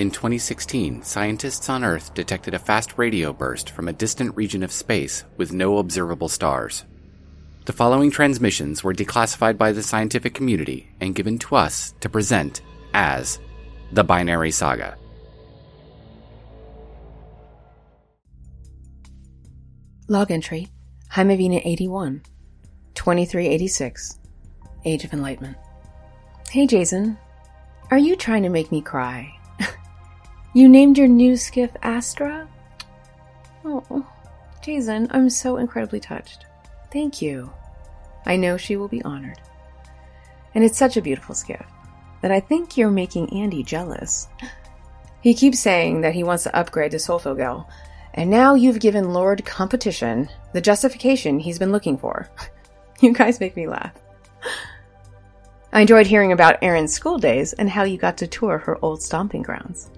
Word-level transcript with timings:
In 0.00 0.10
2016, 0.10 1.02
scientists 1.02 1.68
on 1.68 1.84
Earth 1.84 2.14
detected 2.14 2.54
a 2.54 2.58
fast 2.58 2.96
radio 2.96 3.34
burst 3.34 3.68
from 3.68 3.86
a 3.86 3.92
distant 3.92 4.34
region 4.34 4.62
of 4.62 4.72
space 4.72 5.24
with 5.36 5.52
no 5.52 5.76
observable 5.76 6.30
stars. 6.30 6.86
The 7.66 7.74
following 7.74 8.10
transmissions 8.10 8.82
were 8.82 8.94
declassified 8.94 9.58
by 9.58 9.72
the 9.72 9.82
scientific 9.82 10.32
community 10.32 10.90
and 11.02 11.14
given 11.14 11.38
to 11.40 11.54
us 11.54 11.92
to 12.00 12.08
present 12.08 12.62
as 12.94 13.40
the 13.92 14.02
Binary 14.02 14.50
Saga. 14.50 14.96
Log 20.08 20.30
entry 20.30 20.68
Heimavina 21.12 21.60
81, 21.62 22.22
2386, 22.94 24.18
Age 24.86 25.04
of 25.04 25.12
Enlightenment. 25.12 25.58
Hey 26.48 26.66
Jayzun, 26.66 27.18
are 27.90 27.98
you 27.98 28.16
trying 28.16 28.44
to 28.44 28.48
make 28.48 28.72
me 28.72 28.80
cry? 28.80 29.36
You 30.52 30.68
named 30.68 30.98
your 30.98 31.06
new 31.06 31.36
skiff 31.36 31.70
Astra? 31.80 32.48
Oh, 33.64 34.04
Jayzun, 34.62 35.06
I'm 35.10 35.30
so 35.30 35.58
incredibly 35.58 36.00
touched. 36.00 36.44
Thank 36.92 37.22
you. 37.22 37.52
I 38.26 38.34
know 38.34 38.56
she 38.56 38.76
will 38.76 38.88
be 38.88 39.02
honored. 39.02 39.40
And 40.54 40.64
it's 40.64 40.76
such 40.76 40.96
a 40.96 41.02
beautiful 41.02 41.36
skiff 41.36 41.64
that 42.20 42.32
I 42.32 42.40
think 42.40 42.76
you're 42.76 42.90
making 42.90 43.32
Andy 43.32 43.62
jealous. 43.62 44.28
He 45.22 45.34
keeps 45.34 45.60
saying 45.60 46.00
that 46.00 46.14
he 46.14 46.24
wants 46.24 46.44
to 46.44 46.56
upgrade 46.56 46.92
to 46.92 46.96
Solfogel, 46.96 47.66
and 48.14 48.30
now 48.30 48.54
you've 48.54 48.80
given 48.80 49.12
Lord 49.12 49.44
Competition 49.44 50.30
the 50.54 50.62
justification 50.62 51.38
he's 51.38 51.58
been 51.58 51.72
looking 51.72 51.98
for. 51.98 52.26
you 53.00 53.12
guys 53.12 53.38
make 53.38 53.54
me 53.54 53.68
laugh. 53.68 53.92
I 55.74 55.82
enjoyed 55.82 56.06
hearing 56.06 56.32
about 56.32 56.62
Erin's 56.62 56.94
school 56.94 57.18
days 57.18 57.52
and 57.52 57.68
how 57.68 57.82
you 57.82 57.98
got 57.98 58.16
to 58.16 58.26
tour 58.26 58.56
her 58.56 58.82
old 58.82 59.02
stomping 59.02 59.42
grounds. 59.42 59.90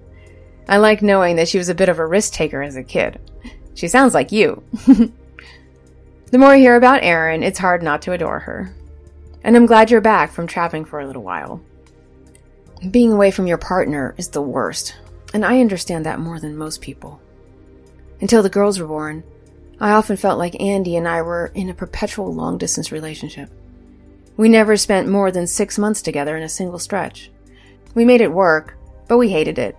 I 0.68 0.78
like 0.78 1.02
knowing 1.02 1.36
that 1.36 1.48
she 1.48 1.58
was 1.58 1.68
a 1.68 1.74
bit 1.74 1.88
of 1.88 1.98
a 1.98 2.06
risk 2.06 2.32
taker 2.32 2.62
as 2.62 2.76
a 2.76 2.82
kid. 2.82 3.20
She 3.74 3.88
sounds 3.88 4.14
like 4.14 4.32
you. 4.32 4.62
the 4.86 6.38
more 6.38 6.50
I 6.50 6.58
hear 6.58 6.76
about 6.76 7.02
Erin, 7.02 7.42
it's 7.42 7.58
hard 7.58 7.82
not 7.82 8.02
to 8.02 8.12
adore 8.12 8.40
her. 8.40 8.74
And 9.44 9.56
I'm 9.56 9.66
glad 9.66 9.90
you're 9.90 10.00
back 10.00 10.32
from 10.32 10.46
traveling 10.46 10.84
for 10.84 11.00
a 11.00 11.06
little 11.06 11.22
while. 11.22 11.60
Being 12.90 13.12
away 13.12 13.30
from 13.30 13.46
your 13.46 13.58
partner 13.58 14.14
is 14.18 14.28
the 14.28 14.42
worst, 14.42 14.94
and 15.34 15.44
I 15.44 15.60
understand 15.60 16.06
that 16.06 16.20
more 16.20 16.38
than 16.40 16.56
most 16.56 16.80
people. 16.80 17.20
Until 18.20 18.42
the 18.42 18.50
girls 18.50 18.78
were 18.78 18.86
born, 18.86 19.24
I 19.80 19.92
often 19.92 20.16
felt 20.16 20.38
like 20.38 20.60
Andy 20.60 20.96
and 20.96 21.08
I 21.08 21.22
were 21.22 21.50
in 21.54 21.68
a 21.68 21.74
perpetual 21.74 22.32
long 22.32 22.58
distance 22.58 22.92
relationship. 22.92 23.50
We 24.36 24.48
never 24.48 24.76
spent 24.76 25.08
more 25.08 25.30
than 25.30 25.46
six 25.46 25.78
months 25.78 26.02
together 26.02 26.36
in 26.36 26.42
a 26.42 26.48
single 26.48 26.78
stretch. 26.78 27.30
We 27.94 28.04
made 28.04 28.20
it 28.20 28.32
work, 28.32 28.76
but 29.08 29.18
we 29.18 29.30
hated 29.30 29.58
it. 29.58 29.76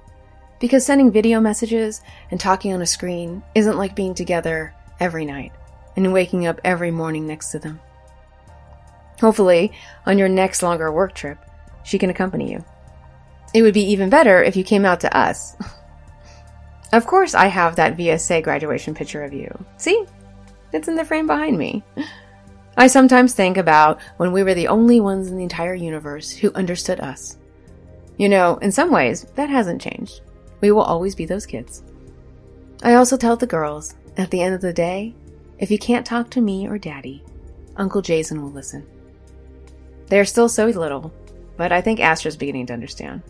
Because 0.64 0.86
sending 0.86 1.12
video 1.12 1.42
messages 1.42 2.02
and 2.32 2.40
talking 2.40 2.72
on 2.72 2.82
a 2.82 2.86
screen 2.86 3.44
isn't 3.54 3.78
like 3.78 3.98
being 3.98 4.14
together 4.14 4.74
every 4.98 5.26
night 5.26 5.52
and 5.98 6.14
waking 6.14 6.48
up 6.48 6.62
every 6.64 6.90
morning 6.90 7.28
next 7.28 7.52
to 7.52 7.60
them. 7.60 7.82
Hopefully, 9.20 9.74
on 10.06 10.18
your 10.18 10.30
next 10.30 10.64
longer 10.64 10.90
work 10.90 11.16
trip, 11.16 11.38
she 11.84 12.00
can 12.00 12.10
accompany 12.10 12.50
you. 12.50 12.64
It 13.54 13.62
would 13.62 13.74
be 13.74 13.92
even 13.92 14.10
better 14.10 14.42
if 14.42 14.56
you 14.56 14.64
came 14.64 14.86
out 14.86 15.02
to 15.02 15.14
us. 15.14 15.58
of 16.94 17.06
course, 17.06 17.36
I 17.36 17.48
have 17.48 17.76
that 17.76 17.98
VSA 17.98 18.42
graduation 18.42 18.96
picture 18.96 19.22
of 19.22 19.34
you. 19.34 19.66
See? 19.76 20.06
It's 20.72 20.88
in 20.88 20.96
the 20.96 21.04
frame 21.04 21.28
behind 21.28 21.58
me. 21.58 21.84
I 22.78 22.88
sometimes 22.88 23.34
think 23.34 23.58
about 23.58 24.00
when 24.16 24.32
we 24.32 24.44
were 24.44 24.54
the 24.54 24.70
only 24.70 25.02
ones 25.02 25.28
in 25.28 25.36
the 25.36 25.44
entire 25.44 25.76
universe 25.76 26.32
who 26.32 26.54
understood 26.54 27.02
us. 27.02 27.36
You 28.16 28.30
know, 28.30 28.56
in 28.60 28.72
some 28.72 28.92
ways, 28.92 29.26
that 29.36 29.50
hasn't 29.50 29.82
changed. 29.82 30.22
We 30.64 30.72
will 30.72 30.84
always 30.84 31.14
be 31.14 31.26
those 31.26 31.46
kids. 31.46 31.84
I 32.84 32.94
also 32.94 33.18
tell 33.18 33.36
the 33.36 33.46
girls, 33.46 33.96
at 34.16 34.32
the 34.32 34.42
end 34.42 34.56
of 34.56 34.62
the 34.62 34.72
day, 34.72 35.14
if 35.60 35.70
you 35.70 35.78
can't 35.78 36.06
talk 36.06 36.30
to 36.30 36.42
me 36.42 36.70
or 36.70 36.78
daddy, 36.78 37.22
Uncle 37.76 38.02
Jayzun 38.02 38.42
will 38.42 38.50
listen. 38.50 38.88
They're 40.06 40.24
still 40.24 40.48
so 40.48 40.68
little, 40.68 41.12
but 41.58 41.74
I 41.74 41.82
think 41.82 42.00
Astra's 42.00 42.38
beginning 42.38 42.68
to 42.68 42.74
understand. 42.74 43.24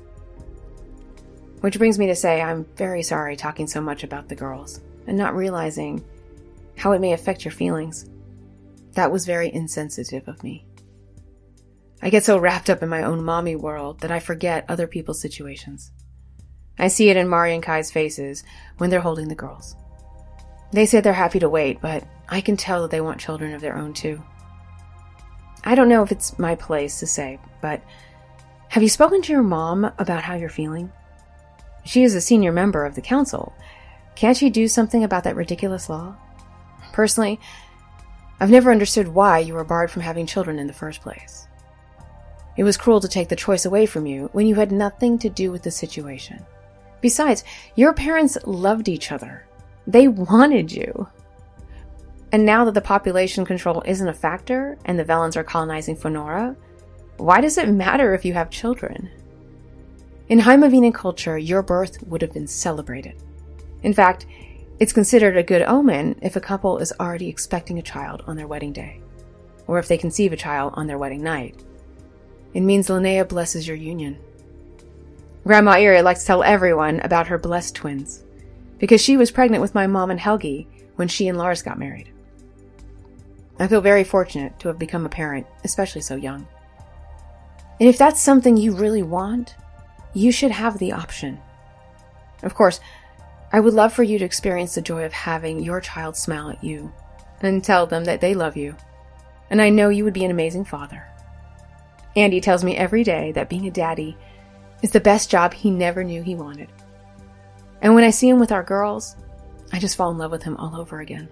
Which 1.62 1.80
brings 1.80 1.98
me 1.98 2.06
to 2.06 2.16
say 2.16 2.40
I'm 2.40 2.68
very 2.76 3.02
sorry 3.02 3.36
talking 3.36 3.66
so 3.66 3.82
much 3.82 4.04
about 4.04 4.30
the 4.30 4.36
girls 4.36 4.82
and 5.08 5.18
not 5.18 5.36
realizing 5.36 6.06
how 6.78 6.92
it 6.92 7.02
may 7.02 7.14
affect 7.14 7.44
your 7.44 7.52
feelings. 7.52 8.12
That 8.92 9.12
was 9.12 9.26
very 9.26 9.52
insensitive 9.52 10.28
of 10.28 10.44
me. 10.44 10.68
I 12.00 12.12
get 12.12 12.26
so 12.26 12.38
wrapped 12.38 12.70
up 12.70 12.84
in 12.84 12.90
my 12.90 13.02
own 13.02 13.24
mommy 13.24 13.56
world 13.56 14.02
that 14.02 14.12
I 14.12 14.20
forget 14.20 14.66
other 14.70 14.86
people's 14.86 15.20
situations. 15.20 15.92
I 16.78 16.88
see 16.88 17.10
it 17.10 17.18
in 17.18 17.28
Mari 17.28 17.54
and 17.54 17.64
Kai's 17.64 17.92
faces 17.92 18.44
when 18.78 18.90
they're 18.90 19.00
holding 19.00 19.28
the 19.28 19.36
girls. 19.36 19.76
They 20.72 20.86
say 20.86 21.02
they're 21.02 21.14
happy 21.14 21.40
to 21.40 21.50
wait, 21.50 21.82
but 21.82 22.04
I 22.28 22.42
can 22.42 22.58
tell 22.58 22.82
that 22.82 22.92
they 22.92 23.02
want 23.02 23.20
children 23.20 23.54
of 23.54 23.62
their 23.62 23.78
own 23.78 23.94
too. 23.94 24.24
I 25.64 25.76
don't 25.76 25.90
know 25.90 26.04
if 26.04 26.12
it's 26.12 26.38
my 26.40 26.56
place 26.56 27.00
to 27.00 27.08
say, 27.08 27.40
but 27.62 27.82
have 28.70 28.84
you 28.84 28.90
spoken 28.90 29.22
to 29.22 29.32
your 29.32 29.44
mom 29.44 29.86
about 30.00 30.24
how 30.24 30.36
you're 30.36 30.50
feeling? 30.50 30.92
She 31.86 32.04
is 32.04 32.16
a 32.16 32.22
senior 32.22 32.52
member 32.52 32.86
of 32.86 32.96
the 32.96 33.02
council. 33.02 33.54
Can't 34.16 34.36
she 34.36 34.50
do 34.50 34.68
something 34.68 35.04
about 35.04 35.26
that 35.26 35.36
ridiculous 35.36 35.90
law? 35.90 36.16
Personally, 36.92 37.40
I've 38.40 38.50
never 38.50 38.72
understood 38.72 39.08
why 39.08 39.40
you 39.40 39.54
were 39.54 39.64
barred 39.64 39.92
from 39.92 40.02
having 40.02 40.26
children 40.26 40.60
in 40.60 40.68
the 40.68 40.74
first 40.74 41.02
place. 41.02 41.48
It 42.58 42.64
was 42.64 42.78
cruel 42.78 43.00
to 43.00 43.08
take 43.08 43.30
the 43.30 43.36
choice 43.36 43.66
away 43.66 43.86
from 43.86 44.06
you 44.06 44.30
when 44.34 44.48
you 44.48 44.56
had 44.56 44.72
nothing 44.72 45.18
to 45.20 45.30
do 45.30 45.52
with 45.52 45.64
the 45.64 45.72
situation. 45.72 46.46
Besides, 47.04 47.44
your 47.76 47.94
parents 47.94 48.38
loved 48.46 48.88
each 48.88 49.12
other. 49.12 49.46
They 49.86 50.08
wanted 50.08 50.72
you. 50.72 51.10
And 52.32 52.46
now 52.46 52.64
that 52.64 52.76
the 52.76 52.82
population 52.82 53.44
control 53.44 53.84
isn't 53.86 54.08
a 54.08 54.14
factor 54.14 54.78
and 54.86 54.98
the 54.98 55.04
Velans 55.04 55.36
are 55.36 55.44
colonizing 55.44 55.98
Fonora, 55.98 56.56
why 57.18 57.42
does 57.42 57.58
it 57.58 57.68
matter 57.68 58.14
if 58.14 58.24
you 58.24 58.32
have 58.34 58.50
children? 58.50 59.12
In 60.30 60.40
Heimavian 60.40 60.94
culture, 60.94 61.38
your 61.38 61.62
birth 61.62 62.02
would 62.08 62.22
have 62.22 62.32
been 62.32 62.48
celebrated. 62.48 63.22
In 63.84 63.94
fact, 63.94 64.26
it's 64.80 64.94
considered 64.94 65.36
a 65.36 65.44
good 65.44 65.62
omen 65.64 66.18
if 66.22 66.38
a 66.38 66.40
couple 66.42 66.78
is 66.78 66.94
already 67.02 67.28
expecting 67.28 67.80
a 67.80 67.84
child 67.84 68.24
on 68.28 68.38
their 68.38 68.48
wedding 68.48 68.72
day, 68.72 69.02
or 69.68 69.78
if 69.78 69.90
they 69.90 69.98
conceive 69.98 70.32
a 70.32 70.38
child 70.38 70.72
on 70.78 70.88
their 70.88 70.98
wedding 70.98 71.22
night. 71.22 71.62
It 72.54 72.62
means 72.62 72.88
Linnea 72.88 73.28
blesses 73.28 73.68
your 73.68 73.76
union. 73.76 74.18
Grandma 75.46 75.78
Erie 75.78 76.02
likes 76.02 76.22
to 76.22 76.28
tell 76.28 76.44
everyone 76.44 77.00
about 77.02 77.28
her 77.28 77.38
blessed 77.38 77.76
twins, 77.76 78.24
because 78.80 79.02
she 79.02 79.18
was 79.18 79.32
pregnant 79.32 79.62
with 79.62 79.76
my 79.76 79.88
mom 79.88 80.10
and 80.10 80.20
Helgi 80.20 80.68
when 80.96 81.08
she 81.08 81.28
and 81.28 81.38
Lars 81.38 81.62
got 81.62 81.78
married. 81.78 82.10
I 83.60 83.68
feel 83.68 83.82
very 83.82 84.04
fortunate 84.04 84.58
to 84.60 84.70
have 84.70 84.80
become 84.80 85.06
a 85.06 85.10
parent, 85.10 85.46
especially 85.64 86.02
so 86.02 86.16
young. 86.16 86.48
And 87.80 87.90
if 87.90 87.98
that's 87.98 88.22
something 88.22 88.56
you 88.56 88.74
really 88.74 89.04
want, 89.04 89.56
you 90.14 90.32
should 90.32 90.52
have 90.52 90.78
the 90.78 90.94
option. 90.94 91.40
Of 92.42 92.56
course, 92.56 92.80
I 93.52 93.60
would 93.60 93.74
love 93.74 93.94
for 93.94 94.04
you 94.04 94.18
to 94.20 94.26
experience 94.26 94.76
the 94.76 94.82
joy 94.82 95.04
of 95.04 95.14
having 95.14 95.60
your 95.60 95.82
child 95.82 96.16
smile 96.16 96.50
at 96.50 96.64
you 96.64 96.92
and 97.42 97.64
tell 97.64 97.86
them 97.86 98.06
that 98.06 98.22
they 98.22 98.34
love 98.34 98.56
you. 98.56 98.76
And 99.50 99.62
I 99.62 99.70
know 99.70 99.90
you 99.90 100.04
would 100.06 100.14
be 100.14 100.24
an 100.24 100.32
amazing 100.32 100.66
father. 100.66 101.06
Andy 102.16 102.40
tells 102.40 102.64
me 102.64 102.78
every 102.78 103.04
day 103.04 103.32
that 103.34 103.50
being 103.50 103.68
a 103.68 103.72
daddy 103.72 104.18
is 104.84 104.92
the 104.92 105.00
best 105.00 105.32
job 105.32 105.54
he 105.54 105.72
never 105.72 106.04
knew 106.04 106.22
he 106.22 106.36
wanted. 106.36 106.70
And 107.82 107.96
when 107.96 108.04
I 108.04 108.12
see 108.12 108.30
him 108.30 108.40
with 108.40 108.52
our 108.52 108.62
girls, 108.62 109.16
I 109.72 109.80
just 109.80 109.96
fall 109.96 110.12
in 110.12 110.20
love 110.20 110.30
with 110.30 110.44
him 110.44 110.56
all 110.58 110.80
over 110.80 111.00
again. 111.00 111.28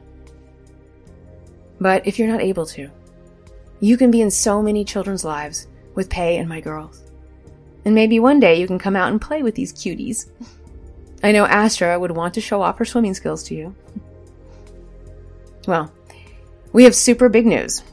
But 1.79 2.07
if 2.07 2.17
you're 2.17 2.27
not 2.27 2.41
able 2.41 2.65
to, 2.67 2.89
you 3.79 3.97
can 3.97 4.09
be 4.09 4.21
in 4.21 4.31
so 4.31 4.61
many 4.61 4.83
children's 4.83 5.25
lives 5.25 5.67
with 5.93 6.09
Pay 6.09 6.37
and 6.37 6.49
my 6.49 6.61
girls. 6.61 7.03
And 7.85 7.93
maybe 7.93 8.19
one 8.19 8.39
day 8.39 8.59
you 8.59 8.67
can 8.67 8.79
come 8.79 8.95
out 8.95 9.11
and 9.11 9.21
play 9.21 9.43
with 9.43 9.55
these 9.55 9.73
cuties. 9.73 10.29
I 11.23 11.31
know 11.31 11.45
Astra 11.45 11.99
would 11.99 12.11
want 12.11 12.33
to 12.35 12.41
show 12.41 12.61
off 12.61 12.77
her 12.79 12.85
swimming 12.85 13.13
skills 13.13 13.43
to 13.43 13.55
you. 13.55 13.75
Well, 15.67 15.91
we 16.73 16.83
have 16.85 16.95
super 16.95 17.29
big 17.29 17.45
news. 17.45 17.83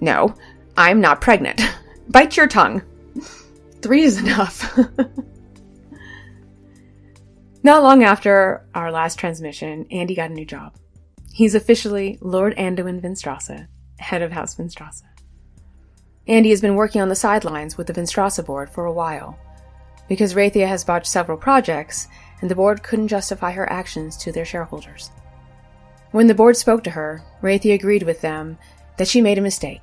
No, 0.00 0.34
I'm 0.76 1.00
not 1.00 1.20
pregnant. 1.20 1.60
Bite 2.08 2.36
your 2.36 2.48
tongue. 2.48 2.82
Three 3.82 4.02
is 4.02 4.18
enough. 4.22 4.78
not 7.62 7.82
long 7.82 8.04
after 8.04 8.66
our 8.74 8.90
last 8.90 9.18
transmission, 9.18 9.86
Andy 9.90 10.14
got 10.14 10.30
a 10.30 10.34
new 10.34 10.44
job. 10.44 10.76
He's 11.32 11.54
officially 11.54 12.18
Lord 12.20 12.56
Anduin 12.56 13.00
Vinstrasse, 13.00 13.66
head 13.98 14.22
of 14.22 14.32
House 14.32 14.56
Vinstrasse. 14.56 15.02
Andy 16.26 16.50
has 16.50 16.60
been 16.60 16.74
working 16.74 17.00
on 17.00 17.08
the 17.08 17.14
sidelines 17.14 17.76
with 17.78 17.86
the 17.86 17.92
Vinstrasse 17.92 18.44
board 18.44 18.70
for 18.70 18.84
a 18.84 18.92
while. 18.92 19.38
Because 20.08 20.34
Rathia 20.34 20.66
has 20.66 20.84
botched 20.84 21.06
several 21.06 21.38
projects, 21.38 22.08
and 22.40 22.50
the 22.50 22.54
board 22.54 22.82
couldn't 22.82 23.08
justify 23.08 23.52
her 23.52 23.70
actions 23.70 24.16
to 24.18 24.32
their 24.32 24.44
shareholders. 24.44 25.10
When 26.10 26.26
the 26.26 26.34
board 26.34 26.56
spoke 26.56 26.82
to 26.84 26.90
her, 26.90 27.22
Rathia 27.42 27.74
agreed 27.74 28.02
with 28.02 28.20
them 28.20 28.58
that 28.96 29.08
she 29.08 29.20
made 29.20 29.38
a 29.38 29.42
mistake, 29.42 29.82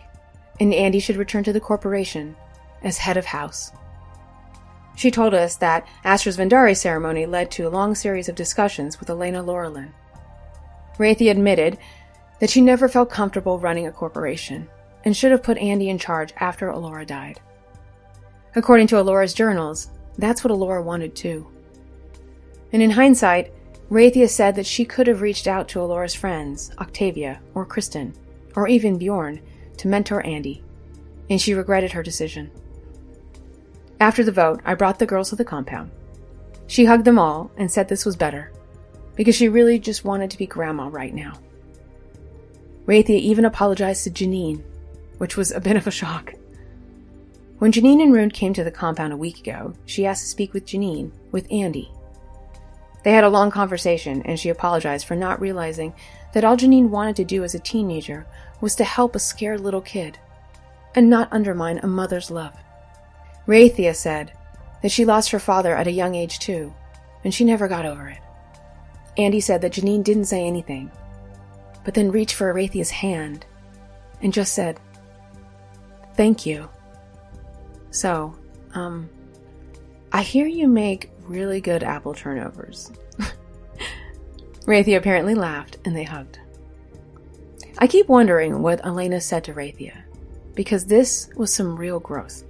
and 0.59 0.73
Andy 0.73 0.99
should 0.99 1.15
return 1.15 1.43
to 1.45 1.53
the 1.53 1.59
corporation 1.59 2.35
as 2.83 2.97
head 2.97 3.17
of 3.17 3.25
house. 3.25 3.71
She 4.97 5.11
told 5.11 5.35
us 5.35 5.55
that 5.57 5.87
Astra's 6.03 6.37
Vendari 6.37 6.75
ceremony 6.75 7.27
led 7.27 7.51
to 7.51 7.67
a 7.67 7.69
long 7.69 7.93
series 7.93 8.29
of 8.29 8.35
discussions 8.35 8.99
with 8.99 9.11
Elena 9.11 9.43
Laurelin. 9.43 9.91
Raithia 10.97 11.29
admitted 11.29 11.77
that 12.39 12.49
she 12.49 12.61
never 12.61 12.89
felt 12.89 13.11
comfortable 13.11 13.59
running 13.59 13.85
a 13.85 13.91
corporation 13.91 14.67
and 15.05 15.15
should 15.15 15.31
have 15.31 15.43
put 15.43 15.59
Andy 15.59 15.89
in 15.89 15.99
charge 15.99 16.33
after 16.37 16.69
Alora 16.69 17.05
died. 17.05 17.39
According 18.55 18.87
to 18.87 18.99
Alora's 18.99 19.35
journals, 19.35 19.89
that's 20.17 20.43
what 20.43 20.49
Alora 20.49 20.81
wanted 20.81 21.15
too. 21.15 21.47
And 22.73 22.81
in 22.81 22.89
hindsight, 22.89 23.53
Raithia 23.91 24.27
said 24.27 24.55
that 24.55 24.65
she 24.65 24.83
could 24.83 25.05
have 25.05 25.21
reached 25.21 25.47
out 25.47 25.67
to 25.69 25.79
Alora's 25.79 26.15
friends, 26.15 26.71
Octavia 26.79 27.39
or 27.53 27.65
Kristen, 27.65 28.15
or 28.55 28.67
even 28.67 28.97
Bjorn, 28.97 29.41
to 29.77 29.87
mentor 29.87 30.25
Andy, 30.25 30.63
and 31.29 31.39
she 31.39 31.53
regretted 31.53 31.91
her 31.91 32.01
decision. 32.01 32.49
After 33.99 34.23
the 34.23 34.31
vote, 34.31 34.61
I 34.63 34.75
brought 34.75 34.99
the 34.99 35.05
girls 35.05 35.29
to 35.29 35.35
the 35.35 35.45
compound. 35.45 35.91
She 36.67 36.85
hugged 36.85 37.05
them 37.05 37.17
all 37.17 37.49
and 37.57 37.71
said 37.71 37.87
this 37.87 38.05
was 38.05 38.15
better, 38.15 38.51
because 39.15 39.35
she 39.35 39.49
really 39.49 39.79
just 39.79 40.05
wanted 40.05 40.29
to 40.31 40.37
be 40.37 40.45
grandma 40.45 40.87
right 40.87 41.13
now. 41.13 41.33
Raithia 42.85 43.19
even 43.19 43.45
apologized 43.45 44.03
to 44.03 44.09
Janine, 44.11 44.63
which 45.17 45.35
was 45.35 45.51
a 45.51 45.59
bit 45.59 45.75
of 45.75 45.87
a 45.87 45.91
shock. 45.91 46.33
When 47.57 47.71
Janine 47.71 48.03
and 48.03 48.13
Rune 48.13 48.29
came 48.29 48.53
to 48.53 48.63
the 48.63 48.69
compound 48.69 49.13
a 49.13 49.17
week 49.17 49.39
ago, 49.39 49.73
she 49.85 50.05
asked 50.05 50.21
to 50.23 50.29
speak 50.29 50.53
with 50.53 50.65
Janine, 50.65 51.11
with 51.31 51.51
Andy. 51.51 51.91
They 53.03 53.13
had 53.13 53.23
a 53.23 53.29
long 53.29 53.49
conversation, 53.49 54.21
and 54.23 54.39
she 54.39 54.49
apologized 54.49 55.07
for 55.07 55.15
not 55.15 55.41
realizing 55.41 55.93
that 56.33 56.43
all 56.43 56.55
Janine 56.55 56.89
wanted 56.89 57.15
to 57.15 57.25
do 57.25 57.43
as 57.43 57.55
a 57.55 57.59
teenager 57.59 58.27
was 58.61 58.75
to 58.75 58.83
help 58.83 59.15
a 59.15 59.19
scared 59.19 59.61
little 59.61 59.81
kid, 59.81 60.19
and 60.93 61.09
not 61.09 61.29
undermine 61.31 61.79
a 61.79 61.87
mother's 61.87 62.29
love. 62.29 62.53
Raithia 63.47 63.95
said 63.95 64.33
that 64.81 64.91
she 64.91 65.05
lost 65.05 65.31
her 65.31 65.39
father 65.39 65.75
at 65.75 65.87
a 65.87 65.91
young 65.91 66.15
age 66.15 66.39
too, 66.39 66.73
and 67.23 67.33
she 67.33 67.45
never 67.45 67.67
got 67.67 67.85
over 67.85 68.07
it. 68.09 68.19
Andy 69.17 69.39
said 69.39 69.61
that 69.61 69.73
Janine 69.73 70.03
didn't 70.03 70.25
say 70.25 70.45
anything, 70.45 70.91
but 71.83 71.93
then 71.93 72.11
reached 72.11 72.35
for 72.35 72.53
Raithia's 72.53 72.91
hand 72.91 73.45
and 74.21 74.33
just 74.33 74.53
said, 74.53 74.79
Thank 76.15 76.45
you. 76.45 76.69
So, 77.91 78.35
um, 78.73 79.09
I 80.11 80.21
hear 80.21 80.47
you 80.47 80.67
make 80.67 81.11
really 81.21 81.61
good 81.61 81.83
apple 81.83 82.13
turnovers. 82.13 82.91
Raithia 84.65 84.97
apparently 84.97 85.35
laughed 85.35 85.77
and 85.85 85.95
they 85.95 86.03
hugged. 86.03 86.39
I 87.79 87.87
keep 87.87 88.07
wondering 88.07 88.61
what 88.61 88.83
Elena 88.85 89.21
said 89.21 89.43
to 89.45 89.53
Raithia, 89.53 90.01
because 90.55 90.85
this 90.85 91.29
was 91.35 91.53
some 91.53 91.77
real 91.77 91.99
growth. 91.99 92.43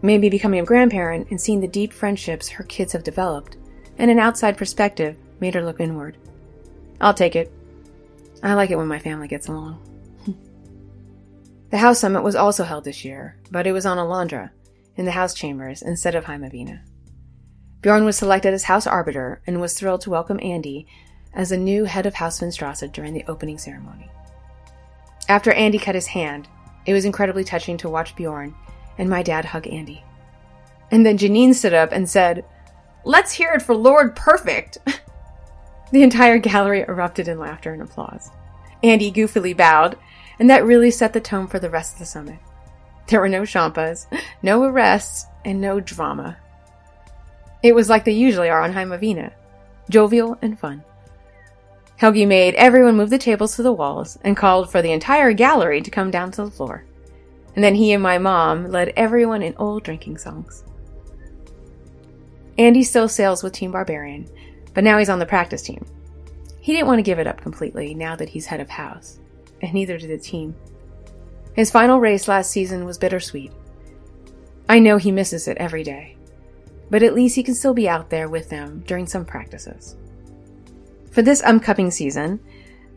Maybe 0.00 0.28
becoming 0.28 0.60
a 0.60 0.64
grandparent 0.64 1.30
and 1.30 1.40
seeing 1.40 1.60
the 1.60 1.66
deep 1.66 1.92
friendships 1.92 2.48
her 2.48 2.64
kids 2.64 2.92
have 2.92 3.02
developed, 3.02 3.56
and 3.98 4.10
an 4.10 4.18
outside 4.18 4.56
perspective 4.56 5.16
made 5.40 5.54
her 5.54 5.64
look 5.64 5.80
inward. 5.80 6.16
I'll 7.00 7.14
take 7.14 7.34
it. 7.34 7.52
I 8.42 8.54
like 8.54 8.70
it 8.70 8.76
when 8.76 8.86
my 8.86 9.00
family 9.00 9.26
gets 9.26 9.48
along. 9.48 9.82
the 11.70 11.78
House 11.78 11.98
Summit 11.98 12.22
was 12.22 12.36
also 12.36 12.62
held 12.62 12.84
this 12.84 13.04
year, 13.04 13.36
but 13.50 13.66
it 13.66 13.72
was 13.72 13.86
on 13.86 13.98
Alondra, 13.98 14.50
in 14.96 15.04
the 15.04 15.10
House 15.10 15.34
Chambers, 15.34 15.82
instead 15.82 16.14
of 16.14 16.24
Heimovina. 16.24 16.80
Bjorn 17.80 18.04
was 18.04 18.16
selected 18.16 18.54
as 18.54 18.64
House 18.64 18.86
Arbiter 18.86 19.40
and 19.46 19.60
was 19.60 19.74
thrilled 19.74 20.00
to 20.02 20.10
welcome 20.10 20.38
Andy 20.42 20.86
as 21.34 21.50
the 21.50 21.56
new 21.56 21.84
head 21.84 22.06
of 22.06 22.14
House 22.14 22.40
Vinstrasse 22.40 22.92
during 22.92 23.14
the 23.14 23.24
opening 23.28 23.58
ceremony. 23.58 24.08
After 25.28 25.52
Andy 25.52 25.78
cut 25.78 25.94
his 25.94 26.06
hand, 26.06 26.48
it 26.86 26.92
was 26.92 27.04
incredibly 27.04 27.44
touching 27.44 27.76
to 27.78 27.88
watch 27.88 28.16
Bjorn 28.16 28.54
and 28.98 29.08
my 29.08 29.22
dad 29.22 29.46
hug 29.46 29.66
Andy. 29.66 30.04
And 30.90 31.06
then 31.06 31.18
Janine 31.18 31.54
stood 31.54 31.74
up 31.74 31.92
and 31.92 32.08
said, 32.08 32.44
Let's 33.04 33.32
hear 33.32 33.52
it 33.52 33.62
for 33.62 33.74
Lord 33.74 34.14
Perfect! 34.16 34.78
the 35.92 36.02
entire 36.02 36.38
gallery 36.38 36.84
erupted 36.86 37.28
in 37.28 37.38
laughter 37.38 37.72
and 37.72 37.82
applause. 37.82 38.30
Andy 38.82 39.10
goofily 39.10 39.56
bowed, 39.56 39.96
and 40.38 40.50
that 40.50 40.64
really 40.64 40.90
set 40.90 41.12
the 41.12 41.20
tone 41.20 41.46
for 41.46 41.58
the 41.58 41.70
rest 41.70 41.94
of 41.94 41.98
the 41.98 42.06
summit. 42.06 42.38
There 43.06 43.20
were 43.20 43.28
no 43.28 43.44
champas, 43.44 44.06
no 44.42 44.64
arrests, 44.64 45.26
and 45.44 45.60
no 45.60 45.80
drama. 45.80 46.36
It 47.62 47.74
was 47.74 47.88
like 47.88 48.04
they 48.04 48.12
usually 48.12 48.50
are 48.50 48.62
on 48.62 48.72
Heimovina 48.72 49.32
jovial 49.88 50.36
and 50.42 50.58
fun. 50.58 50.84
Helgi 51.96 52.26
made 52.26 52.54
everyone 52.54 52.96
move 52.96 53.10
the 53.10 53.18
tables 53.18 53.56
to 53.56 53.62
the 53.62 53.72
walls 53.72 54.18
and 54.22 54.36
called 54.36 54.70
for 54.70 54.82
the 54.82 54.92
entire 54.92 55.32
gallery 55.32 55.80
to 55.80 55.90
come 55.90 56.10
down 56.10 56.30
to 56.32 56.44
the 56.44 56.50
floor. 56.50 56.84
And 57.58 57.64
then 57.64 57.74
he 57.74 57.90
and 57.90 58.00
my 58.00 58.18
mom 58.18 58.70
led 58.70 58.92
everyone 58.94 59.42
in 59.42 59.56
old 59.56 59.82
drinking 59.82 60.18
songs. 60.18 60.62
Andy 62.56 62.84
still 62.84 63.08
sails 63.08 63.42
with 63.42 63.52
Team 63.52 63.72
Barbarian, 63.72 64.28
but 64.74 64.84
now 64.84 64.96
he's 64.96 65.08
on 65.08 65.18
the 65.18 65.26
practice 65.26 65.62
team. 65.62 65.84
He 66.60 66.72
didn't 66.72 66.86
want 66.86 67.00
to 67.00 67.02
give 67.02 67.18
it 67.18 67.26
up 67.26 67.40
completely 67.40 67.94
now 67.94 68.14
that 68.14 68.28
he's 68.28 68.46
head 68.46 68.60
of 68.60 68.70
house, 68.70 69.18
and 69.60 69.74
neither 69.74 69.98
did 69.98 70.08
the 70.08 70.18
team. 70.18 70.54
His 71.52 71.68
final 71.68 71.98
race 71.98 72.28
last 72.28 72.52
season 72.52 72.84
was 72.84 72.96
bittersweet. 72.96 73.50
I 74.68 74.78
know 74.78 74.96
he 74.96 75.10
misses 75.10 75.48
it 75.48 75.56
every 75.56 75.82
day, 75.82 76.16
but 76.90 77.02
at 77.02 77.14
least 77.14 77.34
he 77.34 77.42
can 77.42 77.56
still 77.56 77.74
be 77.74 77.88
out 77.88 78.08
there 78.08 78.28
with 78.28 78.50
them 78.50 78.84
during 78.86 79.08
some 79.08 79.24
practices. 79.24 79.96
For 81.10 81.22
this 81.22 81.42
upcoming 81.42 81.90
season, 81.90 82.38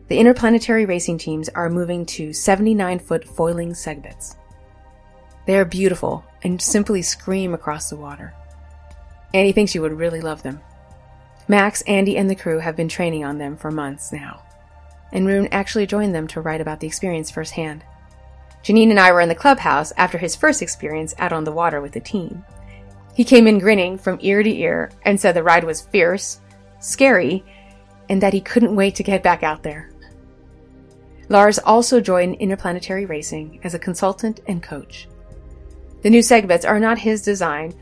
the 0.06 0.20
interplanetary 0.20 0.86
racing 0.86 1.18
teams 1.18 1.48
are 1.48 1.68
moving 1.68 2.06
to 2.06 2.32
79 2.32 3.00
foot 3.00 3.26
foiling 3.26 3.72
segbits. 3.72 4.36
They 5.46 5.56
are 5.56 5.64
beautiful 5.64 6.24
and 6.42 6.60
simply 6.60 7.02
scream 7.02 7.54
across 7.54 7.90
the 7.90 7.96
water. 7.96 8.34
Andy 9.34 9.52
thinks 9.52 9.74
you 9.74 9.82
would 9.82 9.92
really 9.92 10.20
love 10.20 10.42
them. 10.42 10.60
Max, 11.48 11.82
Andy, 11.82 12.16
and 12.16 12.30
the 12.30 12.36
crew 12.36 12.58
have 12.58 12.76
been 12.76 12.88
training 12.88 13.24
on 13.24 13.38
them 13.38 13.56
for 13.56 13.70
months 13.70 14.12
now, 14.12 14.42
and 15.12 15.26
Rune 15.26 15.48
actually 15.50 15.86
joined 15.86 16.14
them 16.14 16.26
to 16.28 16.40
write 16.40 16.60
about 16.60 16.80
the 16.80 16.86
experience 16.86 17.30
firsthand. 17.30 17.84
Janine 18.62 18.90
and 18.90 19.00
I 19.00 19.10
were 19.10 19.20
in 19.20 19.28
the 19.28 19.34
clubhouse 19.34 19.92
after 19.96 20.18
his 20.18 20.36
first 20.36 20.62
experience 20.62 21.14
out 21.18 21.32
on 21.32 21.44
the 21.44 21.52
water 21.52 21.80
with 21.80 21.92
the 21.92 22.00
team. 22.00 22.44
He 23.14 23.24
came 23.24 23.46
in 23.46 23.58
grinning 23.58 23.98
from 23.98 24.18
ear 24.22 24.42
to 24.42 24.50
ear 24.50 24.90
and 25.04 25.20
said 25.20 25.34
the 25.34 25.42
ride 25.42 25.64
was 25.64 25.82
fierce, 25.82 26.40
scary, 26.78 27.44
and 28.08 28.22
that 28.22 28.32
he 28.32 28.40
couldn't 28.40 28.76
wait 28.76 28.94
to 28.96 29.02
get 29.02 29.22
back 29.22 29.42
out 29.42 29.62
there. 29.62 29.90
Lars 31.28 31.58
also 31.58 32.00
joined 32.00 32.36
Interplanetary 32.36 33.06
Racing 33.06 33.60
as 33.64 33.74
a 33.74 33.78
consultant 33.78 34.40
and 34.46 34.62
coach. 34.62 35.08
The 36.02 36.10
new 36.10 36.20
segbits 36.20 36.68
are 36.68 36.80
not 36.80 36.98
his 36.98 37.22
design, 37.22 37.74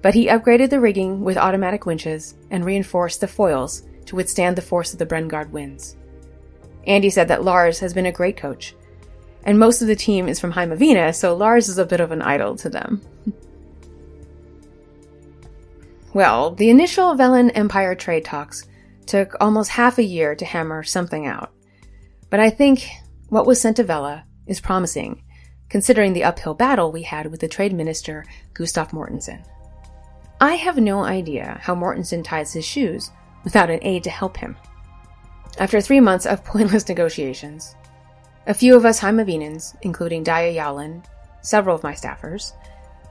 but 0.00 0.14
he 0.14 0.28
upgraded 0.28 0.70
the 0.70 0.80
rigging 0.80 1.22
with 1.22 1.36
automatic 1.36 1.86
winches 1.86 2.34
and 2.50 2.64
reinforced 2.64 3.20
the 3.20 3.28
foils 3.28 3.82
to 4.06 4.16
withstand 4.16 4.56
the 4.56 4.62
force 4.62 4.92
of 4.92 4.98
the 4.98 5.06
Brengard 5.06 5.50
winds. 5.50 5.96
Andy 6.86 7.10
said 7.10 7.28
that 7.28 7.42
Lars 7.42 7.80
has 7.80 7.94
been 7.94 8.06
a 8.06 8.12
great 8.12 8.36
coach, 8.36 8.74
and 9.44 9.58
most 9.58 9.82
of 9.82 9.88
the 9.88 9.96
team 9.96 10.28
is 10.28 10.38
from 10.38 10.52
Heimovina, 10.52 11.14
so 11.14 11.34
Lars 11.34 11.68
is 11.68 11.78
a 11.78 11.86
bit 11.86 12.00
of 12.00 12.12
an 12.12 12.22
idol 12.22 12.54
to 12.56 12.70
them. 12.70 13.00
well, 16.14 16.52
the 16.52 16.70
initial 16.70 17.14
Velen 17.14 17.50
Empire 17.54 17.94
trade 17.94 18.24
talks 18.24 18.66
took 19.06 19.34
almost 19.40 19.70
half 19.70 19.98
a 19.98 20.02
year 20.02 20.34
to 20.36 20.44
hammer 20.44 20.82
something 20.82 21.26
out. 21.26 21.52
But 22.30 22.40
I 22.40 22.50
think 22.50 22.86
what 23.30 23.46
was 23.46 23.60
sent 23.60 23.76
to 23.76 23.84
Vela 23.84 24.24
is 24.46 24.60
promising, 24.60 25.23
considering 25.74 26.12
the 26.12 26.22
uphill 26.22 26.54
battle 26.54 26.92
we 26.92 27.02
had 27.02 27.26
with 27.26 27.40
the 27.40 27.48
trade 27.48 27.72
minister, 27.72 28.24
Gustav 28.52 28.92
Mortensen. 28.92 29.44
I 30.40 30.54
have 30.54 30.76
no 30.76 31.02
idea 31.02 31.58
how 31.62 31.74
Mortensen 31.74 32.22
ties 32.22 32.52
his 32.52 32.64
shoes 32.64 33.10
without 33.42 33.70
an 33.70 33.80
aide 33.82 34.04
to 34.04 34.10
help 34.10 34.36
him. 34.36 34.56
After 35.58 35.80
three 35.80 35.98
months 35.98 36.26
of 36.26 36.44
pointless 36.54 36.88
negotiations, 36.88 37.74
a 38.46 38.54
few 38.54 38.76
of 38.76 38.84
us 38.84 39.00
Heimovinans, 39.00 39.74
including 39.82 40.22
Daya 40.22 40.54
Yowlin, 40.54 41.02
several 41.42 41.74
of 41.74 41.82
my 41.82 41.92
staffers, 41.92 42.52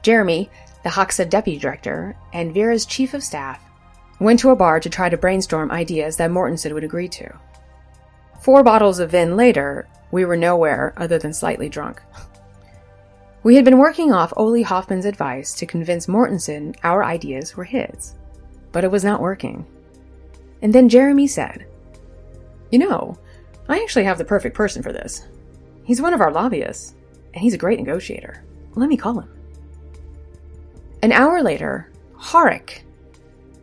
Jeremy, 0.00 0.48
the 0.84 0.88
Hoxa 0.88 1.28
deputy 1.28 1.58
director, 1.58 2.16
and 2.32 2.54
Vera's 2.54 2.86
chief 2.86 3.12
of 3.12 3.22
staff, 3.22 3.62
went 4.20 4.40
to 4.40 4.48
a 4.48 4.56
bar 4.56 4.80
to 4.80 4.88
try 4.88 5.10
to 5.10 5.18
brainstorm 5.18 5.70
ideas 5.70 6.16
that 6.16 6.30
Mortensen 6.30 6.72
would 6.72 6.82
agree 6.82 7.08
to. 7.08 7.30
Four 8.40 8.62
bottles 8.62 9.00
of 9.00 9.10
vin 9.10 9.36
later, 9.36 9.86
we 10.10 10.24
were 10.24 10.34
nowhere 10.34 10.94
other 10.96 11.18
than 11.18 11.34
slightly 11.34 11.68
drunk. 11.68 12.00
We 13.44 13.56
had 13.56 13.64
been 13.66 13.76
working 13.76 14.10
off 14.10 14.32
Oli 14.38 14.64
Hoffman's 14.64 15.04
advice 15.04 15.52
to 15.56 15.66
convince 15.66 16.06
Mortensen 16.06 16.74
our 16.82 17.04
ideas 17.04 17.54
were 17.54 17.64
his, 17.64 18.14
but 18.72 18.84
it 18.84 18.90
was 18.90 19.04
not 19.04 19.20
working. 19.20 19.66
And 20.62 20.72
then 20.72 20.88
Jeremy 20.88 21.26
said, 21.26 21.66
You 22.70 22.78
know, 22.78 23.18
I 23.68 23.80
actually 23.80 24.04
have 24.04 24.16
the 24.16 24.24
perfect 24.24 24.56
person 24.56 24.82
for 24.82 24.94
this. 24.94 25.26
He's 25.84 26.00
one 26.00 26.14
of 26.14 26.22
our 26.22 26.32
lobbyists, 26.32 26.94
and 27.34 27.42
he's 27.42 27.52
a 27.52 27.58
great 27.58 27.78
negotiator. 27.78 28.42
Let 28.76 28.88
me 28.88 28.96
call 28.96 29.20
him. 29.20 29.28
An 31.02 31.12
hour 31.12 31.42
later, 31.42 31.92
Harik 32.18 32.80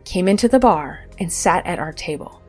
came 0.04 0.28
into 0.28 0.46
the 0.46 0.60
bar 0.60 1.06
and 1.18 1.32
sat 1.32 1.66
at 1.66 1.80
our 1.80 1.92
table. 1.92 2.40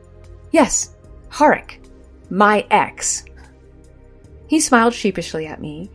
Yes, 0.52 0.94
Harik, 1.30 1.84
my 2.30 2.64
ex. 2.70 3.24
He 4.46 4.60
smiled 4.60 4.94
sheepishly 4.94 5.46
at 5.46 5.60
me 5.60 5.90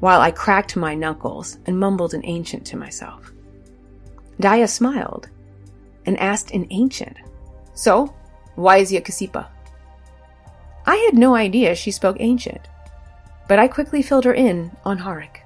while 0.00 0.20
I 0.20 0.30
cracked 0.30 0.76
my 0.76 0.94
knuckles 0.94 1.58
and 1.66 1.78
mumbled 1.78 2.14
an 2.14 2.22
ancient 2.24 2.66
to 2.66 2.76
myself. 2.76 3.32
Daya 4.40 4.68
smiled 4.68 5.28
and 6.04 6.18
asked 6.18 6.50
in 6.50 6.66
ancient, 6.70 7.16
So, 7.74 8.14
why 8.54 8.78
is 8.78 8.90
he 8.90 8.96
a 8.96 9.00
Kasipa? 9.00 9.48
I 10.86 10.96
had 10.96 11.14
no 11.14 11.34
idea 11.34 11.74
she 11.74 11.90
spoke 11.90 12.16
ancient, 12.20 12.60
but 13.48 13.58
I 13.58 13.68
quickly 13.68 14.02
filled 14.02 14.24
her 14.24 14.34
in 14.34 14.70
on 14.84 14.98
Harik. 14.98 15.40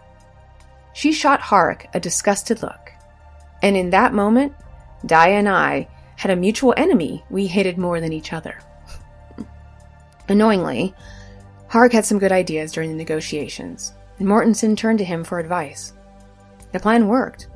She 0.92 1.12
shot 1.12 1.40
Harik 1.40 1.86
a 1.94 2.00
disgusted 2.00 2.62
look, 2.62 2.92
and 3.62 3.76
in 3.76 3.90
that 3.90 4.12
moment, 4.12 4.52
Daya 5.04 5.38
and 5.38 5.48
I 5.48 5.88
had 6.16 6.30
a 6.30 6.36
mutual 6.36 6.74
enemy 6.76 7.24
we 7.30 7.46
hated 7.46 7.78
more 7.78 8.00
than 8.00 8.12
each 8.12 8.32
other. 8.32 8.58
Annoyingly, 10.28 10.94
Harik 11.70 11.92
had 11.92 12.04
some 12.04 12.18
good 12.18 12.32
ideas 12.32 12.72
during 12.72 12.90
the 12.90 12.96
negotiations, 12.96 13.94
and 14.20 14.28
Mortensen 14.28 14.76
turned 14.76 14.98
to 14.98 15.04
him 15.04 15.24
for 15.24 15.40
advice. 15.40 15.94
The 16.72 16.78
plan 16.78 17.08
worked, 17.08 17.48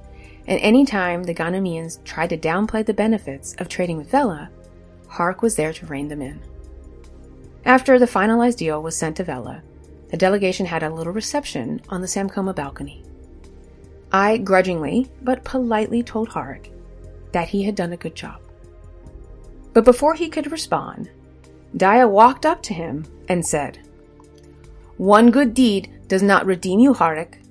and 0.48 0.58
any 0.60 0.84
time 0.84 1.22
the 1.22 1.34
Ghanaians 1.34 2.02
tried 2.04 2.30
to 2.30 2.38
downplay 2.38 2.84
the 2.84 2.94
benefits 2.94 3.54
of 3.58 3.68
trading 3.68 3.98
with 3.98 4.10
Vela, 4.10 4.50
Harik 5.08 5.42
was 5.42 5.54
there 5.54 5.72
to 5.74 5.86
rein 5.86 6.08
them 6.08 6.22
in. 6.22 6.40
After 7.64 7.98
the 7.98 8.06
finalized 8.06 8.56
deal 8.56 8.82
was 8.82 8.96
sent 8.96 9.16
to 9.18 9.24
Vela, 9.24 9.62
the 10.08 10.16
delegation 10.16 10.66
had 10.66 10.82
a 10.82 10.90
little 10.90 11.12
reception 11.12 11.80
on 11.88 12.00
the 12.00 12.06
Samcoma 12.06 12.54
balcony. 12.54 13.04
I 14.10 14.38
grudgingly 14.38 15.10
but 15.22 15.44
politely 15.44 16.02
told 16.02 16.30
Harik 16.30 16.70
that 17.32 17.48
he 17.48 17.62
had 17.64 17.74
done 17.74 17.92
a 17.92 17.96
good 17.98 18.14
job. 18.14 18.40
But 19.72 19.84
before 19.84 20.14
he 20.14 20.28
could 20.28 20.52
respond, 20.52 21.10
Daya 21.76 22.08
walked 22.08 22.46
up 22.46 22.62
to 22.62 22.74
him 22.74 23.04
and 23.28 23.44
said, 23.44 23.80
One 24.96 25.30
good 25.30 25.52
deed 25.52 25.90
does 26.08 26.22
not 26.22 26.46
redeem 26.46 26.80
you, 26.80 26.94
Harik. 26.94 27.44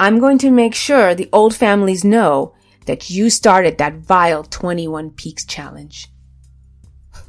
I'm 0.00 0.18
going 0.18 0.38
to 0.38 0.50
make 0.50 0.74
sure 0.74 1.14
the 1.14 1.28
old 1.32 1.54
families 1.54 2.04
know 2.04 2.54
that 2.86 3.10
you 3.10 3.30
started 3.30 3.78
that 3.78 3.94
vile 3.94 4.42
21 4.42 5.10
Peaks 5.10 5.44
challenge. 5.44 6.08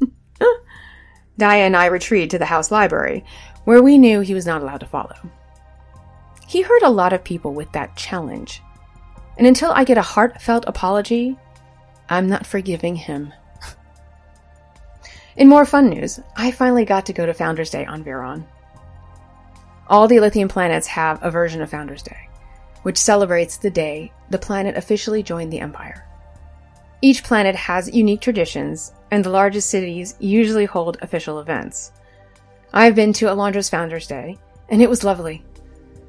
Daya 1.38 1.66
and 1.66 1.76
I 1.76 1.86
retreated 1.86 2.30
to 2.30 2.38
the 2.38 2.46
house 2.46 2.70
library, 2.70 3.24
where 3.64 3.82
we 3.82 3.98
knew 3.98 4.20
he 4.20 4.34
was 4.34 4.46
not 4.46 4.62
allowed 4.62 4.80
to 4.80 4.86
follow. 4.86 5.16
He 6.46 6.62
hurt 6.62 6.82
a 6.82 6.90
lot 6.90 7.12
of 7.12 7.24
people 7.24 7.54
with 7.54 7.70
that 7.72 7.96
challenge, 7.96 8.60
and 9.38 9.46
until 9.46 9.72
I 9.72 9.84
get 9.84 9.98
a 9.98 10.02
heartfelt 10.02 10.64
apology, 10.66 11.36
I'm 12.08 12.28
not 12.28 12.46
forgiving 12.46 12.96
him. 12.96 13.32
In 15.36 15.48
more 15.48 15.64
fun 15.64 15.88
news, 15.88 16.20
I 16.36 16.50
finally 16.50 16.84
got 16.84 17.06
to 17.06 17.12
go 17.12 17.26
to 17.26 17.34
Founders 17.34 17.70
Day 17.70 17.84
on 17.84 18.04
Viron. 18.04 18.44
All 19.86 20.08
the 20.08 20.16
Ilithian 20.16 20.48
planets 20.48 20.86
have 20.86 21.22
a 21.22 21.30
version 21.30 21.60
of 21.60 21.70
Founders 21.70 22.02
Day, 22.02 22.28
which 22.82 22.96
celebrates 22.96 23.58
the 23.58 23.70
day 23.70 24.12
the 24.30 24.38
planet 24.38 24.76
officially 24.76 25.22
joined 25.22 25.52
the 25.52 25.60
Empire. 25.60 26.06
Each 27.02 27.22
planet 27.22 27.54
has 27.54 27.94
unique 27.94 28.22
traditions, 28.22 28.92
and 29.10 29.22
the 29.22 29.30
largest 29.30 29.68
cities 29.68 30.14
usually 30.18 30.64
hold 30.64 30.96
official 31.02 31.38
events. 31.38 31.92
I've 32.72 32.94
been 32.94 33.12
to 33.14 33.26
Alondra's 33.26 33.68
Founders 33.68 34.06
Day, 34.06 34.38
and 34.70 34.80
it 34.80 34.88
was 34.88 35.04
lovely. 35.04 35.44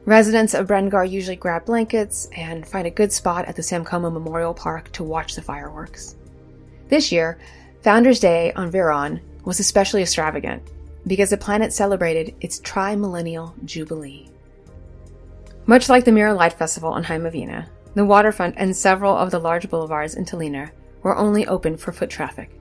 Residents 0.05 0.53
of 0.53 0.67
Brengar 0.67 1.09
usually 1.09 1.35
grab 1.35 1.65
blankets 1.65 2.29
and 2.37 2.65
find 2.65 2.87
a 2.87 2.91
good 2.91 3.11
spot 3.11 3.45
at 3.45 3.57
the 3.57 3.61
Samcoma 3.61 4.11
Memorial 4.11 4.53
Park 4.53 4.89
to 4.93 5.03
watch 5.03 5.35
the 5.35 5.41
fireworks. 5.41 6.15
This 6.87 7.11
year, 7.11 7.39
Founders 7.81 8.21
Day 8.21 8.53
on 8.53 8.71
Viron 8.71 9.19
was 9.43 9.59
especially 9.59 10.01
extravagant 10.01 10.63
because 11.07 11.29
the 11.29 11.37
planet 11.37 11.71
celebrated 11.71 12.35
its 12.41 12.59
tri-millennial 12.59 13.53
jubilee. 13.65 14.29
Much 15.65 15.89
like 15.89 16.05
the 16.05 16.11
Mirror 16.11 16.33
Light 16.33 16.53
Festival 16.53 16.89
on 16.89 17.03
Haimavina, 17.03 17.67
the 17.95 18.05
waterfront 18.05 18.55
and 18.57 18.75
several 18.75 19.15
of 19.15 19.31
the 19.31 19.39
large 19.39 19.69
boulevards 19.69 20.15
in 20.15 20.25
Talina 20.25 20.69
were 21.01 21.17
only 21.17 21.47
open 21.47 21.77
for 21.77 21.91
foot 21.91 22.09
traffic. 22.09 22.59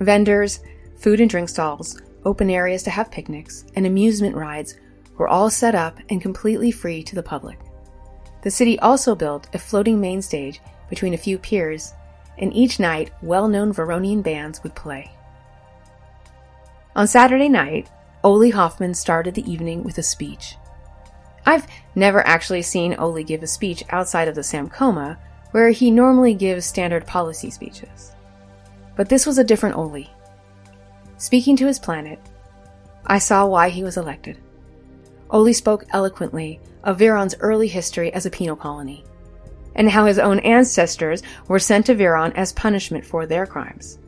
Vendors, 0.00 0.60
food 0.96 1.20
and 1.20 1.30
drink 1.30 1.48
stalls, 1.48 2.00
open 2.24 2.50
areas 2.50 2.82
to 2.82 2.90
have 2.90 3.10
picnics, 3.10 3.64
and 3.76 3.86
amusement 3.86 4.34
rides 4.34 4.76
were 5.16 5.28
all 5.28 5.50
set 5.50 5.74
up 5.74 5.98
and 6.10 6.20
completely 6.20 6.70
free 6.70 7.02
to 7.02 7.14
the 7.14 7.22
public. 7.22 7.58
The 8.42 8.50
city 8.50 8.78
also 8.80 9.14
built 9.14 9.48
a 9.54 9.58
floating 9.58 10.00
main 10.00 10.20
stage 10.20 10.60
between 10.90 11.14
a 11.14 11.18
few 11.18 11.38
piers, 11.38 11.92
and 12.38 12.52
each 12.52 12.80
night 12.80 13.10
well 13.22 13.48
known 13.48 13.72
Veronian 13.72 14.22
bands 14.22 14.62
would 14.62 14.74
play. 14.74 15.10
On 16.96 17.08
Saturday 17.08 17.48
night, 17.48 17.90
Oli 18.22 18.50
Hoffman 18.50 18.94
started 18.94 19.34
the 19.34 19.50
evening 19.50 19.82
with 19.82 19.98
a 19.98 20.02
speech. 20.02 20.56
I've 21.44 21.66
never 21.96 22.24
actually 22.24 22.62
seen 22.62 22.94
Oli 22.94 23.24
give 23.24 23.42
a 23.42 23.48
speech 23.48 23.82
outside 23.90 24.28
of 24.28 24.36
the 24.36 24.42
Samcoma, 24.42 25.18
where 25.50 25.70
he 25.70 25.90
normally 25.90 26.34
gives 26.34 26.64
standard 26.64 27.04
policy 27.04 27.50
speeches. 27.50 28.12
But 28.96 29.08
this 29.08 29.26
was 29.26 29.38
a 29.38 29.44
different 29.44 29.76
Oli. 29.76 30.08
Speaking 31.16 31.56
to 31.56 31.66
his 31.66 31.80
planet, 31.80 32.20
I 33.04 33.18
saw 33.18 33.44
why 33.44 33.70
he 33.70 33.82
was 33.82 33.96
elected. 33.96 34.38
Oli 35.30 35.52
spoke 35.52 35.84
eloquently 35.90 36.60
of 36.84 36.98
Viron's 36.98 37.34
early 37.40 37.66
history 37.66 38.12
as 38.12 38.24
a 38.24 38.30
penal 38.30 38.54
colony, 38.54 39.04
and 39.74 39.90
how 39.90 40.06
his 40.06 40.20
own 40.20 40.38
ancestors 40.40 41.24
were 41.48 41.58
sent 41.58 41.86
to 41.86 41.96
Viron 41.96 42.32
as 42.36 42.52
punishment 42.52 43.04
for 43.04 43.26
their 43.26 43.46
crimes. 43.46 43.98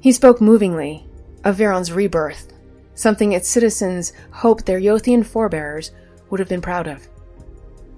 He 0.00 0.12
spoke 0.12 0.40
movingly 0.40 1.08
of 1.46 1.56
Viron's 1.56 1.92
rebirth, 1.92 2.52
something 2.96 3.30
its 3.30 3.48
citizens 3.48 4.12
hoped 4.32 4.66
their 4.66 4.80
Yothian 4.80 5.24
forebears 5.24 5.92
would 6.28 6.40
have 6.40 6.48
been 6.48 6.60
proud 6.60 6.88
of. 6.88 7.06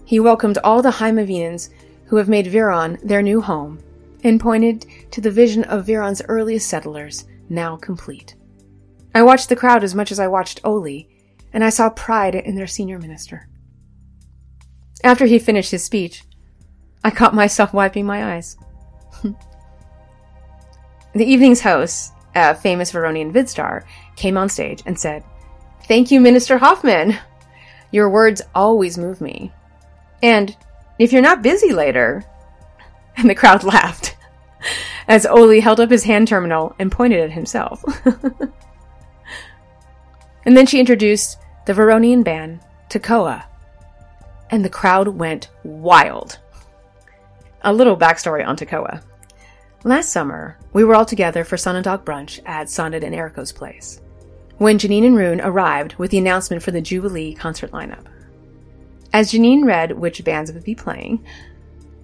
He 0.04 0.20
welcomed 0.20 0.58
all 0.58 0.82
the 0.82 0.90
Haimavinans 0.90 1.70
who 2.04 2.16
have 2.16 2.28
made 2.28 2.46
Viron 2.46 3.00
their 3.00 3.22
new 3.22 3.40
home, 3.40 3.82
and 4.22 4.38
pointed 4.38 4.84
to 5.12 5.22
the 5.22 5.30
vision 5.30 5.64
of 5.64 5.86
Viron's 5.86 6.20
earliest 6.28 6.68
settlers, 6.68 7.24
now 7.48 7.76
complete. 7.76 8.34
I 9.14 9.22
watched 9.22 9.48
the 9.48 9.56
crowd 9.56 9.82
as 9.82 9.94
much 9.94 10.12
as 10.12 10.20
I 10.20 10.28
watched 10.28 10.60
Oli, 10.62 11.08
and 11.50 11.64
I 11.64 11.70
saw 11.70 11.88
pride 11.88 12.34
in 12.34 12.54
their 12.54 12.66
senior 12.66 12.98
minister. 12.98 13.48
After 15.02 15.24
he 15.24 15.38
finished 15.38 15.70
his 15.70 15.84
speech, 15.84 16.24
I 17.02 17.10
caught 17.10 17.34
myself 17.34 17.72
wiping 17.72 18.04
my 18.04 18.34
eyes. 18.34 18.58
the 21.14 21.24
evening's 21.24 21.62
host, 21.62 22.12
a 22.38 22.54
famous 22.54 22.92
Vironian 22.92 23.32
vidstar, 23.32 23.84
came 24.16 24.36
on 24.36 24.48
stage 24.48 24.82
and 24.86 24.98
said, 24.98 25.24
Thank 25.84 26.10
you, 26.10 26.20
Minister 26.20 26.58
Hoffman. 26.58 27.16
Your 27.90 28.10
words 28.10 28.42
always 28.54 28.98
move 28.98 29.20
me. 29.20 29.52
And 30.22 30.56
if 30.98 31.12
you're 31.12 31.22
not 31.22 31.42
busy 31.42 31.72
later. 31.72 32.24
And 33.16 33.28
the 33.28 33.34
crowd 33.34 33.64
laughed 33.64 34.16
as 35.08 35.26
Oli 35.26 35.58
held 35.58 35.80
up 35.80 35.90
his 35.90 36.04
hand 36.04 36.28
terminal 36.28 36.76
and 36.78 36.92
pointed 36.92 37.18
at 37.18 37.32
himself. 37.32 37.82
and 40.44 40.56
then 40.56 40.66
she 40.66 40.78
introduced 40.78 41.36
the 41.66 41.74
Veronian 41.74 42.22
band, 42.22 42.60
Takoa. 42.88 43.44
And 44.50 44.64
the 44.64 44.70
crowd 44.70 45.08
went 45.08 45.50
wild. 45.64 46.38
A 47.62 47.72
little 47.72 47.96
backstory 47.96 48.46
on 48.46 48.56
Takoa. 48.56 49.02
Last 49.84 50.10
summer, 50.10 50.58
we 50.72 50.82
were 50.82 50.96
all 50.96 51.04
together 51.04 51.44
for 51.44 51.56
Sonnet 51.56 51.84
Dog 51.84 52.04
brunch 52.04 52.40
at 52.44 52.68
Sonnet 52.68 53.04
and 53.04 53.14
Eriko's 53.14 53.52
place. 53.52 54.00
When 54.56 54.76
Janine 54.76 55.06
and 55.06 55.16
Rune 55.16 55.40
arrived 55.40 55.94
with 55.94 56.10
the 56.10 56.18
announcement 56.18 56.64
for 56.64 56.72
the 56.72 56.80
Jubilee 56.80 57.32
concert 57.32 57.70
lineup. 57.70 58.06
As 59.12 59.30
Janine 59.30 59.64
read 59.64 59.92
which 59.92 60.24
bands 60.24 60.52
would 60.52 60.64
be 60.64 60.74
playing, 60.74 61.24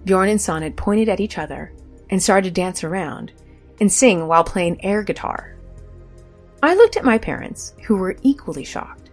Bjorn 0.05 0.29
and 0.29 0.39
Sonnet 0.39 0.77
pointed 0.77 1.09
at 1.09 1.19
each 1.19 1.37
other 1.37 1.73
and 2.09 2.23
started 2.23 2.55
to 2.55 2.61
dance 2.61 2.81
around 2.85 3.33
and 3.81 3.91
sing 3.91 4.25
while 4.25 4.45
playing 4.45 4.83
air 4.85 5.03
guitar. 5.03 5.57
I 6.63 6.75
looked 6.75 6.95
at 6.95 7.03
my 7.03 7.17
parents, 7.17 7.73
who 7.83 7.97
were 7.97 8.15
equally 8.21 8.63
shocked. 8.63 9.09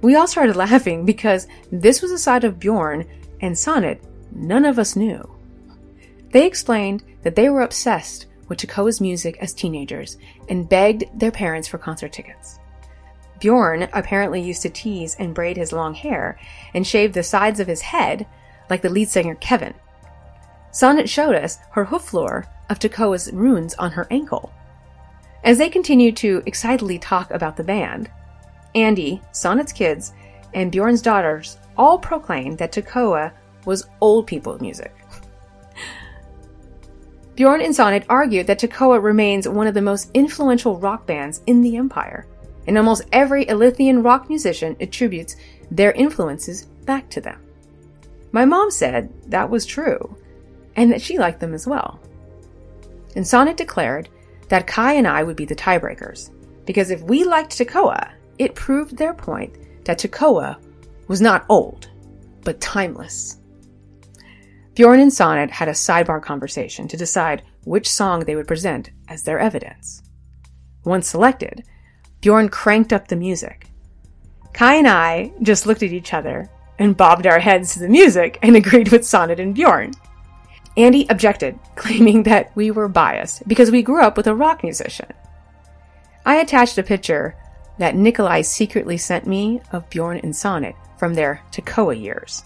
We 0.00 0.14
all 0.14 0.26
started 0.26 0.56
laughing 0.56 1.04
because 1.04 1.46
this 1.70 2.00
was 2.00 2.10
a 2.10 2.18
side 2.18 2.44
of 2.44 2.58
Bjorn 2.58 3.06
and 3.42 3.56
Sonnet 3.56 4.02
none 4.32 4.64
of 4.64 4.78
us 4.78 4.96
knew. 4.96 5.28
They 6.30 6.46
explained 6.46 7.02
that 7.22 7.34
they 7.34 7.48
were 7.48 7.62
obsessed 7.62 8.26
with 8.48 8.58
Takoa's 8.58 9.00
music 9.00 9.36
as 9.40 9.52
teenagers 9.52 10.16
and 10.48 10.68
begged 10.68 11.04
their 11.18 11.30
parents 11.30 11.68
for 11.68 11.78
concert 11.78 12.12
tickets. 12.12 12.58
Bjorn 13.40 13.88
apparently 13.92 14.40
used 14.40 14.62
to 14.62 14.70
tease 14.70 15.16
and 15.18 15.34
braid 15.34 15.56
his 15.56 15.72
long 15.72 15.94
hair 15.94 16.38
and 16.74 16.86
shave 16.86 17.12
the 17.12 17.22
sides 17.22 17.58
of 17.58 17.66
his 17.66 17.80
head 17.80 18.26
like 18.68 18.82
the 18.82 18.90
lead 18.90 19.08
singer 19.08 19.34
Kevin. 19.36 19.74
Sonnet 20.72 21.08
showed 21.08 21.34
us 21.34 21.58
her 21.72 21.84
hoof 21.84 22.02
floor 22.02 22.46
of 22.68 22.78
Takoa's 22.78 23.32
runes 23.32 23.74
on 23.74 23.92
her 23.92 24.06
ankle. 24.10 24.52
As 25.42 25.58
they 25.58 25.70
continued 25.70 26.16
to 26.18 26.42
excitedly 26.46 26.98
talk 26.98 27.30
about 27.30 27.56
the 27.56 27.64
band, 27.64 28.10
Andy, 28.74 29.20
Sonnet's 29.32 29.72
kids, 29.72 30.12
and 30.54 30.70
Bjorn's 30.70 31.02
daughters 31.02 31.58
all 31.76 31.98
proclaimed 31.98 32.58
that 32.58 32.72
Takoa 32.72 33.32
was 33.64 33.88
old 34.00 34.26
people 34.26 34.58
music. 34.60 34.94
Bjorn 37.40 37.62
and 37.62 37.74
Sonnet 37.74 38.04
argued 38.10 38.48
that 38.48 38.60
Takoa 38.60 39.02
remains 39.02 39.48
one 39.48 39.66
of 39.66 39.72
the 39.72 39.80
most 39.80 40.10
influential 40.12 40.76
rock 40.76 41.06
bands 41.06 41.40
in 41.46 41.62
the 41.62 41.78
Empire 41.78 42.26
and 42.66 42.76
almost 42.76 43.04
every 43.12 43.46
Ilithian 43.46 44.04
rock 44.04 44.28
musician 44.28 44.76
attributes 44.78 45.36
their 45.70 45.92
influences 45.92 46.66
back 46.84 47.08
to 47.08 47.22
them. 47.22 47.40
My 48.32 48.44
mom 48.44 48.70
said 48.70 49.10
that 49.30 49.48
was 49.48 49.64
true, 49.64 50.18
and 50.76 50.92
that 50.92 51.00
she 51.00 51.18
liked 51.18 51.40
them 51.40 51.54
as 51.54 51.66
well. 51.66 51.98
And 53.16 53.26
Sonnet 53.26 53.56
declared 53.56 54.10
that 54.50 54.66
Kai 54.66 54.92
and 54.92 55.08
I 55.08 55.22
would 55.22 55.36
be 55.36 55.46
the 55.46 55.56
tiebreakers, 55.56 56.28
because 56.66 56.90
if 56.90 57.00
we 57.00 57.24
liked 57.24 57.56
Tekoa, 57.56 58.10
it 58.36 58.54
proved 58.54 58.98
their 58.98 59.14
point 59.14 59.56
that 59.86 59.98
Tekoa 59.98 60.58
was 61.08 61.22
not 61.22 61.46
old, 61.48 61.88
but 62.44 62.60
timeless. 62.60 63.39
Bjorn 64.80 65.00
and 65.00 65.12
Sonnet 65.12 65.50
had 65.50 65.68
a 65.68 65.72
sidebar 65.72 66.22
conversation 66.22 66.88
to 66.88 66.96
decide 66.96 67.42
which 67.64 67.86
song 67.86 68.20
they 68.20 68.34
would 68.34 68.48
present 68.48 68.88
as 69.08 69.22
their 69.22 69.38
evidence. 69.38 70.02
Once 70.86 71.06
selected, 71.06 71.64
Bjorn 72.22 72.48
cranked 72.48 72.90
up 72.90 73.06
the 73.06 73.14
music. 73.14 73.66
Kai 74.54 74.76
and 74.76 74.88
I 74.88 75.32
just 75.42 75.66
looked 75.66 75.82
at 75.82 75.92
each 75.92 76.14
other 76.14 76.48
and 76.78 76.96
bobbed 76.96 77.26
our 77.26 77.40
heads 77.40 77.74
to 77.74 77.80
the 77.80 77.90
music 77.90 78.38
and 78.40 78.56
agreed 78.56 78.90
with 78.90 79.06
Sonnet 79.06 79.38
and 79.38 79.54
Bjorn. 79.54 79.92
Andy 80.78 81.06
objected, 81.10 81.58
claiming 81.76 82.22
that 82.22 82.50
we 82.56 82.70
were 82.70 82.88
biased 82.88 83.46
because 83.46 83.70
we 83.70 83.82
grew 83.82 84.00
up 84.00 84.16
with 84.16 84.28
a 84.28 84.34
rock 84.34 84.62
musician. 84.62 85.12
I 86.24 86.36
attached 86.36 86.78
a 86.78 86.82
picture 86.82 87.36
that 87.76 87.96
Nikolai 87.96 88.40
secretly 88.40 88.96
sent 88.96 89.26
me 89.26 89.60
of 89.72 89.90
Bjorn 89.90 90.20
and 90.22 90.34
Sonnet 90.34 90.74
from 90.96 91.12
their 91.12 91.42
Tekoa 91.52 92.00
years. 92.00 92.44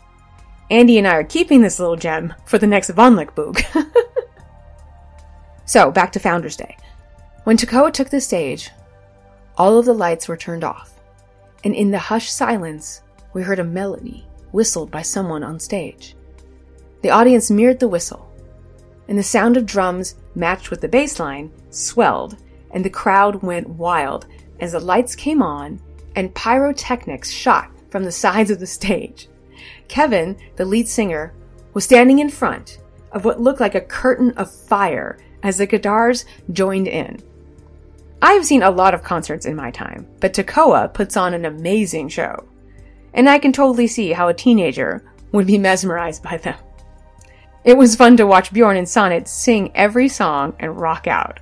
Andy 0.71 0.97
and 0.99 1.06
I 1.06 1.16
are 1.16 1.25
keeping 1.25 1.61
this 1.61 1.78
little 1.78 1.97
gem 1.97 2.33
for 2.47 2.59
the 2.59 2.66
next 2.66 2.90
Von 2.90 3.16
Boog. 3.16 3.62
so, 5.66 5.90
back 5.90 6.12
to 6.12 6.21
Founders 6.21 6.56
Day. 6.56 6.76
When 7.44 7.56
Tekoa 7.56 7.92
took 7.92 8.09
the 8.09 8.21
stage, 8.21 8.71
all 9.59 9.78
of 9.78 9.85
the 9.85 9.92
lights 9.92 10.26
were 10.26 10.37
turned 10.37 10.64
off, 10.64 10.99
and 11.62 11.75
in 11.75 11.90
the 11.90 11.99
hushed 11.99 12.35
silence, 12.35 13.02
we 13.35 13.42
heard 13.42 13.59
a 13.59 13.64
melody 13.64 14.26
whistled 14.52 14.90
by 14.90 15.02
someone 15.02 15.44
on 15.44 15.61
stage. 15.61 16.16
The 17.02 17.11
audience 17.11 17.50
mirrored 17.50 17.80
the 17.80 17.88
whistle, 17.88 18.33
and 19.09 19.18
the 19.18 19.23
sound 19.23 19.59
of 19.59 19.66
drums 19.66 20.14
matched 20.35 20.71
with 20.71 20.80
the 20.80 20.88
bass 20.88 21.21
line 21.21 21.52
swelled, 21.68 22.38
and 22.71 22.83
the 22.83 22.90
crowd 22.90 23.42
went 23.42 23.68
wild 23.68 24.26
as 24.61 24.73
the 24.73 24.80
lights 24.80 25.14
came 25.14 25.42
on 25.42 25.80
and 26.16 26.35
pyrotechnics 26.35 27.30
shot 27.30 27.71
from 27.90 28.04
the 28.04 28.12
sides 28.12 28.50
of 28.50 28.61
the 28.61 28.66
stage. 28.66 29.28
Kevin, 29.88 30.36
the 30.56 30.64
lead 30.64 30.88
singer, 30.88 31.32
was 31.72 31.84
standing 31.84 32.18
in 32.18 32.30
front 32.30 32.78
of 33.12 33.24
what 33.24 33.40
looked 33.40 33.60
like 33.60 33.74
a 33.74 33.80
curtain 33.80 34.32
of 34.32 34.50
fire 34.50 35.18
as 35.42 35.58
the 35.58 35.66
guitars 35.66 36.24
joined 36.52 36.88
in. 36.88 37.20
I 38.22 38.32
have 38.32 38.46
seen 38.46 38.62
a 38.62 38.70
lot 38.70 38.94
of 38.94 39.02
concerts 39.02 39.44
in 39.44 39.54
my 39.54 39.70
time, 39.70 40.06
but 40.20 40.32
Tekoa 40.32 40.92
puts 40.92 41.16
on 41.16 41.34
an 41.34 41.44
amazing 41.44 42.08
show. 42.08 42.48
And 43.12 43.28
I 43.28 43.38
can 43.38 43.52
totally 43.52 43.86
see 43.86 44.12
how 44.12 44.28
a 44.28 44.34
teenager 44.34 45.04
would 45.32 45.46
be 45.46 45.58
mesmerized 45.58 46.22
by 46.22 46.38
them. 46.38 46.56
It 47.64 47.76
was 47.76 47.96
fun 47.96 48.16
to 48.16 48.26
watch 48.26 48.52
Bjorn 48.52 48.76
and 48.76 48.88
Sonnet 48.88 49.28
sing 49.28 49.70
every 49.74 50.08
song 50.08 50.54
and 50.58 50.80
rock 50.80 51.06
out. 51.06 51.40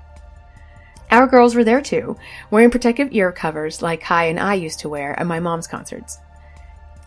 Our 1.10 1.26
girls 1.26 1.54
were 1.54 1.64
there 1.64 1.80
too, 1.80 2.16
wearing 2.50 2.70
protective 2.70 3.08
ear 3.12 3.32
covers 3.32 3.82
like 3.82 4.00
Kai 4.00 4.24
and 4.24 4.40
I 4.40 4.54
used 4.54 4.80
to 4.80 4.88
wear 4.88 5.18
at 5.18 5.26
my 5.26 5.40
mom's 5.40 5.66
concerts. 5.66 6.18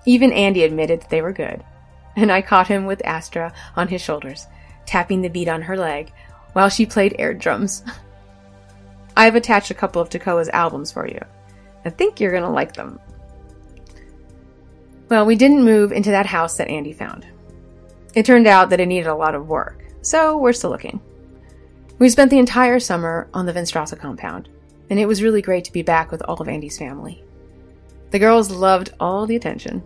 Even 0.06 0.32
Andy 0.32 0.64
admitted 0.64 1.02
that 1.02 1.10
they 1.10 1.22
were 1.22 1.34
good, 1.34 1.64
and 2.16 2.32
I 2.32 2.42
caught 2.42 2.68
him 2.68 2.86
with 2.86 3.06
Astra 3.06 3.54
on 3.76 3.88
his 3.88 4.02
shoulders, 4.02 4.48
tapping 4.86 5.22
the 5.22 5.30
beat 5.30 5.48
on 5.48 5.64
her 5.64 5.78
leg 5.78 6.12
while 6.54 6.70
she 6.70 6.86
played 6.86 7.16
air 7.18 7.34
drums. 7.34 7.84
I've 9.18 9.36
attached 9.36 9.72
a 9.72 9.76
couple 9.76 10.02
of 10.02 10.10
Tekoa's 10.10 10.50
albums 10.50 10.92
for 10.92 11.08
you. 11.08 11.20
I 11.84 11.90
think 11.90 12.20
you're 12.20 12.34
gonna 12.34 12.52
like 12.52 12.74
them. 12.74 13.00
Well, 15.10 15.26
we 15.26 15.36
didn't 15.36 15.64
move 15.64 15.92
into 15.92 16.12
that 16.12 16.26
house 16.26 16.58
that 16.58 16.68
Andy 16.68 16.94
found. 16.94 17.28
It 18.16 18.26
turned 18.26 18.48
out 18.48 18.70
that 18.70 18.80
it 18.80 18.88
needed 18.88 19.08
a 19.08 19.16
lot 19.16 19.36
of 19.36 19.50
work, 19.50 19.84
so 20.02 20.38
we're 20.38 20.54
still 20.54 20.72
looking. 20.72 21.00
We 22.00 22.10
spent 22.10 22.32
the 22.32 22.40
entire 22.40 22.80
summer 22.80 23.30
on 23.34 23.46
the 23.46 23.54
Venstrasse 23.54 23.98
compound, 23.98 24.50
and 24.90 25.00
it 25.00 25.06
was 25.06 25.24
really 25.24 25.42
great 25.42 25.64
to 25.66 25.72
be 25.72 25.82
back 25.82 26.12
with 26.12 26.22
all 26.24 26.42
of 26.42 26.50
Andy's 26.50 26.78
family. 26.78 27.24
The 28.16 28.20
girls 28.20 28.50
loved 28.50 28.94
all 28.98 29.26
the 29.26 29.36
attention. 29.36 29.84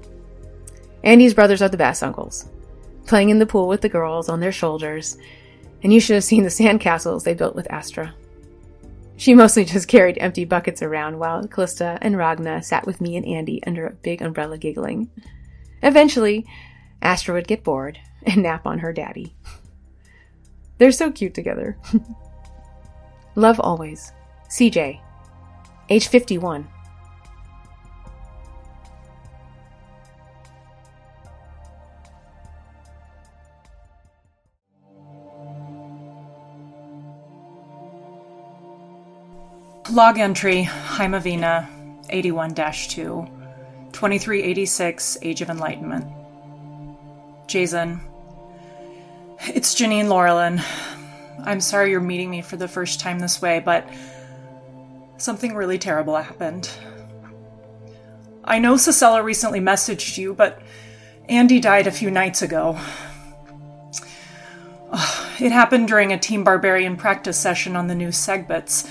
Andy's 1.04 1.34
brothers 1.34 1.64
are 1.64 1.68
the 1.68 1.78
best 1.78 2.04
uncles, 2.04 2.48
playing 3.08 3.32
in 3.32 3.40
the 3.40 3.48
pool 3.48 3.68
with 3.68 3.82
the 3.82 3.90
girls 3.90 4.30
on 4.30 4.40
their 4.40 4.52
shoulders, 4.52 5.18
and 5.82 5.92
you 5.92 6.00
should 6.00 6.14
have 6.14 6.24
seen 6.24 6.44
the 6.44 6.50
sandcastles 6.50 7.24
they 7.24 7.34
built 7.34 7.56
with 7.56 7.72
Astra. 7.72 8.14
She 9.18 9.34
mostly 9.34 9.66
just 9.66 9.88
carried 9.88 10.20
empty 10.20 10.46
buckets 10.46 10.84
around 10.84 11.18
while 11.18 11.48
Callista 11.48 11.98
and 12.04 12.20
Ragna 12.20 12.62
sat 12.62 12.86
with 12.86 13.02
me 13.02 13.18
and 13.18 13.26
Andy 13.26 13.64
under 13.66 13.88
a 13.88 13.94
big 13.94 14.22
umbrella 14.22 14.60
giggling. 14.60 15.10
Eventually, 15.82 16.46
Astra 17.02 17.34
would 17.34 17.48
get 17.48 17.64
bored 17.64 17.98
and 18.28 18.44
nap 18.44 18.68
on 18.68 18.78
her 18.78 18.94
daddy. 18.94 19.34
They're 20.78 20.92
so 20.92 21.12
cute 21.12 21.34
together. 21.34 21.80
Love 23.34 23.60
always. 23.60 24.12
CJ. 24.52 25.02
Age 25.90 26.08
51. 26.08 26.68
Log 39.92 40.20
entry 40.20 40.64
Heimavina 40.66 41.68
81 42.12 42.54
2, 42.54 42.64
2386, 43.92 45.18
Age 45.24 45.42
of 45.42 45.50
Enlightenment. 45.50 46.06
Jayzun, 47.48 48.00
it's 49.48 49.74
Janine 49.74 50.06
Laurelin. 50.06 50.64
I'm 51.44 51.60
sorry 51.60 51.90
you're 51.90 52.02
meeting 52.02 52.30
me 52.30 52.44
for 52.44 52.56
the 52.56 52.68
first 52.68 53.00
time 53.00 53.18
this 53.18 53.42
way, 53.42 53.62
but 53.62 53.90
something 55.18 55.56
really 55.56 55.80
terrible 55.80 56.18
happened. 56.18 56.70
I 58.44 58.60
know 58.60 58.76
Cicella 58.76 59.24
recently 59.24 59.60
messaged 59.60 60.20
you, 60.20 60.36
but 60.36 60.62
Andy 61.28 61.60
died 61.60 61.88
a 61.88 61.92
few 61.92 62.12
nights 62.12 62.44
ago. 62.44 62.80
It 65.40 65.52
happened 65.52 65.88
during 65.88 66.12
a 66.12 66.20
Team 66.20 66.44
Barbarian 66.44 66.96
practice 66.96 67.40
session 67.40 67.76
on 67.76 67.88
the 67.88 67.96
new 67.96 68.10
Segbits. 68.10 68.88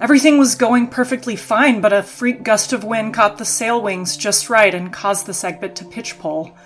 Everything 0.00 0.38
was 0.38 0.54
going 0.54 0.86
perfectly 0.86 1.36
fine, 1.36 1.82
but 1.82 1.92
a 1.92 2.02
freak 2.02 2.42
gust 2.42 2.72
of 2.72 2.84
wind 2.84 3.12
caught 3.12 3.36
the 3.36 3.44
sail 3.44 3.82
wings 3.82 4.16
just 4.16 4.48
right 4.48 4.74
and 4.74 4.90
caused 4.90 5.26
the 5.26 5.32
Segbit 5.32 5.74
to 5.74 5.84
pitch 5.84 6.18
pole. 6.18 6.56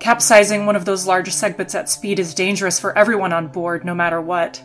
Capsizing 0.00 0.64
one 0.64 0.74
of 0.74 0.86
those 0.86 1.06
large 1.06 1.28
Segbits 1.28 1.74
at 1.74 1.90
speed 1.90 2.18
is 2.18 2.34
dangerous 2.34 2.80
for 2.80 2.96
everyone 2.96 3.34
on 3.34 3.48
board, 3.48 3.84
no 3.84 3.94
matter 3.94 4.22
what. 4.22 4.62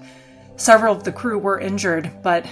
Several 0.56 0.96
of 0.96 1.04
the 1.04 1.12
crew 1.12 1.38
were 1.38 1.60
injured, 1.60 2.10
but 2.24 2.46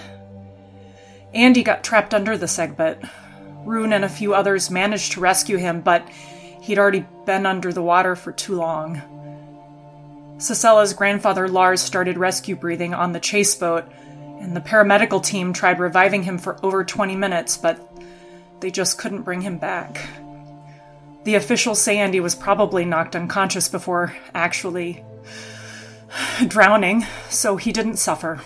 Andy 1.34 1.63
got 1.63 1.86
trapped 1.86 2.13
under 2.13 2.38
the 2.38 2.46
Segbit. 2.46 3.10
Rune 3.65 3.93
and 3.93 4.04
a 4.04 4.10
few 4.10 4.34
others 4.34 4.70
managed 4.70 5.13
to 5.13 5.22
rescue 5.22 5.58
him, 5.58 5.82
but 5.82 6.08
he'd 6.62 6.80
already 6.80 7.06
been 7.26 7.46
under 7.46 7.72
the 7.72 7.84
water 7.84 8.17
for 8.17 8.34
too 8.34 8.56
long. 8.56 9.02
Cicella's 10.38 10.93
grandfather 10.93 11.48
Lars 11.48 11.82
started 11.82 12.17
rescue 12.17 12.56
breathing 12.56 12.93
on 12.93 13.13
the 13.13 13.20
chase 13.20 13.56
boat, 13.56 13.89
and 14.39 14.56
the 14.56 14.62
paramedical 14.62 15.23
team 15.23 15.54
tried 15.54 15.80
reviving 15.80 16.23
him 16.23 16.38
for 16.38 16.63
over 16.63 16.84
20 16.84 17.15
minutes, 17.15 17.58
but 17.58 17.80
they 18.60 18.71
just 18.71 18.97
couldn't 18.97 19.23
bring 19.23 19.41
him 19.41 19.58
back. 19.58 20.08
The 21.23 21.36
officials 21.36 21.82
say 21.82 21.97
Andy 21.97 22.19
was 22.19 22.36
probably 22.36 22.86
knocked 22.86 23.15
unconscious 23.15 23.67
before 23.67 24.15
actually 24.34 25.04
drowning, 26.47 27.06
so 27.30 27.58
he 27.58 27.71
didn't 27.71 27.97
suffer. 27.97 28.39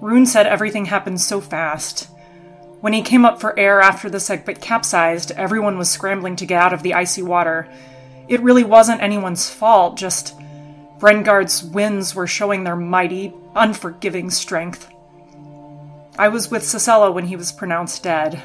Rune 0.00 0.26
said 0.26 0.46
everything 0.46 0.86
happened 0.86 1.20
so 1.20 1.40
fast. 1.40 2.08
When 2.80 2.92
he 2.92 3.02
came 3.02 3.24
up 3.24 3.40
for 3.40 3.58
air 3.58 3.80
after 3.80 4.08
the 4.08 4.18
Segbit 4.18 4.60
capsized, 4.60 5.30
everyone 5.32 5.78
was 5.78 5.90
scrambling 5.90 6.36
to 6.36 6.46
get 6.46 6.60
out 6.60 6.72
of 6.72 6.82
the 6.82 6.94
icy 6.94 7.22
water. 7.22 7.68
It 8.28 8.42
really 8.42 8.64
wasn't 8.64 9.02
anyone's 9.02 9.50
fault, 9.50 9.96
just 9.96 10.35
Brengard's 10.98 11.62
winds 11.62 12.14
were 12.14 12.26
showing 12.26 12.64
their 12.64 12.76
mighty, 12.76 13.34
unforgiving 13.54 14.30
strength. 14.30 14.90
I 16.18 16.28
was 16.28 16.50
with 16.50 16.62
Cicella 16.62 17.12
when 17.12 17.26
he 17.26 17.36
was 17.36 17.52
pronounced 17.52 18.02
dead. 18.02 18.42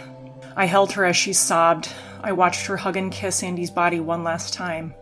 I 0.56 0.66
held 0.66 0.92
her 0.94 1.06
as 1.06 1.16
she 1.16 1.32
sobbed. 1.32 1.88
I 2.22 2.34
watched 2.34 2.66
her 2.66 2.76
hug 2.76 2.98
and 2.98 3.12
kiss 3.12 3.42
Andy's 3.42 3.72
body 3.72 4.02
one 4.02 4.26
last 4.26 4.54
time. 4.54 4.94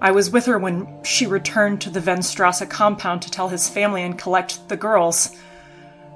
I 0.00 0.12
was 0.12 0.30
with 0.30 0.46
her 0.46 0.58
when 0.58 1.02
she 1.02 1.26
returned 1.26 1.80
to 1.80 1.90
the 1.90 2.00
Venstrasse 2.00 2.68
compound 2.68 3.22
to 3.22 3.30
tell 3.30 3.48
his 3.48 3.68
family 3.68 4.02
and 4.02 4.16
collect 4.16 4.68
the 4.68 4.76
girls. 4.76 5.34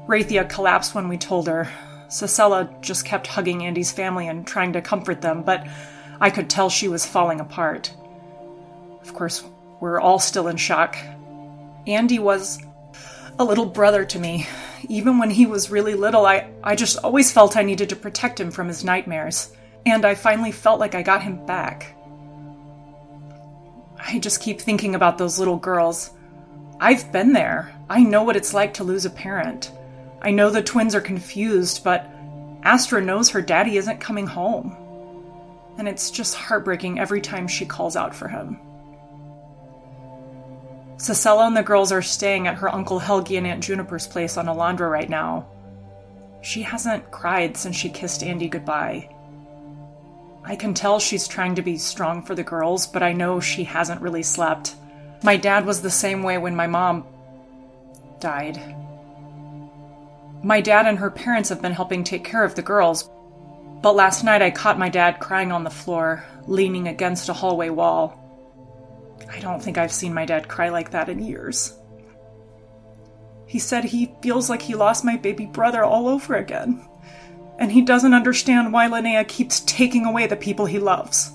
Rathia 0.06 0.48
collapsed 0.48 0.94
when 0.94 1.08
we 1.08 1.18
told 1.18 1.48
her. 1.48 1.68
Cicella 2.08 2.80
just 2.82 3.04
kept 3.04 3.26
hugging 3.26 3.64
Andy's 3.64 3.90
family 3.90 4.28
and 4.28 4.46
trying 4.46 4.72
to 4.74 4.80
comfort 4.80 5.20
them, 5.20 5.42
but 5.42 5.66
I 6.20 6.30
could 6.30 6.48
tell 6.48 6.70
she 6.70 6.86
was 6.86 7.04
falling 7.04 7.40
apart. 7.40 7.92
Of 9.02 9.12
course, 9.12 9.44
we're 9.80 10.00
all 10.00 10.18
still 10.18 10.48
in 10.48 10.56
shock. 10.56 10.96
Andy 11.86 12.18
was 12.18 12.58
a 13.38 13.44
little 13.44 13.66
brother 13.66 14.04
to 14.04 14.18
me. 14.18 14.46
Even 14.88 15.18
when 15.18 15.30
he 15.30 15.46
was 15.46 15.70
really 15.70 15.94
little, 15.94 16.24
I, 16.26 16.50
I 16.62 16.74
just 16.74 16.98
always 16.98 17.32
felt 17.32 17.56
I 17.56 17.62
needed 17.62 17.90
to 17.90 17.96
protect 17.96 18.40
him 18.40 18.50
from 18.50 18.68
his 18.68 18.84
nightmares. 18.84 19.52
And 19.84 20.04
I 20.04 20.14
finally 20.14 20.52
felt 20.52 20.80
like 20.80 20.94
I 20.94 21.02
got 21.02 21.22
him 21.22 21.44
back. 21.46 21.94
I 23.98 24.18
just 24.18 24.40
keep 24.40 24.60
thinking 24.60 24.94
about 24.94 25.18
those 25.18 25.38
little 25.38 25.56
girls. 25.56 26.10
I've 26.80 27.10
been 27.12 27.32
there. 27.32 27.74
I 27.88 28.02
know 28.02 28.22
what 28.22 28.36
it's 28.36 28.54
like 28.54 28.74
to 28.74 28.84
lose 28.84 29.04
a 29.04 29.10
parent. 29.10 29.72
I 30.20 30.30
know 30.30 30.50
the 30.50 30.62
twins 30.62 30.94
are 30.94 31.00
confused, 31.00 31.84
but 31.84 32.10
Astra 32.62 33.00
knows 33.00 33.30
her 33.30 33.42
daddy 33.42 33.76
isn't 33.76 34.00
coming 34.00 34.26
home. 34.26 34.76
And 35.78 35.88
it's 35.88 36.10
just 36.10 36.34
heartbreaking 36.34 36.98
every 36.98 37.20
time 37.20 37.46
she 37.46 37.66
calls 37.66 37.96
out 37.96 38.14
for 38.14 38.28
him. 38.28 38.58
Cicella 40.96 41.46
and 41.46 41.56
the 41.56 41.62
girls 41.62 41.92
are 41.92 42.02
staying 42.02 42.46
at 42.46 42.56
her 42.56 42.74
Uncle 42.74 42.98
Helgi 42.98 43.36
and 43.36 43.46
Aunt 43.46 43.62
Juniper's 43.62 44.06
place 44.06 44.36
on 44.36 44.46
Alondra 44.46 44.90
right 44.90 45.08
now. 45.08 45.46
She 46.40 46.62
hasn't 46.62 47.10
cried 47.10 47.56
since 47.56 47.76
she 47.76 47.90
kissed 47.90 48.22
Andy 48.22 48.48
goodbye. 48.48 49.10
I 50.44 50.56
can 50.56 50.74
tell 50.74 50.98
she's 50.98 51.28
trying 51.28 51.56
to 51.56 51.62
be 51.62 51.76
strong 51.76 52.22
for 52.22 52.34
the 52.34 52.44
girls, 52.44 52.86
but 52.86 53.02
I 53.02 53.12
know 53.12 53.40
she 53.40 53.64
hasn't 53.64 54.00
really 54.00 54.22
slept. 54.22 54.76
My 55.22 55.36
dad 55.36 55.66
was 55.66 55.82
the 55.82 55.90
same 55.90 56.22
way 56.22 56.38
when 56.38 56.54
my 56.54 56.66
mom 56.66 57.04
died. 58.20 58.56
My 60.42 60.60
dad 60.60 60.86
and 60.86 60.98
her 60.98 61.10
parents 61.10 61.48
have 61.48 61.60
been 61.60 61.72
helping 61.72 62.04
take 62.04 62.24
care 62.24 62.44
of 62.44 62.54
the 62.54 62.62
girls, 62.62 63.10
but 63.82 63.96
last 63.96 64.22
night 64.22 64.40
I 64.40 64.50
caught 64.50 64.78
my 64.78 64.88
dad 64.88 65.18
crying 65.18 65.52
on 65.52 65.64
the 65.64 65.70
floor, 65.70 66.24
leaning 66.46 66.88
against 66.88 67.28
a 67.28 67.34
hallway 67.34 67.68
wall. 67.68 68.22
I 69.30 69.40
don't 69.40 69.62
think 69.62 69.78
I've 69.78 69.92
seen 69.92 70.14
my 70.14 70.24
dad 70.24 70.48
cry 70.48 70.68
like 70.68 70.90
that 70.90 71.08
in 71.08 71.22
years. 71.22 71.76
He 73.46 73.58
said 73.58 73.84
he 73.84 74.14
feels 74.22 74.50
like 74.50 74.62
he 74.62 74.74
lost 74.74 75.04
my 75.04 75.16
baby 75.16 75.46
brother 75.46 75.84
all 75.84 76.08
over 76.08 76.34
again, 76.34 76.86
and 77.58 77.70
he 77.70 77.82
doesn't 77.82 78.14
understand 78.14 78.72
why 78.72 78.88
Linnea 78.88 79.26
keeps 79.26 79.60
taking 79.60 80.04
away 80.04 80.26
the 80.26 80.36
people 80.36 80.66
he 80.66 80.78
loves. 80.78 81.30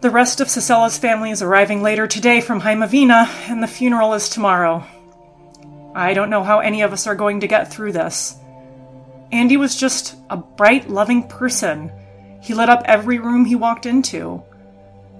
The 0.00 0.10
rest 0.10 0.40
of 0.40 0.48
Cicella's 0.48 0.96
family 0.96 1.32
is 1.32 1.42
arriving 1.42 1.82
later 1.82 2.06
today 2.06 2.40
from 2.40 2.60
Heimavina, 2.60 3.26
and 3.48 3.60
the 3.60 3.66
funeral 3.66 4.14
is 4.14 4.28
tomorrow. 4.28 4.86
I 5.92 6.14
don't 6.14 6.30
know 6.30 6.44
how 6.44 6.60
any 6.60 6.82
of 6.82 6.92
us 6.92 7.08
are 7.08 7.16
going 7.16 7.40
to 7.40 7.48
get 7.48 7.72
through 7.72 7.92
this. 7.92 8.36
Andy 9.32 9.56
was 9.56 9.74
just 9.74 10.14
a 10.30 10.36
bright, 10.36 10.88
loving 10.88 11.26
person. 11.26 11.90
He 12.40 12.54
lit 12.54 12.68
up 12.68 12.82
every 12.84 13.18
room 13.18 13.44
he 13.44 13.56
walked 13.56 13.86
into. 13.86 14.44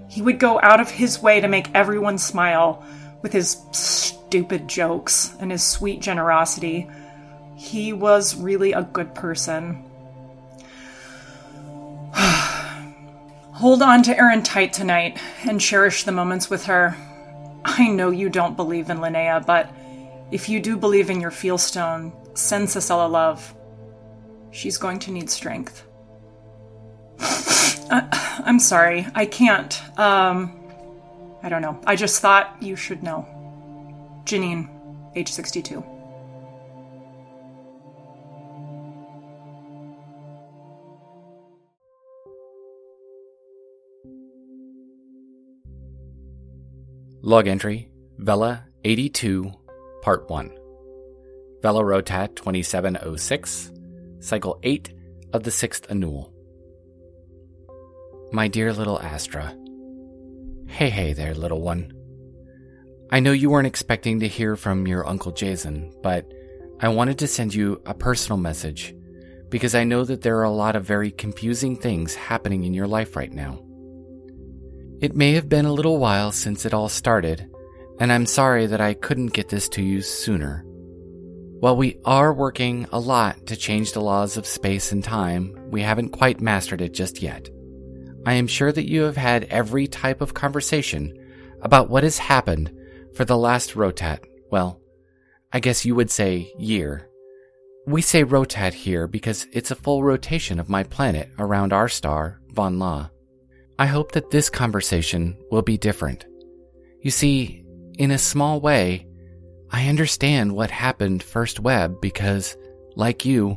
He 0.09 0.23
would 0.23 0.39
go 0.39 0.61
out 0.61 0.81
of 0.81 0.91
his 0.91 1.23
way 1.23 1.41
to 1.41 1.49
make 1.49 1.69
everyone 1.75 2.19
smile 2.19 2.83
with 3.23 3.33
his 3.33 3.63
stupid 3.73 4.69
jokes 4.69 5.35
and 5.41 5.51
his 5.51 5.63
sweet 5.63 6.01
generosity. 6.01 6.89
He 7.57 7.93
was 7.93 8.35
really 8.37 8.73
a 8.73 8.83
good 8.83 9.15
person. 9.15 9.85
Hold 12.15 13.83
on 13.83 14.03
to 14.05 14.17
Erin 14.17 14.43
tight 14.43 14.73
tonight 14.73 15.19
and 15.45 15.61
cherish 15.61 16.05
the 16.05 16.13
moments 16.13 16.49
with 16.49 16.65
her. 16.67 16.97
I 17.65 17.89
know 17.89 18.11
you 18.11 18.29
don't 18.29 18.57
believe 18.57 18.89
in 18.89 18.99
Linnea, 18.99 19.45
but 19.45 19.71
if 20.31 20.49
you 20.49 20.61
do 20.61 20.77
believe 20.77 21.11
in 21.11 21.21
your 21.21 21.31
Feelstone, 21.31 22.13
send 22.37 22.69
Cicella 22.69 23.11
love. 23.11 23.55
She's 24.51 24.79
going 24.79 25.01
to 25.01 25.11
need 25.11 25.29
strength. 25.29 25.88
I, 27.21 28.43
am 28.47 28.59
sorry, 28.59 29.07
I 29.15 29.27
can't. 29.27 29.81
Um, 29.99 30.53
I 31.43 31.49
don't 31.49 31.63
know. 31.63 31.81
I 31.87 31.97
just 31.97 32.21
thought 32.21 32.57
you 32.61 32.77
should 32.77 33.03
know. 33.03 33.27
Janine, 34.25 34.69
age 35.17 35.31
62. 35.33 35.85
Log 47.23 47.49
entry 47.49 47.91
Vela 48.19 48.65
82, 48.85 49.53
Part 50.03 50.31
1. 50.31 50.51
Vela 51.63 51.83
Rotat 51.83 52.35
2706, 52.37 53.73
Cycle 54.21 54.59
8 54.63 54.95
of 55.33 55.43
the 55.43 55.51
6th 55.51 55.91
Annual. 55.91 56.33
My 58.31 58.47
dear 58.47 58.75
little 58.75 59.01
Astra. 59.01 59.57
Hey, 60.67 60.91
hey 60.91 61.15
there, 61.15 61.35
little 61.35 61.63
one. 61.63 61.95
I 63.11 63.21
know 63.21 63.33
you 63.33 63.49
weren't 63.49 63.67
expecting 63.67 64.21
to 64.21 64.29
hear 64.29 64.55
from 64.55 64.87
your 64.87 65.09
Uncle 65.09 65.33
Jayzun, 65.33 66.03
but 66.03 66.31
I 66.79 66.89
wanted 66.89 67.19
to 67.21 67.27
send 67.27 67.55
you 67.55 67.81
a 67.87 67.95
personal 67.95 68.37
message 68.37 68.95
because 69.49 69.75
I 69.75 69.85
know 69.85 70.05
that 70.05 70.21
there 70.21 70.37
are 70.41 70.45
a 70.45 70.51
lot 70.51 70.77
of 70.77 70.85
very 70.85 71.11
confusing 71.11 71.75
things 71.75 72.15
happening 72.15 72.65
in 72.65 72.75
your 72.75 72.87
life 72.87 73.17
right 73.17 73.33
now. 73.33 73.65
It 75.01 75.17
may 75.17 75.33
have 75.33 75.49
been 75.49 75.65
a 75.65 75.73
little 75.73 75.97
while 75.97 76.31
since 76.31 76.67
it 76.67 76.75
all 76.75 76.91
started, 76.91 77.51
and 77.99 78.13
I'm 78.13 78.27
sorry 78.27 78.67
that 78.67 78.81
I 78.83 78.93
couldn't 78.93 79.33
get 79.33 79.49
this 79.49 79.71
to 79.71 79.83
you 79.83 80.03
sooner. 80.03 80.67
While 81.61 81.77
we 81.77 81.99
are 82.05 82.35
working 82.35 82.89
a 82.93 83.01
lot 83.01 83.47
to 83.47 83.57
change 83.57 83.93
the 83.93 84.03
laws 84.03 84.37
of 84.37 84.47
space 84.47 84.93
and 84.93 85.03
time, 85.03 85.57
we 85.71 85.81
haven't 85.81 86.11
quite 86.11 86.43
mastered 86.43 86.83
it 86.83 86.93
just 86.93 87.23
yet. 87.23 87.49
I 88.27 88.35
am 88.35 88.47
sure 88.47 88.73
that 88.73 88.89
you 88.89 89.03
have 89.03 89.17
had 89.17 89.45
every 89.45 89.87
type 89.87 90.21
of 90.21 90.35
conversation 90.35 91.17
about 91.63 91.91
what 91.91 92.03
has 92.03 92.19
happened 92.19 92.73
for 93.15 93.25
the 93.25 93.37
last 93.37 93.75
rotat, 93.75 94.21
well, 94.51 94.81
I 95.53 95.61
guess 95.61 95.85
you 95.85 95.95
would 95.95 96.11
say 96.11 96.53
year. 96.59 97.09
We 97.87 98.03
say 98.03 98.23
rotat 98.23 98.75
here 98.75 99.07
because 99.07 99.47
it's 99.53 99.71
a 99.71 99.77
full 99.77 100.03
rotation 100.05 100.61
of 100.61 100.69
my 100.69 100.83
planet 100.83 101.31
around 101.39 101.73
our 101.73 101.89
star, 101.89 102.41
Von 102.53 102.79
La. 102.79 103.09
I 103.79 103.87
hope 103.87 104.13
that 104.13 104.31
this 104.31 104.51
conversation 104.51 105.37
will 105.51 105.63
be 105.63 105.79
different. 105.79 106.27
You 107.01 107.11
see, 107.11 107.65
in 107.99 108.11
a 108.11 108.19
small 108.19 108.61
way, 108.61 109.07
I 109.71 109.89
understand 109.89 110.53
what 110.53 110.71
happened 110.71 111.23
first 111.23 111.61
web 111.61 112.01
because, 112.01 112.57
like 112.97 113.25
you, 113.25 113.57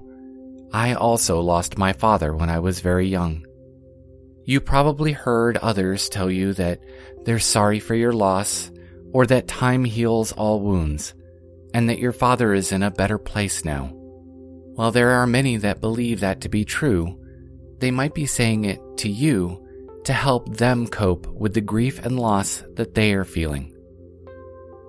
I 0.74 0.93
also 0.93 1.41
lost 1.41 1.78
my 1.78 1.93
father 1.93 2.36
when 2.36 2.50
I 2.50 2.60
was 2.60 2.80
very 2.80 3.08
young. 3.08 3.45
You 4.43 4.60
probably 4.60 5.12
heard 5.12 5.58
others 5.58 6.10
tell 6.10 6.32
you 6.32 6.54
that 6.54 6.80
they're 7.23 7.39
sorry 7.39 7.80
for 7.80 7.95
your 7.95 8.13
loss, 8.13 8.71
or 9.13 9.25
that 9.27 9.47
time 9.47 9.84
heals 9.84 10.32
all 10.32 10.62
wounds, 10.62 11.13
and 11.73 11.89
that 11.89 11.99
your 11.99 12.12
father 12.12 12.54
is 12.54 12.71
in 12.71 12.84
a 12.84 12.91
better 12.91 13.17
place 13.17 13.63
now. 13.63 13.91
While 14.75 14.91
there 14.91 15.12
are 15.12 15.27
many 15.27 15.58
that 15.58 15.82
believe 15.82 16.21
that 16.21 16.41
to 16.41 16.49
be 16.49 16.65
true, 16.65 17.19
they 17.80 17.91
might 17.91 18.13
be 18.13 18.25
saying 18.25 18.65
it 18.65 18.80
to 18.97 19.10
you 19.10 19.67
to 20.06 20.13
help 20.13 20.58
them 20.58 20.88
cope 20.88 21.27
with 21.27 21.54
the 21.54 21.62
grief 21.62 22.04
and 22.04 22.19
loss 22.19 22.63
that 22.75 22.95
they 22.95 23.13
are 23.13 23.25
feeling. 23.25 23.75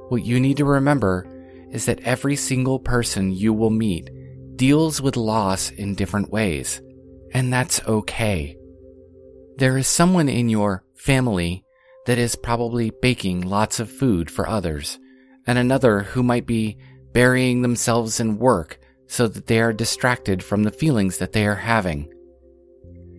What 0.09 0.25
you 0.25 0.41
need 0.41 0.59
to 0.59 0.65
remember 0.65 1.27
is 1.71 1.87
that 1.87 2.01
every 2.01 2.37
single 2.37 2.79
person 2.79 3.33
you 3.33 3.53
will 3.53 3.71
meet 3.71 4.11
deals 4.57 5.01
with 5.01 5.17
loss 5.17 5.71
in 5.71 5.95
different 5.95 6.31
ways, 6.31 6.81
and 7.33 7.53
that's 7.53 7.83
okay. 7.87 8.57
There 9.63 9.79
is 9.79 9.87
someone 9.87 10.29
in 10.29 10.49
your 10.49 10.83
family 10.97 11.63
that 12.07 12.19
is 12.19 12.35
probably 12.35 12.91
baking 12.91 13.43
lots 13.43 13.79
of 13.79 13.89
food 13.89 14.29
for 14.29 14.49
others, 14.49 14.99
and 15.47 15.57
another 15.57 16.01
who 16.01 16.25
might 16.25 16.47
be 16.47 16.79
burying 17.13 17.63
themselves 17.63 18.19
in 18.19 18.41
work 18.41 18.81
so 19.07 19.29
that 19.29 19.47
they 19.47 19.61
are 19.61 19.73
distracted 19.73 20.43
from 20.43 20.65
the 20.65 20.73
feelings 20.73 21.19
that 21.19 21.31
they 21.31 21.47
are 21.47 21.55
having. 21.55 22.13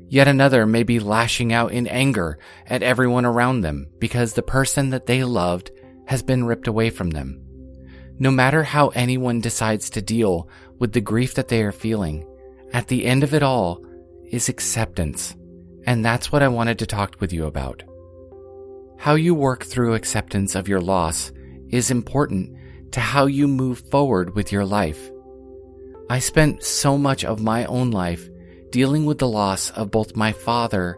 Yet 0.09 0.27
another 0.27 0.65
may 0.65 0.83
be 0.83 0.99
lashing 0.99 1.53
out 1.53 1.71
in 1.71 1.87
anger 1.87 2.37
at 2.67 2.83
everyone 2.83 3.23
around 3.23 3.61
them 3.61 3.87
because 3.97 4.33
the 4.33 4.43
person 4.43 4.89
that 4.89 5.05
they 5.05 5.23
loved 5.23 5.71
has 6.07 6.23
been 6.23 6.43
ripped 6.43 6.67
away 6.67 6.89
from 6.89 7.11
them. 7.11 7.41
No 8.19 8.31
matter 8.31 8.63
how 8.63 8.89
anyone 8.89 9.39
decides 9.39 9.89
to 9.91 10.01
deal 10.01 10.49
with 10.77 10.91
the 10.91 10.99
grief 10.99 11.35
that 11.35 11.47
they 11.47 11.63
are 11.63 11.71
feeling, 11.71 12.27
at 12.73 12.89
the 12.89 13.05
end 13.05 13.23
of 13.23 13.33
it 13.33 13.43
all 13.43 13.81
is 14.29 14.49
acceptance. 14.49 15.37
And 15.85 16.03
that's 16.03 16.31
what 16.31 16.43
I 16.43 16.47
wanted 16.47 16.79
to 16.79 16.85
talk 16.85 17.17
with 17.19 17.33
you 17.33 17.45
about. 17.45 17.83
How 18.97 19.15
you 19.15 19.35
work 19.35 19.65
through 19.65 19.95
acceptance 19.95 20.55
of 20.55 20.67
your 20.67 20.81
loss 20.81 21.31
is 21.69 21.91
important 21.91 22.55
to 22.91 22.99
how 22.99 23.25
you 23.25 23.47
move 23.47 23.79
forward 23.89 24.35
with 24.35 24.51
your 24.51 24.65
life. 24.65 25.11
I 26.09 26.19
spent 26.19 26.63
so 26.63 26.97
much 26.97 27.25
of 27.25 27.41
my 27.41 27.65
own 27.65 27.91
life 27.91 28.29
dealing 28.69 29.05
with 29.05 29.17
the 29.17 29.27
loss 29.27 29.71
of 29.71 29.91
both 29.91 30.15
my 30.15 30.31
father 30.31 30.97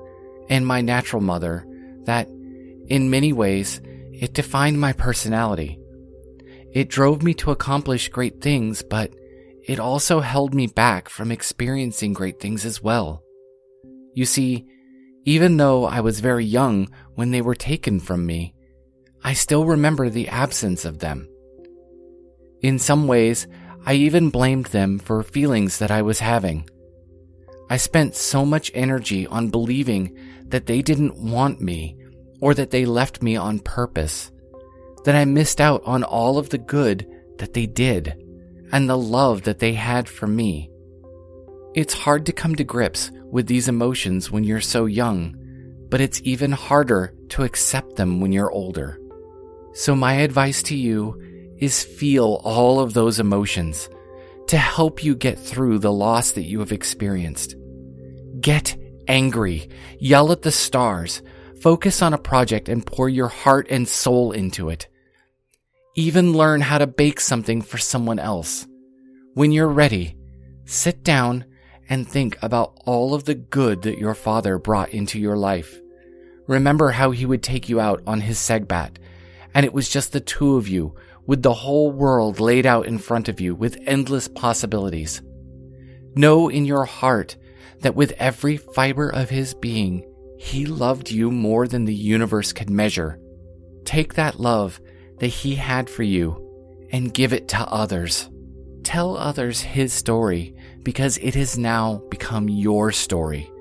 and 0.50 0.66
my 0.66 0.82
natural 0.82 1.22
mother 1.22 1.66
that, 2.04 2.28
in 2.88 3.10
many 3.10 3.34
ways, 3.34 3.82
it 4.12 4.34
defined 4.34 4.80
my 4.80 4.94
personality. 4.94 5.80
It 6.72 6.90
drove 6.90 7.24
me 7.24 7.34
to 7.36 7.52
accomplish 7.52 8.10
great 8.10 8.42
things, 8.42 8.84
but 8.84 9.14
it 9.64 9.80
also 9.80 10.20
held 10.20 10.54
me 10.54 10.68
back 10.68 11.10
from 11.10 11.32
experiencing 11.32 12.14
great 12.14 12.40
things 12.40 12.66
as 12.66 12.84
well. 12.84 13.24
You 14.14 14.26
see, 14.26 14.68
even 15.26 15.58
though 15.58 15.86
I 15.86 16.02
was 16.02 16.20
very 16.20 16.46
young 16.46 16.88
when 17.16 17.32
they 17.32 17.42
were 17.42 17.56
taken 17.56 18.00
from 18.00 18.26
me, 18.26 18.54
I 19.24 19.34
still 19.34 19.66
remember 19.66 20.10
the 20.10 20.30
absence 20.30 20.86
of 20.86 21.00
them. 21.00 21.28
In 22.62 22.78
some 22.78 23.08
ways, 23.08 23.48
I 23.86 23.96
even 23.96 24.30
blamed 24.30 24.68
them 24.68 25.00
for 25.00 25.22
feelings 25.24 25.80
that 25.80 25.92
I 25.92 26.04
was 26.04 26.20
having. 26.20 26.70
I 27.70 27.78
spent 27.78 28.16
so 28.16 28.46
much 28.46 28.72
energy 28.76 29.26
on 29.26 29.50
believing 29.50 30.16
that 30.48 30.68
they 30.68 30.84
didn't 30.84 31.18
want 31.18 31.60
me 31.60 31.98
or 32.40 32.54
that 32.54 32.70
they 32.70 32.86
left 32.86 33.24
me 33.24 33.36
on 33.36 33.60
purpose 33.60 34.32
that 35.06 35.16
I 35.16 35.26
missed 35.26 35.60
out 35.60 35.82
on 35.86 36.04
all 36.04 36.38
of 36.38 36.50
the 36.50 36.58
good 36.60 37.08
that 37.38 37.54
they 37.54 37.66
did 37.66 38.16
and 38.72 38.88
the 38.88 38.98
love 38.98 39.44
that 39.44 39.60
they 39.60 39.74
had 39.74 40.08
for 40.08 40.28
me. 40.28 40.70
It's 41.74 41.94
hard 41.94 42.26
to 42.28 42.34
come 42.34 42.56
to 42.56 42.64
grips 42.64 43.12
with 43.36 43.48
these 43.48 43.68
emotions 43.68 44.32
when 44.32 44.46
you're 44.46 44.62
so 44.62 44.86
young, 44.86 45.36
but 45.90 46.00
it's 46.00 46.22
even 46.24 46.54
harder 46.54 47.14
to 47.28 47.44
accept 47.44 47.98
them 47.98 48.22
when 48.22 48.32
you're 48.32 48.50
older. 48.50 48.98
So 49.74 49.94
my 49.94 50.14
advice 50.14 50.64
to 50.64 50.78
you 50.78 51.54
is 51.58 51.84
feel 51.84 52.40
all 52.46 52.80
of 52.80 52.94
those 52.94 53.20
emotions 53.20 53.90
to 54.48 54.58
help 54.58 55.04
you 55.04 55.18
get 55.18 55.38
through 55.38 55.80
the 55.80 55.92
loss 55.92 56.32
that 56.32 56.44
you 56.44 56.60
have 56.60 56.72
experienced. 56.72 57.56
Get 58.40 58.78
angry, 59.10 59.68
yell 60.00 60.32
at 60.32 60.44
the 60.44 60.50
stars, 60.50 61.22
focus 61.60 62.02
on 62.02 62.14
a 62.14 62.18
project 62.18 62.70
and 62.70 62.86
pour 62.86 63.10
your 63.10 63.28
heart 63.28 63.68
and 63.70 63.86
soul 63.86 64.32
into 64.32 64.70
it. 64.70 64.88
Even 65.98 66.32
learn 66.32 66.62
how 66.62 66.78
to 66.78 66.88
bake 66.88 67.20
something 67.20 67.62
for 67.62 67.80
someone 67.80 68.18
else. 68.18 68.66
When 69.34 69.52
you're 69.52 69.68
ready, 69.68 70.16
sit 70.64 71.04
down 71.04 71.44
and 71.90 72.08
think 72.08 72.38
about 72.42 72.80
all 72.86 73.14
of 73.14 73.26
the 73.26 73.36
good 73.36 73.84
that 73.84 74.00
your 74.00 74.16
father 74.16 74.58
brought 74.58 74.90
into 74.90 75.20
your 75.20 75.38
life. 75.38 75.80
Remember 76.48 76.92
how 76.92 77.12
he 77.12 77.26
would 77.26 77.44
take 77.44 77.70
you 77.70 77.80
out 77.80 78.02
on 78.06 78.22
his 78.22 78.38
segbat, 78.38 78.98
and 79.54 79.66
it 79.66 79.74
was 79.74 79.90
just 79.90 80.12
the 80.12 80.20
two 80.20 80.58
of 80.58 80.68
you 80.68 80.96
with 81.26 81.42
the 81.42 81.54
whole 81.54 81.92
world 81.92 82.40
laid 82.40 82.66
out 82.66 82.86
in 82.86 82.98
front 82.98 83.28
of 83.28 83.40
you 83.40 83.56
with 83.56 83.78
endless 83.86 84.28
possibilities. 84.28 85.22
Know 86.16 86.50
in 86.50 86.66
your 86.66 86.86
heart 86.86 87.36
that 87.80 87.96
with 87.96 88.14
every 88.14 88.58
fiber 88.58 89.10
of 89.10 89.30
his 89.30 89.54
being, 89.54 90.04
he 90.38 90.66
loved 90.66 91.12
you 91.12 91.32
more 91.32 91.68
than 91.68 91.86
the 91.86 91.96
universe 91.96 92.54
could 92.54 92.70
measure. 92.70 93.20
Take 93.86 94.14
that 94.16 94.40
love 94.40 94.80
that 95.20 95.28
he 95.28 95.56
had 95.56 95.90
for 95.90 96.04
you 96.04 96.42
and 96.92 97.14
give 97.14 97.34
it 97.34 97.48
to 97.50 97.60
others. 97.60 98.30
Tell 98.84 99.18
others 99.18 99.62
his 99.62 99.94
story 99.94 100.55
because 100.86 101.18
it 101.18 101.36
has 101.36 101.58
now 101.58 102.02
become 102.10 102.48
your 102.48 102.94
story. 102.94 103.52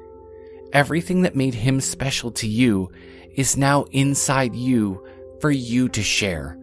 Everything 0.73 1.23
that 1.23 1.35
made 1.35 1.55
him 1.55 1.81
special 1.81 2.31
to 2.33 2.47
you 2.47 2.91
is 3.35 3.57
now 3.57 3.85
inside 3.91 4.55
you 4.55 5.05
for 5.41 5.51
you 5.51 5.89
to 5.89 6.03
share. 6.03 6.57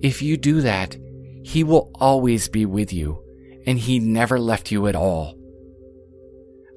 If 0.00 0.22
you 0.22 0.38
do 0.38 0.62
that, 0.62 0.96
he 1.42 1.64
will 1.64 1.90
always 1.96 2.48
be 2.48 2.64
with 2.64 2.92
you 2.92 3.22
and 3.66 3.78
he 3.78 3.98
never 3.98 4.38
left 4.38 4.70
you 4.70 4.86
at 4.86 4.96
all. 4.96 5.34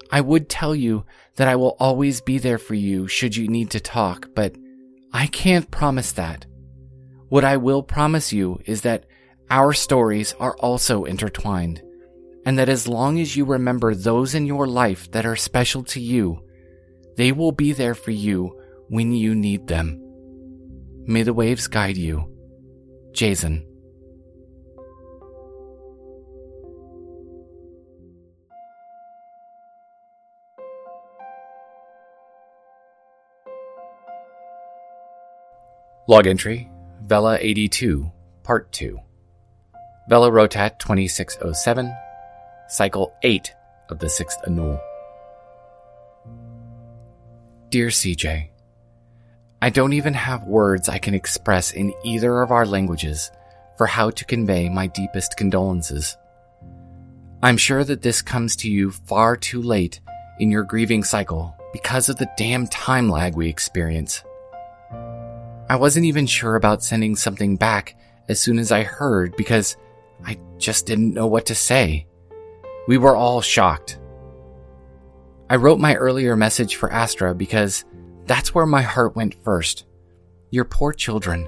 I 0.09 0.19
would 0.19 0.49
tell 0.49 0.75
you 0.75 1.05
that 1.35 1.47
I 1.47 1.55
will 1.55 1.77
always 1.79 2.19
be 2.19 2.37
there 2.37 2.57
for 2.57 2.73
you 2.73 3.07
should 3.07 3.35
you 3.35 3.47
need 3.47 3.69
to 3.71 3.79
talk, 3.79 4.29
but 4.35 4.55
I 5.13 5.27
can't 5.27 5.71
promise 5.71 6.11
that. 6.13 6.45
What 7.29 7.45
I 7.45 7.57
will 7.57 7.83
promise 7.83 8.33
you 8.33 8.59
is 8.65 8.81
that 8.81 9.05
our 9.49 9.71
stories 9.71 10.33
are 10.39 10.55
also 10.57 11.05
intertwined, 11.05 11.81
and 12.45 12.57
that 12.57 12.69
as 12.69 12.87
long 12.87 13.19
as 13.19 13.35
you 13.35 13.45
remember 13.45 13.93
those 13.93 14.35
in 14.35 14.45
your 14.45 14.67
life 14.67 15.09
that 15.11 15.25
are 15.25 15.35
special 15.35 15.83
to 15.83 15.99
you, 15.99 16.43
they 17.17 17.31
will 17.31 17.51
be 17.51 17.73
there 17.73 17.95
for 17.95 18.11
you 18.11 18.59
when 18.89 19.11
you 19.11 19.35
need 19.35 19.67
them. 19.67 19.99
May 21.05 21.23
the 21.23 21.33
waves 21.33 21.67
guide 21.67 21.97
you. 21.97 22.31
Jayzun. 23.13 23.65
Log 36.07 36.27
entry 36.27 36.69
Vela 37.03 37.37
82, 37.39 38.11
Part 38.43 38.71
2. 38.71 38.99
Vela 40.09 40.29
Rotat 40.29 40.77
2607, 40.79 41.93
Cycle 42.71 43.13
8 43.21 43.53
of 43.89 43.99
the 43.99 44.07
6th 44.07 44.47
Annual. 44.47 44.79
Dear 47.67 47.87
CJ, 47.87 48.47
I 49.61 49.69
don't 49.69 49.91
even 49.91 50.13
have 50.13 50.47
words 50.47 50.87
I 50.87 50.97
can 50.97 51.13
express 51.13 51.71
in 51.71 51.93
either 52.05 52.41
of 52.41 52.49
our 52.49 52.65
languages 52.65 53.29
for 53.75 53.87
how 53.87 54.09
to 54.11 54.23
convey 54.23 54.69
my 54.69 54.87
deepest 54.87 55.35
condolences. 55.35 56.15
I'm 57.43 57.57
sure 57.57 57.83
that 57.83 58.03
this 58.03 58.21
comes 58.21 58.55
to 58.57 58.71
you 58.71 58.91
far 58.91 59.35
too 59.35 59.61
late 59.61 59.99
in 60.39 60.49
your 60.49 60.63
grieving 60.63 61.03
cycle 61.03 61.53
because 61.73 62.07
of 62.07 62.15
the 62.19 62.31
damn 62.37 62.67
time 62.67 63.09
lag 63.09 63.35
we 63.35 63.49
experience. 63.49 64.23
I 65.69 65.75
wasn't 65.75 66.05
even 66.05 66.25
sure 66.25 66.55
about 66.55 66.83
sending 66.83 67.17
something 67.17 67.57
back 67.57 67.97
as 68.29 68.39
soon 68.39 68.59
as 68.59 68.71
I 68.71 68.83
heard 68.83 69.35
because 69.35 69.75
I 70.25 70.39
just 70.57 70.85
didn't 70.85 71.13
know 71.13 71.27
what 71.27 71.47
to 71.47 71.55
say. 71.55 72.07
We 72.87 72.97
were 72.97 73.15
all 73.15 73.41
shocked. 73.41 73.99
I 75.49 75.57
wrote 75.57 75.79
my 75.79 75.95
earlier 75.95 76.35
message 76.35 76.75
for 76.75 76.91
Astra 76.91 77.35
because 77.35 77.85
that's 78.25 78.55
where 78.55 78.65
my 78.65 78.81
heart 78.81 79.15
went 79.15 79.43
first. 79.43 79.85
Your 80.49 80.65
poor 80.65 80.93
children. 80.93 81.47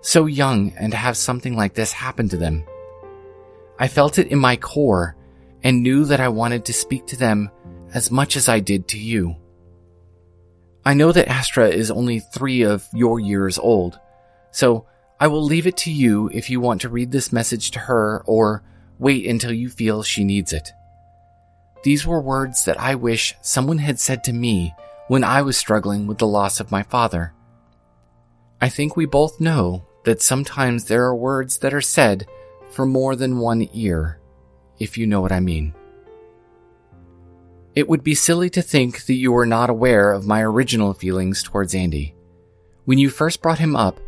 So 0.00 0.26
young 0.26 0.72
and 0.78 0.92
to 0.92 0.96
have 0.96 1.16
something 1.16 1.56
like 1.56 1.74
this 1.74 1.92
happen 1.92 2.28
to 2.30 2.36
them. 2.36 2.64
I 3.78 3.88
felt 3.88 4.18
it 4.18 4.28
in 4.28 4.38
my 4.38 4.56
core 4.56 5.16
and 5.62 5.82
knew 5.82 6.04
that 6.06 6.20
I 6.20 6.28
wanted 6.28 6.64
to 6.64 6.72
speak 6.72 7.06
to 7.08 7.16
them 7.16 7.50
as 7.92 8.10
much 8.10 8.36
as 8.36 8.48
I 8.48 8.60
did 8.60 8.88
to 8.88 8.98
you. 8.98 9.36
I 10.84 10.94
know 10.94 11.12
that 11.12 11.28
Astra 11.28 11.68
is 11.68 11.90
only 11.90 12.20
three 12.20 12.62
of 12.62 12.86
your 12.94 13.20
years 13.20 13.58
old, 13.58 14.00
so 14.50 14.86
I 15.18 15.26
will 15.26 15.42
leave 15.42 15.66
it 15.66 15.76
to 15.78 15.92
you 15.92 16.30
if 16.32 16.48
you 16.48 16.60
want 16.60 16.80
to 16.80 16.88
read 16.88 17.12
this 17.12 17.32
message 17.32 17.72
to 17.72 17.78
her 17.80 18.22
or 18.26 18.62
wait 19.00 19.26
until 19.26 19.52
you 19.52 19.68
feel 19.68 20.02
she 20.02 20.22
needs 20.22 20.52
it. 20.52 20.72
These 21.82 22.06
were 22.06 22.20
words 22.20 22.66
that 22.66 22.78
I 22.78 22.94
wish 22.94 23.34
someone 23.40 23.78
had 23.78 23.98
said 23.98 24.22
to 24.24 24.32
me 24.32 24.74
when 25.08 25.24
I 25.24 25.40
was 25.42 25.56
struggling 25.56 26.06
with 26.06 26.18
the 26.18 26.26
loss 26.26 26.60
of 26.60 26.70
my 26.70 26.82
father. 26.82 27.32
I 28.60 28.68
think 28.68 28.96
we 28.96 29.06
both 29.06 29.40
know 29.40 29.86
that 30.04 30.20
sometimes 30.20 30.84
there 30.84 31.04
are 31.04 31.16
words 31.16 31.58
that 31.58 31.72
are 31.72 31.80
said 31.80 32.26
for 32.70 32.84
more 32.84 33.16
than 33.16 33.38
one 33.38 33.68
ear, 33.72 34.20
if 34.78 34.98
you 34.98 35.06
know 35.06 35.22
what 35.22 35.32
I 35.32 35.40
mean. 35.40 35.74
It 37.74 37.88
would 37.88 38.04
be 38.04 38.14
silly 38.14 38.50
to 38.50 38.62
think 38.62 39.06
that 39.06 39.14
you 39.14 39.32
were 39.32 39.46
not 39.46 39.70
aware 39.70 40.12
of 40.12 40.26
my 40.26 40.42
original 40.42 40.92
feelings 40.92 41.42
towards 41.42 41.74
Andy. 41.74 42.14
When 42.84 42.98
you 42.98 43.08
first 43.08 43.40
brought 43.40 43.60
him 43.60 43.74
up, 43.74 43.98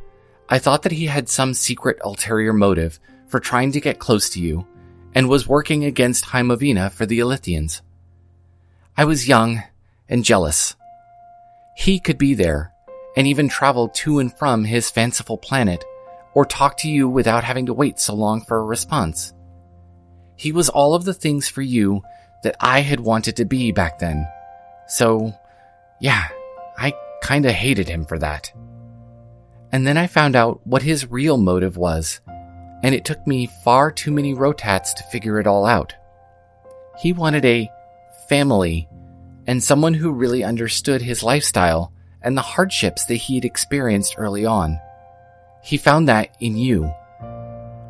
I 0.51 0.59
thought 0.59 0.83
that 0.83 0.93
he 0.93 1.07
had 1.07 1.31
some 1.31 1.55
secret 1.55 1.99
ulterior 2.05 2.53
motive 2.53 3.01
for 3.29 3.41
trying 3.41 3.73
to 3.73 3.81
get 3.81 3.99
close 3.99 4.29
to 4.31 4.41
you 4.41 4.67
and 5.15 5.29
was 5.29 5.49
working 5.49 5.85
against 5.85 6.27
Heimovina 6.27 6.91
for 6.91 7.07
the 7.07 7.19
Ilithians. 7.19 7.81
I 8.97 9.05
was 9.05 9.29
young 9.29 9.63
and 10.09 10.25
jealous. 10.25 10.77
He 11.77 11.99
could 11.99 12.19
be 12.19 12.35
there 12.35 12.73
and 13.17 13.27
even 13.27 13.49
travel 13.49 13.89
to 13.89 14.19
and 14.19 14.37
from 14.37 14.65
his 14.65 14.91
fanciful 14.91 15.39
planet 15.39 15.85
or 16.35 16.45
talk 16.45 16.77
to 16.79 16.89
you 16.89 17.09
without 17.09 17.45
having 17.45 17.67
to 17.67 17.75
wait 17.75 17.99
so 17.99 18.15
long 18.15 18.41
for 18.41 18.59
a 18.59 18.65
response. 18.65 19.33
He 20.37 20.53
was 20.53 20.69
all 20.69 20.95
of 20.95 21.05
the 21.05 21.15
things 21.15 21.49
for 21.49 21.63
you 21.63 22.03
that 22.43 22.57
I 22.61 22.81
had 22.81 23.01
wanted 23.01 23.37
to 23.37 23.45
be 23.45 23.71
back 23.73 23.99
then. 23.99 24.27
So, 24.89 25.33
yeah, 26.01 26.29
I 26.77 26.95
kinda 27.23 27.53
hated 27.53 27.89
him 27.89 28.05
for 28.05 28.19
that. 28.19 28.53
And 29.71 29.87
then 29.87 29.97
I 29.97 30.07
found 30.07 30.37
out 30.37 30.61
what 30.67 30.83
his 30.83 31.11
real 31.11 31.39
motive 31.39 31.77
was, 31.77 32.21
and 32.83 32.95
it 32.95 33.05
took 33.05 33.25
me 33.27 33.49
far 33.65 33.91
too 33.91 34.11
many 34.11 34.35
rotats 34.35 34.95
to 34.95 35.05
figure 35.05 35.39
it 35.39 35.47
all 35.47 35.65
out. 35.65 35.95
He 36.99 37.13
wanted 37.13 37.45
a 37.45 37.71
family 38.29 38.89
and 39.47 39.63
someone 39.63 39.95
who 39.95 40.13
really 40.13 40.45
understood 40.45 41.03
his 41.03 41.23
lifestyle 41.23 41.93
and 42.23 42.37
the 42.37 42.43
hardships 42.43 43.05
that 43.07 43.15
he'd 43.15 43.45
experienced 43.45 44.15
early 44.19 44.45
on. 44.45 44.79
He 45.63 45.77
found 45.77 46.09
that 46.09 46.35
in 46.41 46.57
you. 46.57 46.93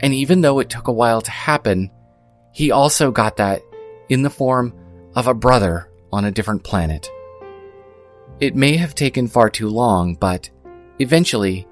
And 0.00 0.14
even 0.14 0.40
though 0.40 0.58
it 0.58 0.70
took 0.70 0.88
a 0.88 0.92
while 0.92 1.20
to 1.22 1.30
happen, 1.30 1.90
he 2.52 2.70
also 2.70 3.10
got 3.10 3.36
that 3.36 3.62
in 4.08 4.22
the 4.22 4.30
form 4.30 4.74
of 5.14 5.26
a 5.26 5.34
brother 5.34 5.88
on 6.12 6.24
a 6.24 6.30
different 6.30 6.64
planet. 6.64 7.08
It 8.40 8.56
may 8.56 8.76
have 8.76 8.94
taken 8.94 9.28
far 9.28 9.48
too 9.48 9.68
long, 9.68 10.16
but 10.16 10.50
eventually, 10.98 11.66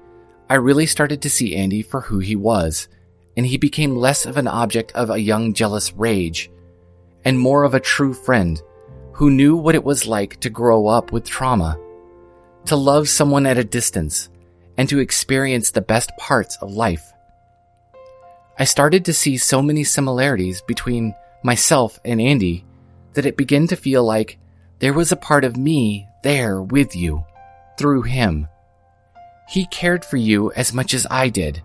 I 0.49 0.55
really 0.55 0.85
started 0.85 1.21
to 1.21 1.29
see 1.29 1.55
Andy 1.55 1.81
for 1.81 2.01
who 2.01 2.19
he 2.19 2.35
was, 2.35 2.87
and 3.41 3.47
he 3.47 3.57
became 3.57 3.95
less 3.95 4.27
of 4.27 4.37
an 4.37 4.47
object 4.47 4.91
of 4.91 5.09
a 5.09 5.17
young 5.17 5.51
jealous 5.51 5.91
rage, 5.93 6.51
and 7.25 7.39
more 7.39 7.63
of 7.63 7.73
a 7.73 7.79
true 7.79 8.13
friend 8.13 8.61
who 9.13 9.31
knew 9.31 9.57
what 9.57 9.73
it 9.73 9.83
was 9.83 10.05
like 10.05 10.39
to 10.39 10.47
grow 10.47 10.85
up 10.85 11.11
with 11.11 11.25
trauma, 11.25 11.75
to 12.65 12.75
love 12.75 13.09
someone 13.09 13.47
at 13.47 13.57
a 13.57 13.63
distance, 13.63 14.29
and 14.77 14.87
to 14.87 14.99
experience 14.99 15.71
the 15.71 15.81
best 15.81 16.11
parts 16.19 16.55
of 16.57 16.71
life. 16.71 17.13
I 18.59 18.65
started 18.65 19.05
to 19.05 19.13
see 19.13 19.37
so 19.37 19.59
many 19.63 19.83
similarities 19.85 20.61
between 20.61 21.15
myself 21.43 21.99
and 22.05 22.21
Andy 22.21 22.63
that 23.13 23.25
it 23.25 23.37
began 23.37 23.65
to 23.69 23.75
feel 23.75 24.03
like 24.03 24.37
there 24.77 24.93
was 24.93 25.11
a 25.11 25.15
part 25.15 25.45
of 25.45 25.57
me 25.57 26.07
there 26.21 26.61
with 26.61 26.95
you, 26.95 27.25
through 27.75 28.03
him. 28.03 28.47
He 29.49 29.65
cared 29.65 30.05
for 30.05 30.17
you 30.17 30.51
as 30.51 30.73
much 30.73 30.93
as 30.93 31.07
I 31.09 31.29
did. 31.29 31.63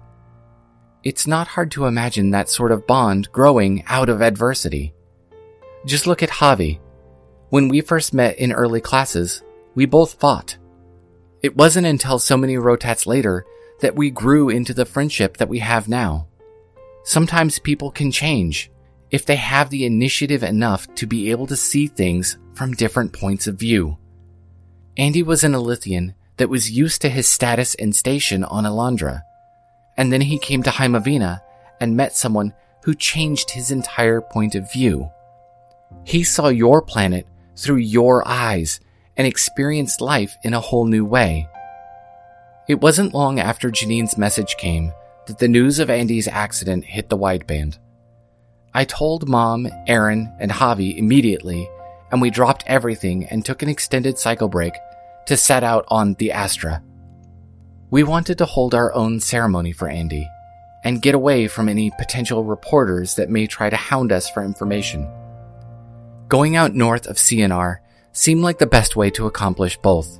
It's 1.06 1.24
not 1.24 1.46
hard 1.46 1.70
to 1.70 1.86
imagine 1.86 2.32
that 2.32 2.48
sort 2.48 2.72
of 2.72 2.84
bond 2.84 3.30
growing 3.30 3.84
out 3.86 4.08
of 4.08 4.20
adversity. 4.20 4.92
Just 5.84 6.08
look 6.08 6.20
at 6.20 6.30
Javi. 6.30 6.80
When 7.50 7.68
we 7.68 7.80
first 7.80 8.12
met 8.12 8.38
in 8.38 8.50
early 8.50 8.80
classes, 8.80 9.40
we 9.76 9.86
both 9.86 10.18
fought. 10.18 10.58
It 11.44 11.54
wasn't 11.56 11.86
until 11.86 12.18
so 12.18 12.36
many 12.36 12.56
rotats 12.56 13.06
later 13.06 13.46
that 13.82 13.94
we 13.94 14.10
grew 14.10 14.48
into 14.48 14.74
the 14.74 14.84
friendship 14.84 15.36
that 15.36 15.48
we 15.48 15.60
have 15.60 15.86
now. 15.86 16.26
Sometimes 17.04 17.60
people 17.60 17.92
can 17.92 18.10
change 18.10 18.72
if 19.12 19.24
they 19.24 19.36
have 19.36 19.70
the 19.70 19.86
initiative 19.86 20.42
enough 20.42 20.92
to 20.96 21.06
be 21.06 21.30
able 21.30 21.46
to 21.46 21.54
see 21.54 21.86
things 21.86 22.36
from 22.54 22.74
different 22.74 23.12
points 23.12 23.46
of 23.46 23.60
view. 23.60 23.96
Andy 24.96 25.22
was 25.22 25.44
an 25.44 25.54
Alithian 25.54 26.16
that 26.38 26.50
was 26.50 26.72
used 26.72 27.00
to 27.02 27.08
his 27.08 27.28
status 27.28 27.76
and 27.76 27.94
station 27.94 28.42
on 28.42 28.64
Alondra, 28.64 29.22
and 29.96 30.12
then 30.12 30.20
he 30.20 30.38
came 30.38 30.62
to 30.62 30.70
Heimavina 30.70 31.40
and 31.80 31.96
met 31.96 32.14
someone 32.14 32.54
who 32.84 32.94
changed 32.94 33.50
his 33.50 33.70
entire 33.70 34.20
point 34.20 34.54
of 34.54 34.70
view. 34.72 35.10
He 36.04 36.22
saw 36.22 36.48
your 36.48 36.82
planet 36.82 37.26
through 37.56 37.76
your 37.76 38.26
eyes 38.26 38.80
and 39.16 39.26
experienced 39.26 40.00
life 40.00 40.36
in 40.42 40.54
a 40.54 40.60
whole 40.60 40.86
new 40.86 41.04
way. 41.04 41.48
It 42.68 42.80
wasn't 42.80 43.14
long 43.14 43.40
after 43.40 43.70
Janine's 43.70 44.18
message 44.18 44.56
came 44.56 44.92
that 45.26 45.38
the 45.38 45.48
news 45.48 45.78
of 45.78 45.90
Andy's 45.90 46.28
accident 46.28 46.84
hit 46.84 47.08
the 47.08 47.18
wideband. 47.18 47.78
I 48.74 48.84
told 48.84 49.28
Mom, 49.28 49.68
Aaron, 49.86 50.32
and 50.38 50.50
Javi 50.50 50.96
immediately, 50.96 51.68
and 52.10 52.20
we 52.20 52.30
dropped 52.30 52.64
everything 52.66 53.24
and 53.26 53.44
took 53.44 53.62
an 53.62 53.68
extended 53.68 54.18
cycle 54.18 54.48
break 54.48 54.74
to 55.26 55.36
set 55.36 55.64
out 55.64 55.84
on 55.88 56.14
the 56.14 56.30
Astra. 56.32 56.82
We 57.90 58.02
wanted 58.02 58.38
to 58.38 58.46
hold 58.46 58.74
our 58.74 58.92
own 58.94 59.20
ceremony 59.20 59.70
for 59.70 59.88
Andy 59.88 60.28
and 60.82 61.02
get 61.02 61.14
away 61.14 61.46
from 61.46 61.68
any 61.68 61.92
potential 61.98 62.44
reporters 62.44 63.14
that 63.14 63.30
may 63.30 63.46
try 63.46 63.70
to 63.70 63.76
hound 63.76 64.10
us 64.10 64.28
for 64.28 64.42
information. 64.42 65.08
Going 66.28 66.56
out 66.56 66.74
north 66.74 67.06
of 67.06 67.16
CNR 67.16 67.78
seemed 68.12 68.42
like 68.42 68.58
the 68.58 68.66
best 68.66 68.96
way 68.96 69.10
to 69.10 69.26
accomplish 69.26 69.76
both. 69.76 70.18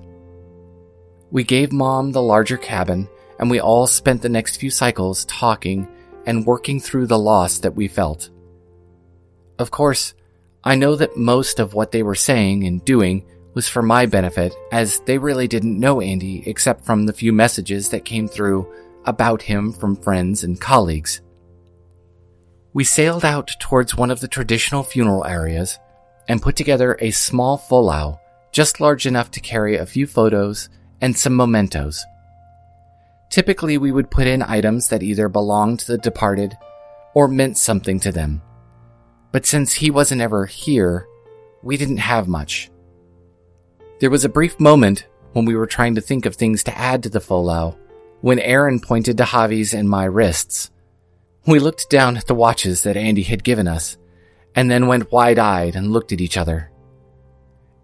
We 1.32 1.42
gave 1.42 1.72
Mom 1.72 2.12
the 2.12 2.22
larger 2.22 2.56
cabin 2.56 3.08
and 3.40 3.50
we 3.50 3.60
all 3.60 3.88
spent 3.88 4.22
the 4.22 4.28
next 4.28 4.58
few 4.58 4.70
cycles 4.70 5.24
talking 5.24 5.88
and 6.24 6.46
working 6.46 6.78
through 6.78 7.08
the 7.08 7.18
loss 7.18 7.58
that 7.58 7.74
we 7.74 7.88
felt. 7.88 8.30
Of 9.58 9.72
course, 9.72 10.14
I 10.62 10.76
know 10.76 10.94
that 10.94 11.16
most 11.16 11.58
of 11.58 11.74
what 11.74 11.90
they 11.90 12.04
were 12.04 12.14
saying 12.14 12.64
and 12.64 12.84
doing 12.84 13.26
was 13.56 13.68
for 13.70 13.80
my 13.80 14.04
benefit, 14.04 14.54
as 14.70 15.00
they 15.06 15.16
really 15.16 15.48
didn't 15.48 15.80
know 15.80 16.02
Andy 16.02 16.42
except 16.46 16.84
from 16.84 17.06
the 17.06 17.12
few 17.14 17.32
messages 17.32 17.88
that 17.88 18.04
came 18.04 18.28
through 18.28 18.70
about 19.06 19.40
him 19.40 19.72
from 19.72 19.96
friends 19.96 20.44
and 20.44 20.60
colleagues. 20.60 21.22
We 22.74 22.84
sailed 22.84 23.24
out 23.24 23.50
towards 23.58 23.96
one 23.96 24.10
of 24.10 24.20
the 24.20 24.28
traditional 24.28 24.82
funeral 24.82 25.24
areas 25.24 25.78
and 26.28 26.42
put 26.42 26.54
together 26.54 26.98
a 27.00 27.10
small 27.12 27.56
folau, 27.56 28.18
just 28.52 28.78
large 28.78 29.06
enough 29.06 29.30
to 29.30 29.40
carry 29.40 29.76
a 29.76 29.86
few 29.86 30.06
photos 30.06 30.68
and 31.00 31.16
some 31.16 31.34
mementos. 31.34 32.04
Typically, 33.30 33.78
we 33.78 33.90
would 33.90 34.10
put 34.10 34.26
in 34.26 34.42
items 34.42 34.88
that 34.88 35.02
either 35.02 35.30
belonged 35.30 35.78
to 35.78 35.92
the 35.92 35.98
departed 35.98 36.54
or 37.14 37.26
meant 37.26 37.56
something 37.56 37.98
to 38.00 38.12
them. 38.12 38.42
But 39.32 39.46
since 39.46 39.72
he 39.72 39.90
wasn't 39.90 40.20
ever 40.20 40.44
here, 40.44 41.06
we 41.62 41.78
didn't 41.78 41.96
have 41.96 42.28
much. 42.28 42.70
There 43.98 44.10
was 44.10 44.26
a 44.26 44.30
brief 44.30 44.60
moment 44.60 45.06
when 45.32 45.46
we 45.46 45.56
were 45.56 45.66
trying 45.66 45.94
to 45.94 46.02
think 46.02 46.26
of 46.26 46.34
things 46.34 46.62
to 46.64 46.76
add 46.76 47.02
to 47.02 47.08
the 47.08 47.20
folau 47.20 47.76
when 48.20 48.38
Aaron 48.38 48.78
pointed 48.78 49.16
to 49.16 49.24
Javi's 49.24 49.72
and 49.72 49.88
my 49.88 50.04
wrists. 50.04 50.70
We 51.46 51.58
looked 51.60 51.88
down 51.88 52.18
at 52.18 52.26
the 52.26 52.34
watches 52.34 52.82
that 52.82 52.96
Andy 52.96 53.22
had 53.22 53.42
given 53.42 53.66
us 53.66 53.96
and 54.54 54.70
then 54.70 54.86
went 54.86 55.12
wide 55.12 55.38
eyed 55.38 55.76
and 55.76 55.92
looked 55.92 56.12
at 56.12 56.20
each 56.20 56.36
other. 56.36 56.70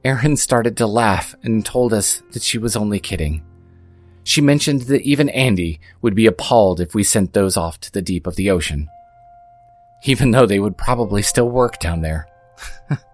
Aaron 0.04 0.36
started 0.36 0.76
to 0.78 0.86
laugh 0.86 1.34
and 1.44 1.64
told 1.64 1.94
us 1.94 2.22
that 2.32 2.42
she 2.42 2.58
was 2.58 2.76
only 2.76 2.98
kidding. 2.98 3.42
She 4.24 4.40
mentioned 4.40 4.82
that 4.82 5.02
even 5.02 5.30
Andy 5.30 5.80
would 6.02 6.14
be 6.14 6.26
appalled 6.26 6.80
if 6.80 6.94
we 6.94 7.04
sent 7.04 7.32
those 7.32 7.56
off 7.56 7.80
to 7.80 7.92
the 7.92 8.02
deep 8.02 8.26
of 8.26 8.36
the 8.36 8.50
ocean. 8.50 8.88
Even 10.04 10.30
though 10.30 10.46
they 10.46 10.58
would 10.58 10.76
probably 10.76 11.22
still 11.22 11.48
work 11.48 11.78
down 11.78 12.02
there. 12.02 12.26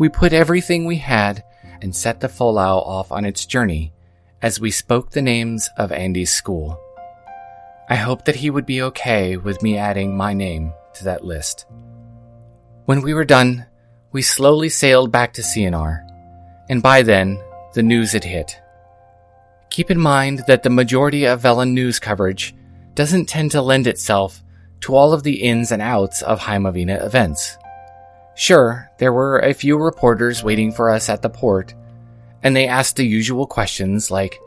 we 0.00 0.08
put 0.08 0.32
everything 0.32 0.86
we 0.86 0.96
had 0.96 1.44
and 1.82 1.94
set 1.94 2.20
the 2.20 2.26
Folau 2.26 2.78
off 2.78 3.12
on 3.12 3.26
its 3.26 3.44
journey 3.44 3.92
as 4.40 4.58
we 4.58 4.70
spoke 4.70 5.10
the 5.10 5.20
names 5.20 5.68
of 5.76 5.92
Andy's 5.92 6.32
school. 6.32 6.80
I 7.90 7.96
hoped 7.96 8.24
that 8.24 8.36
he 8.36 8.48
would 8.48 8.64
be 8.64 8.80
okay 8.80 9.36
with 9.36 9.62
me 9.62 9.76
adding 9.76 10.16
my 10.16 10.32
name 10.32 10.72
to 10.94 11.04
that 11.04 11.22
list. 11.22 11.66
When 12.86 13.02
we 13.02 13.12
were 13.12 13.26
done, 13.26 13.66
we 14.10 14.22
slowly 14.22 14.70
sailed 14.70 15.12
back 15.12 15.34
to 15.34 15.42
CNR, 15.42 16.02
and 16.70 16.82
by 16.82 17.02
then, 17.02 17.38
the 17.74 17.82
news 17.82 18.12
had 18.12 18.24
hit. 18.24 18.58
Keep 19.68 19.90
in 19.90 20.00
mind 20.00 20.44
that 20.46 20.62
the 20.62 20.70
majority 20.70 21.26
of 21.26 21.42
Velan 21.42 21.72
news 21.72 21.98
coverage 21.98 22.54
doesn't 22.94 23.26
tend 23.26 23.50
to 23.50 23.60
lend 23.60 23.86
itself 23.86 24.42
to 24.80 24.96
all 24.96 25.12
of 25.12 25.24
the 25.24 25.42
ins 25.42 25.70
and 25.70 25.82
outs 25.82 26.22
of 26.22 26.40
Heimavina 26.40 27.04
events. 27.04 27.58
Sure, 28.40 28.88
there 28.96 29.12
were 29.12 29.38
a 29.40 29.52
few 29.52 29.76
reporters 29.76 30.42
waiting 30.42 30.72
for 30.72 30.88
us 30.88 31.10
at 31.10 31.20
the 31.20 31.28
port, 31.28 31.74
and 32.42 32.56
they 32.56 32.66
asked 32.66 32.96
the 32.96 33.04
usual 33.04 33.46
questions 33.46 34.10
like, 34.10 34.40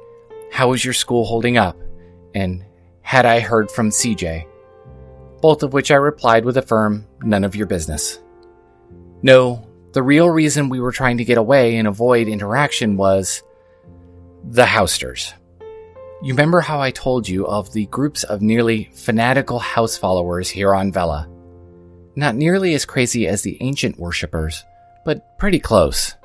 How 0.52 0.74
is 0.74 0.84
your 0.84 0.96
school 0.96 1.26
holding 1.26 1.58
up? 1.58 1.78
and 2.34 2.66
Had 3.04 3.28
I 3.28 3.40
heard 3.40 3.70
from 3.70 3.92
CJ? 3.92 4.48
Both 5.44 5.62
of 5.62 5.74
which 5.74 5.92
I 5.92 5.98
replied 5.98 6.44
with 6.44 6.58
a 6.58 6.64
firm, 6.64 7.06
None 7.22 7.44
of 7.44 7.56
your 7.56 7.68
business. 7.68 8.20
No, 9.22 9.70
the 9.92 10.02
real 10.02 10.28
reason 10.28 10.70
we 10.70 10.80
were 10.80 10.92
trying 10.92 11.18
to 11.18 11.24
get 11.24 11.38
away 11.38 11.78
and 11.78 11.88
avoid 11.88 12.28
interaction 12.28 12.98
was 12.98 13.44
the 14.44 14.66
Housters. 14.66 15.36
You 16.24 16.34
remember 16.34 16.62
how 16.62 16.82
I 16.82 16.90
told 16.90 17.30
you 17.30 17.46
of 17.46 17.72
the 17.74 17.86
groups 17.86 18.24
of 18.24 18.42
nearly 18.42 18.90
fanatical 18.96 19.60
house 19.60 19.98
followers 19.98 20.50
here 20.50 20.74
on 20.74 20.92
Vela? 20.92 21.30
Not 22.16 22.36
nearly 22.36 22.74
as 22.74 22.86
crazy 22.86 23.28
as 23.28 23.42
the 23.42 23.58
ancient 23.62 23.98
worshippers, 23.98 24.64
but 25.04 25.38
pretty 25.38 25.60
close. 25.60 26.16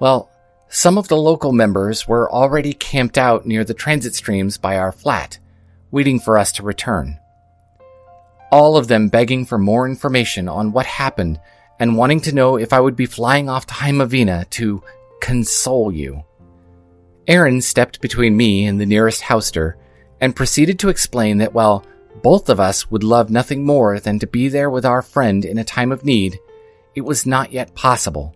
Well, 0.00 0.30
some 0.68 0.98
of 0.98 1.08
the 1.08 1.16
local 1.16 1.52
members 1.52 2.06
were 2.06 2.30
already 2.30 2.72
camped 2.72 3.18
out 3.18 3.46
near 3.46 3.64
the 3.64 3.74
transit 3.74 4.14
streams 4.14 4.58
by 4.58 4.76
our 4.76 4.92
flat, 4.92 5.38
waiting 5.90 6.20
for 6.20 6.38
us 6.38 6.52
to 6.52 6.62
return. 6.62 7.18
All 8.50 8.76
of 8.76 8.88
them 8.88 9.08
begging 9.08 9.44
for 9.44 9.58
more 9.58 9.86
information 9.86 10.48
on 10.48 10.72
what 10.72 10.86
happened 10.86 11.40
and 11.78 11.96
wanting 11.96 12.20
to 12.22 12.34
know 12.34 12.56
if 12.56 12.72
I 12.72 12.80
would 12.80 12.96
be 12.96 13.06
flying 13.06 13.48
off 13.48 13.66
to 13.66 13.74
Heimavina 13.74 14.48
to 14.50 14.82
console 15.20 15.92
you. 15.92 16.24
Aaron 17.26 17.60
stepped 17.60 18.00
between 18.00 18.36
me 18.36 18.64
and 18.64 18.80
the 18.80 18.86
nearest 18.86 19.22
houster 19.22 19.76
and 20.20 20.34
proceeded 20.34 20.78
to 20.78 20.88
explain 20.88 21.38
that 21.38 21.52
while 21.52 21.84
both 22.22 22.48
of 22.48 22.60
us 22.60 22.90
would 22.90 23.04
love 23.04 23.30
nothing 23.30 23.64
more 23.64 24.00
than 24.00 24.18
to 24.18 24.26
be 24.26 24.48
there 24.48 24.70
with 24.70 24.84
our 24.84 25.02
friend 25.02 25.44
in 25.44 25.58
a 25.58 25.64
time 25.64 25.92
of 25.92 26.04
need, 26.04 26.38
it 26.94 27.02
was 27.02 27.26
not 27.26 27.52
yet 27.52 27.74
possible. 27.74 28.34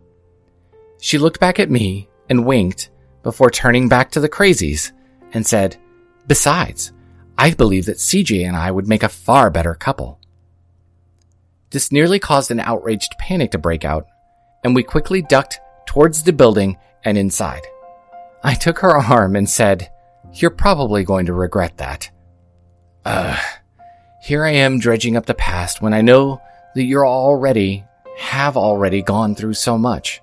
She 1.00 1.18
looked 1.18 1.40
back 1.40 1.58
at 1.58 1.70
me 1.70 2.08
and 2.28 2.46
winked 2.46 2.90
before 3.22 3.50
turning 3.50 3.88
back 3.88 4.10
to 4.12 4.20
the 4.20 4.28
crazies 4.28 4.92
and 5.32 5.46
said, 5.46 5.76
Besides, 6.26 6.92
I 7.36 7.52
believe 7.54 7.86
that 7.86 7.96
CJ 7.96 8.46
and 8.46 8.56
I 8.56 8.70
would 8.70 8.88
make 8.88 9.02
a 9.02 9.08
far 9.08 9.50
better 9.50 9.74
couple. 9.74 10.20
This 11.70 11.90
nearly 11.90 12.18
caused 12.18 12.50
an 12.50 12.60
outraged 12.60 13.14
panic 13.18 13.50
to 13.52 13.58
break 13.58 13.84
out, 13.84 14.06
and 14.62 14.74
we 14.74 14.82
quickly 14.82 15.22
ducked 15.22 15.58
towards 15.86 16.22
the 16.22 16.32
building 16.32 16.76
and 17.04 17.16
inside. 17.16 17.62
I 18.44 18.54
took 18.54 18.78
her 18.80 18.96
arm 18.96 19.36
and 19.36 19.48
said, 19.48 19.90
You're 20.34 20.50
probably 20.50 21.04
going 21.04 21.26
to 21.26 21.32
regret 21.32 21.78
that. 21.78 22.10
Ugh. 23.04 23.38
Here 24.22 24.44
I 24.44 24.50
am 24.50 24.78
dredging 24.78 25.16
up 25.16 25.26
the 25.26 25.34
past 25.34 25.82
when 25.82 25.92
I 25.92 26.00
know 26.00 26.40
that 26.76 26.84
you're 26.84 27.04
already, 27.04 27.84
have 28.18 28.56
already 28.56 29.02
gone 29.02 29.34
through 29.34 29.54
so 29.54 29.76
much. 29.76 30.22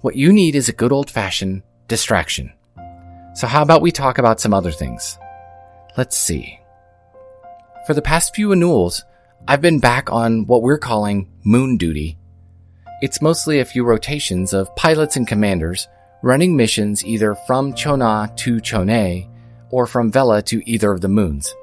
What 0.00 0.16
you 0.16 0.32
need 0.32 0.54
is 0.54 0.70
a 0.70 0.72
good 0.72 0.92
old 0.92 1.10
fashioned 1.10 1.62
distraction. 1.88 2.54
So 3.34 3.48
how 3.48 3.60
about 3.60 3.82
we 3.82 3.92
talk 3.92 4.16
about 4.16 4.40
some 4.40 4.54
other 4.54 4.72
things? 4.72 5.18
Let's 5.98 6.16
see. 6.16 6.58
For 7.86 7.92
the 7.92 8.00
past 8.00 8.34
few 8.34 8.50
annuals, 8.52 9.04
I've 9.46 9.60
been 9.60 9.78
back 9.78 10.10
on 10.10 10.46
what 10.46 10.62
we're 10.62 10.78
calling 10.78 11.30
moon 11.44 11.76
duty. 11.76 12.16
It's 13.02 13.20
mostly 13.20 13.58
a 13.58 13.66
few 13.66 13.84
rotations 13.84 14.54
of 14.54 14.74
pilots 14.74 15.16
and 15.16 15.28
commanders 15.28 15.86
running 16.22 16.56
missions 16.56 17.04
either 17.04 17.34
from 17.46 17.74
Chona 17.74 18.32
to 18.36 18.58
Chone 18.58 19.28
or 19.68 19.86
from 19.86 20.10
Vela 20.10 20.40
to 20.44 20.62
either 20.66 20.92
of 20.92 21.02
the 21.02 21.08
moons. 21.08 21.54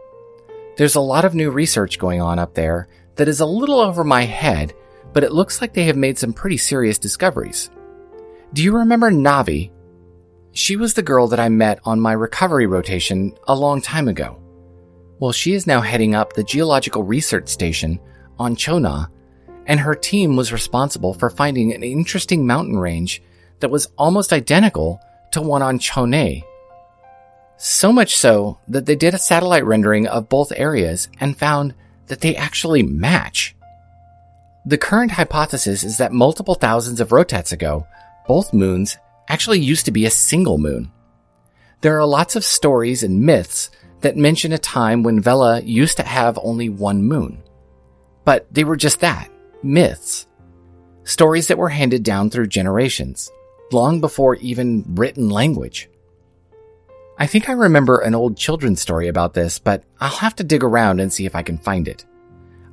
There's 0.76 0.96
a 0.96 1.02
lot 1.02 1.24
of 1.24 1.36
new 1.36 1.52
research 1.52 2.00
going 2.00 2.22
on 2.22 2.40
up 2.40 2.56
there 2.56 2.88
that 3.16 3.28
is 3.28 3.42
a 3.42 3.46
little 3.46 3.80
over 3.80 4.04
my 4.04 4.24
head, 4.24 4.74
but 5.14 5.24
it 5.24 5.32
looks 5.32 5.62
like 5.62 5.74
they 5.74 5.86
have 5.86 5.98
made 5.98 6.18
some 6.18 6.34
pretty 6.34 6.58
serious 6.58 6.98
discoveries. 6.98 7.70
Do 8.54 8.64
you 8.64 8.76
remember 8.76 9.12
Navi? 9.12 9.72
She 10.52 10.76
was 10.76 10.94
the 10.94 11.04
girl 11.04 11.28
that 11.28 11.40
I 11.40 11.50
met 11.50 11.80
on 11.84 12.00
my 12.00 12.14
recovery 12.14 12.66
rotation 12.66 13.36
a 13.48 13.56
long 13.56 13.82
time 13.82 14.08
ago. 14.08 14.40
Well, 15.20 15.32
she 15.32 15.54
is 15.54 15.68
now 15.68 15.82
heading 15.82 16.16
up 16.16 16.34
the 16.34 16.44
Geological 16.44 17.04
Research 17.04 17.50
Station 17.50 18.00
on 18.40 18.56
Chona, 18.56 19.12
and 19.68 19.80
her 19.80 19.96
team 19.96 20.36
was 20.36 20.52
responsible 20.52 21.14
for 21.14 21.30
finding 21.30 21.74
an 21.74 21.84
interesting 21.84 22.46
mountain 22.46 22.78
range 22.78 23.22
that 23.60 23.70
was 23.70 23.88
almost 23.98 24.34
identical 24.34 25.00
to 25.32 25.42
one 25.42 25.62
on 25.62 25.80
Chone. 25.80 26.44
So 27.58 27.92
much 27.92 28.16
so 28.16 28.60
that 28.68 28.86
they 28.86 28.96
did 28.96 29.14
a 29.14 29.20
satellite 29.20 29.66
rendering 29.66 30.08
of 30.08 30.30
both 30.30 30.52
areas 30.56 31.08
and 31.20 31.38
found 31.38 31.74
that 32.08 32.22
they 32.22 32.36
actually 32.36 32.84
match. 32.84 33.56
The 34.66 34.78
current 34.78 35.12
hypothesis 35.12 35.84
is 35.84 35.98
that 35.98 36.14
multiple 36.14 36.56
thousands 36.56 37.00
of 37.00 37.10
rotats 37.10 37.52
ago, 37.52 37.86
both 38.28 38.54
moons 38.54 38.98
actually 39.28 39.60
used 39.60 39.86
to 39.86 39.92
be 39.92 40.06
a 40.06 40.12
single 40.12 40.58
moon. 40.58 40.92
There 41.82 42.00
are 42.00 42.06
lots 42.06 42.36
of 42.36 42.46
stories 42.46 43.04
and 43.04 43.22
myths 43.22 43.70
that 44.02 44.16
mention 44.18 44.52
a 44.54 44.58
time 44.58 45.04
when 45.04 45.22
Vela 45.22 45.62
used 45.62 45.98
to 45.98 46.04
have 46.04 46.40
only 46.42 46.70
one 46.70 47.04
moon. 47.04 47.44
But 48.26 48.48
they 48.54 48.64
were 48.64 48.78
just 48.78 49.02
that, 49.02 49.30
myths. 49.62 50.28
Stories 51.04 51.48
that 51.48 51.58
were 51.58 51.70
handed 51.70 52.04
down 52.04 52.30
through 52.30 52.48
generations, 52.48 53.30
long 53.72 54.00
before 54.00 54.36
even 54.36 54.86
written 54.96 55.30
language. 55.30 55.90
I 57.18 57.28
think 57.28 57.48
I 57.48 57.54
remember 57.54 58.00
an 58.00 58.16
old 58.16 58.38
children's 58.38 58.82
story 58.82 59.08
about 59.08 59.34
this, 59.34 59.60
but 59.60 59.84
I'll 60.00 60.10
have 60.10 60.36
to 60.38 60.44
dig 60.44 60.64
around 60.64 61.00
and 61.00 61.14
see 61.14 61.26
if 61.26 61.36
I 61.36 61.44
can 61.44 61.58
find 61.58 61.88
it. 61.88 62.06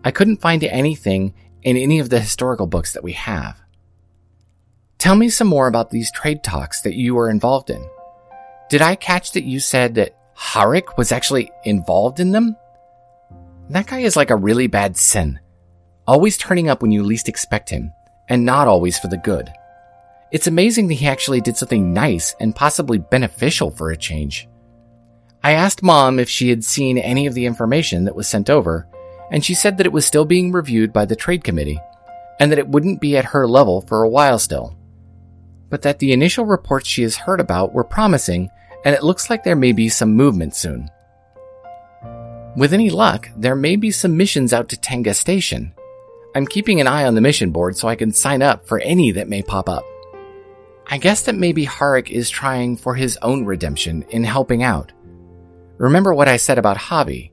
I 0.03 0.11
couldn't 0.11 0.41
find 0.41 0.64
anything 0.64 1.34
in 1.62 1.76
any 1.76 1.99
of 1.99 2.09
the 2.09 2.20
historical 2.20 2.66
books 2.66 2.95
that 2.95 3.05
we 3.05 3.12
have. 3.12 3.61
Tell 4.97 5.14
me 5.14 5.28
some 5.28 5.49
more 5.49 5.66
about 5.66 5.91
these 5.91 6.11
trade 6.12 6.43
talks 6.43 6.80
that 6.82 6.95
you 6.95 7.14
were 7.14 7.30
involved 7.30 7.70
in. 7.70 7.86
Did 8.70 8.82
I 8.82 8.95
catch 8.95 9.32
that 9.32 9.45
you 9.45 9.61
said 9.61 9.95
that 9.97 10.16
Harik 10.36 10.97
was 10.97 11.12
actually 11.12 11.51
involved 11.64 12.20
in 12.20 12.32
them? 12.32 12.57
That 13.68 13.86
guy 13.86 14.01
is 14.01 14.16
like 14.16 14.30
a 14.30 14.36
really 14.36 14.66
bad 14.66 14.97
sin, 14.97 15.38
always 16.07 16.38
turning 16.38 16.68
up 16.68 16.80
when 16.80 16.93
you 16.93 17.03
least 17.03 17.28
expect 17.28 17.68
him, 17.68 17.93
and 18.28 18.45
not 18.45 18.68
always 18.68 18.99
for 18.99 19.09
the 19.09 19.16
good. 19.16 19.51
It's 20.33 20.47
amazing 20.47 20.87
that 20.89 20.95
he 20.95 21.07
actually 21.07 21.41
did 21.41 21.57
something 21.57 21.93
nice 21.93 22.37
and 22.39 22.55
possibly 22.55 22.99
beneficial 22.99 23.70
for 23.70 23.91
a 23.91 23.97
change. 23.97 24.49
I 25.43 25.53
asked 25.53 25.83
mom 25.83 26.18
if 26.18 26.28
she 26.28 26.51
had 26.51 26.64
seen 26.64 26.99
any 26.99 27.26
of 27.26 27.35
the 27.35 27.47
information 27.47 28.05
that 28.05 28.14
was 28.14 28.28
sent 28.28 28.49
over, 28.49 28.87
and 29.31 29.45
she 29.45 29.55
said 29.55 29.78
that 29.78 29.87
it 29.87 29.93
was 29.93 30.07
still 30.07 30.24
being 30.24 30.53
reviewed 30.53 30.93
by 30.93 31.05
the 31.05 31.16
trade 31.16 31.43
committee, 31.43 31.81
and 32.39 32.53
that 32.53 32.59
it 32.59 32.68
wouldn't 32.68 33.01
be 33.01 33.16
at 33.16 33.24
her 33.24 33.49
level 33.49 33.81
for 33.83 34.03
a 34.03 34.09
while 34.09 34.39
still. 34.39 34.76
But 35.68 35.83
that 35.83 35.99
the 35.99 36.12
initial 36.12 36.45
reports 36.45 36.89
she 36.89 37.03
has 37.03 37.16
heard 37.16 37.41
about 37.41 37.72
were 37.72 37.85
promising, 37.85 38.51
and 38.85 38.95
it 38.95 39.03
looks 39.03 39.31
like 39.31 39.43
there 39.43 39.57
may 39.57 39.72
be 39.72 39.89
some 39.89 40.14
movement 40.14 40.55
soon. 40.55 40.89
With 42.57 42.72
any 42.72 42.91
luck, 42.91 43.28
there 43.37 43.57
may 43.57 43.76
be 43.76 43.91
some 43.91 44.16
missions 44.16 44.53
out 44.53 44.68
to 44.68 44.76
Tenga 44.76 45.14
Station. 45.14 45.72
I'm 46.35 46.47
keeping 46.47 46.81
an 46.81 46.87
eye 46.87 47.05
on 47.05 47.14
the 47.14 47.20
mission 47.20 47.51
board 47.51 47.76
so 47.76 47.89
I 47.89 47.97
can 47.97 48.12
sign 48.12 48.43
up 48.43 48.66
for 48.66 48.78
any 48.81 49.11
that 49.12 49.28
may 49.28 49.43
pop 49.43 49.68
up. 49.68 49.85
I 50.93 50.99
guess 50.99 51.22
that 51.22 51.36
maybe 51.36 51.66
Harik 51.66 52.11
is 52.11 52.28
trying 52.28 52.76
for 52.76 52.97
his 52.97 53.16
own 53.22 53.45
redemption 53.45 54.03
in 54.11 54.24
helping 54.24 54.64
out. 54.64 54.91
Remember 55.78 56.12
what 56.12 56.26
I 56.26 56.36
said 56.36 56.59
about 56.59 56.76
Javi. 56.76 57.30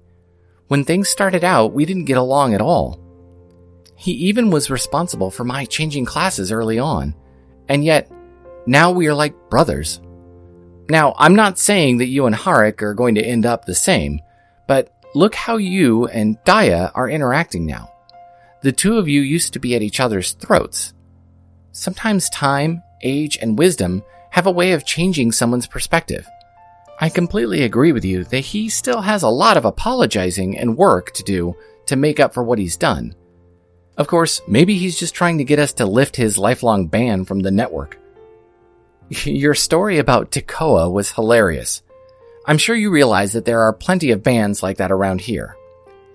When 0.67 0.83
things 0.83 1.09
started 1.09 1.43
out, 1.43 1.73
we 1.73 1.85
didn't 1.85 2.05
get 2.05 2.17
along 2.17 2.53
at 2.53 2.61
all. 2.61 2.99
He 3.95 4.11
even 4.11 4.51
was 4.51 4.69
responsible 4.69 5.31
for 5.31 5.43
my 5.43 5.65
changing 5.65 6.05
classes 6.05 6.51
early 6.51 6.77
on, 6.77 7.15
and 7.67 7.83
yet, 7.83 8.11
now 8.67 8.91
we 8.91 9.07
are 9.07 9.15
like 9.15 9.49
brothers. 9.49 10.01
Now, 10.87 11.15
I'm 11.17 11.35
not 11.35 11.57
saying 11.57 11.97
that 11.97 12.07
you 12.07 12.27
and 12.27 12.35
Harik 12.35 12.83
are 12.83 12.93
going 12.93 13.15
to 13.15 13.25
end 13.25 13.47
up 13.47 13.65
the 13.65 13.73
same, 13.73 14.21
but 14.67 14.93
look 15.15 15.33
how 15.33 15.57
you 15.57 16.05
and 16.05 16.37
Daya 16.45 16.91
are 16.93 17.09
interacting 17.09 17.65
now. 17.65 17.91
The 18.61 18.71
two 18.71 18.99
of 18.99 19.07
you 19.07 19.21
used 19.21 19.53
to 19.53 19.59
be 19.59 19.75
at 19.75 19.81
each 19.81 19.99
other's 19.99 20.33
throats. 20.33 20.93
Sometimes 21.71 22.29
time 22.29 22.83
age, 23.01 23.37
and 23.41 23.57
wisdom 23.57 24.03
have 24.31 24.47
a 24.47 24.51
way 24.51 24.73
of 24.73 24.85
changing 24.85 25.31
someone's 25.31 25.67
perspective. 25.67 26.27
I 26.99 27.09
completely 27.09 27.63
agree 27.63 27.91
with 27.91 28.03
you 28.03 28.23
that 28.25 28.39
he 28.39 28.69
still 28.69 29.01
has 29.01 29.23
a 29.23 29.29
lot 29.29 29.57
of 29.57 29.65
apologizing 29.65 30.57
and 30.57 30.77
work 30.77 31.11
to 31.13 31.23
do 31.23 31.55
to 31.85 31.95
make 31.95 32.19
up 32.19 32.33
for 32.33 32.43
what 32.43 32.59
he's 32.59 32.75
done. 32.75 33.15
Of 33.97 34.07
course, 34.07 34.41
maybe 34.47 34.77
he's 34.77 34.99
just 34.99 35.15
trying 35.15 35.37
to 35.39 35.43
get 35.43 35.59
us 35.59 35.73
to 35.73 35.85
lift 35.85 36.15
his 36.15 36.37
lifelong 36.37 36.87
ban 36.87 37.25
from 37.25 37.39
the 37.39 37.51
network. 37.51 37.99
Your 39.09 39.55
story 39.55 39.97
about 39.97 40.31
Tekoa 40.31 40.91
was 40.91 41.11
hilarious. 41.11 41.81
I'm 42.45 42.57
sure 42.57 42.75
you 42.75 42.89
realize 42.89 43.33
that 43.33 43.45
there 43.45 43.61
are 43.61 43.73
plenty 43.73 44.11
of 44.11 44.23
bands 44.23 44.63
like 44.63 44.77
that 44.77 44.91
around 44.91 45.21
here. 45.21 45.55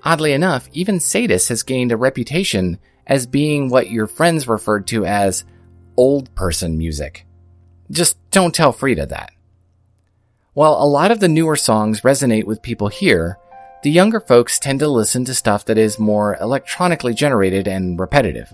Oddly 0.05 0.33
enough, 0.33 0.69
even 0.73 0.99
Sadis 0.99 1.49
has 1.49 1.63
gained 1.63 1.93
a 1.93 1.97
reputation 1.97 2.79
as 3.07 3.27
being 3.27 3.69
what 3.69 3.91
your 3.91 4.07
friends 4.07 4.49
referred 4.49 4.87
to 4.89 5.05
as 5.05 5.45
old 5.97 6.35
person 6.35 6.79
music. 6.79 7.27
Just 7.91 8.19
don't 8.31 8.55
tell 8.55 8.73
Frida 8.73 9.07
that. 9.07 9.33
While 10.55 10.75
a 10.75 10.85
lot 10.87 11.11
of 11.11 11.21
the 11.21 11.29
newer 11.29 11.57
songs 11.57 12.03
resonate 12.03 12.45
with 12.45 12.63
people 12.63 12.89
here, 12.89 13.39
the 13.83 13.91
younger 13.91 14.21
folks 14.21 14.59
tend 14.59 14.81
to 14.81 14.89
listen 14.89 15.25
to 15.25 15.35
stuff 15.35 15.65
that 15.65 15.79
is 15.79 15.99
more 15.99 16.37
electronically 16.41 17.15
generated 17.15 17.67
and 17.67 17.99
repetitive. 17.99 18.53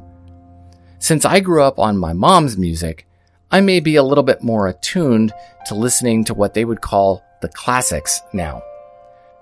Since 1.00 1.24
I 1.24 1.40
grew 1.40 1.62
up 1.62 1.78
on 1.78 1.98
my 1.98 2.12
mom's 2.12 2.56
music, 2.56 3.06
I 3.50 3.60
may 3.60 3.80
be 3.80 3.96
a 3.96 4.02
little 4.02 4.24
bit 4.24 4.42
more 4.42 4.68
attuned 4.68 5.32
to 5.66 5.74
listening 5.74 6.24
to 6.24 6.34
what 6.34 6.54
they 6.54 6.64
would 6.64 6.80
call 6.80 7.24
the 7.40 7.48
classics 7.48 8.20
now. 8.32 8.62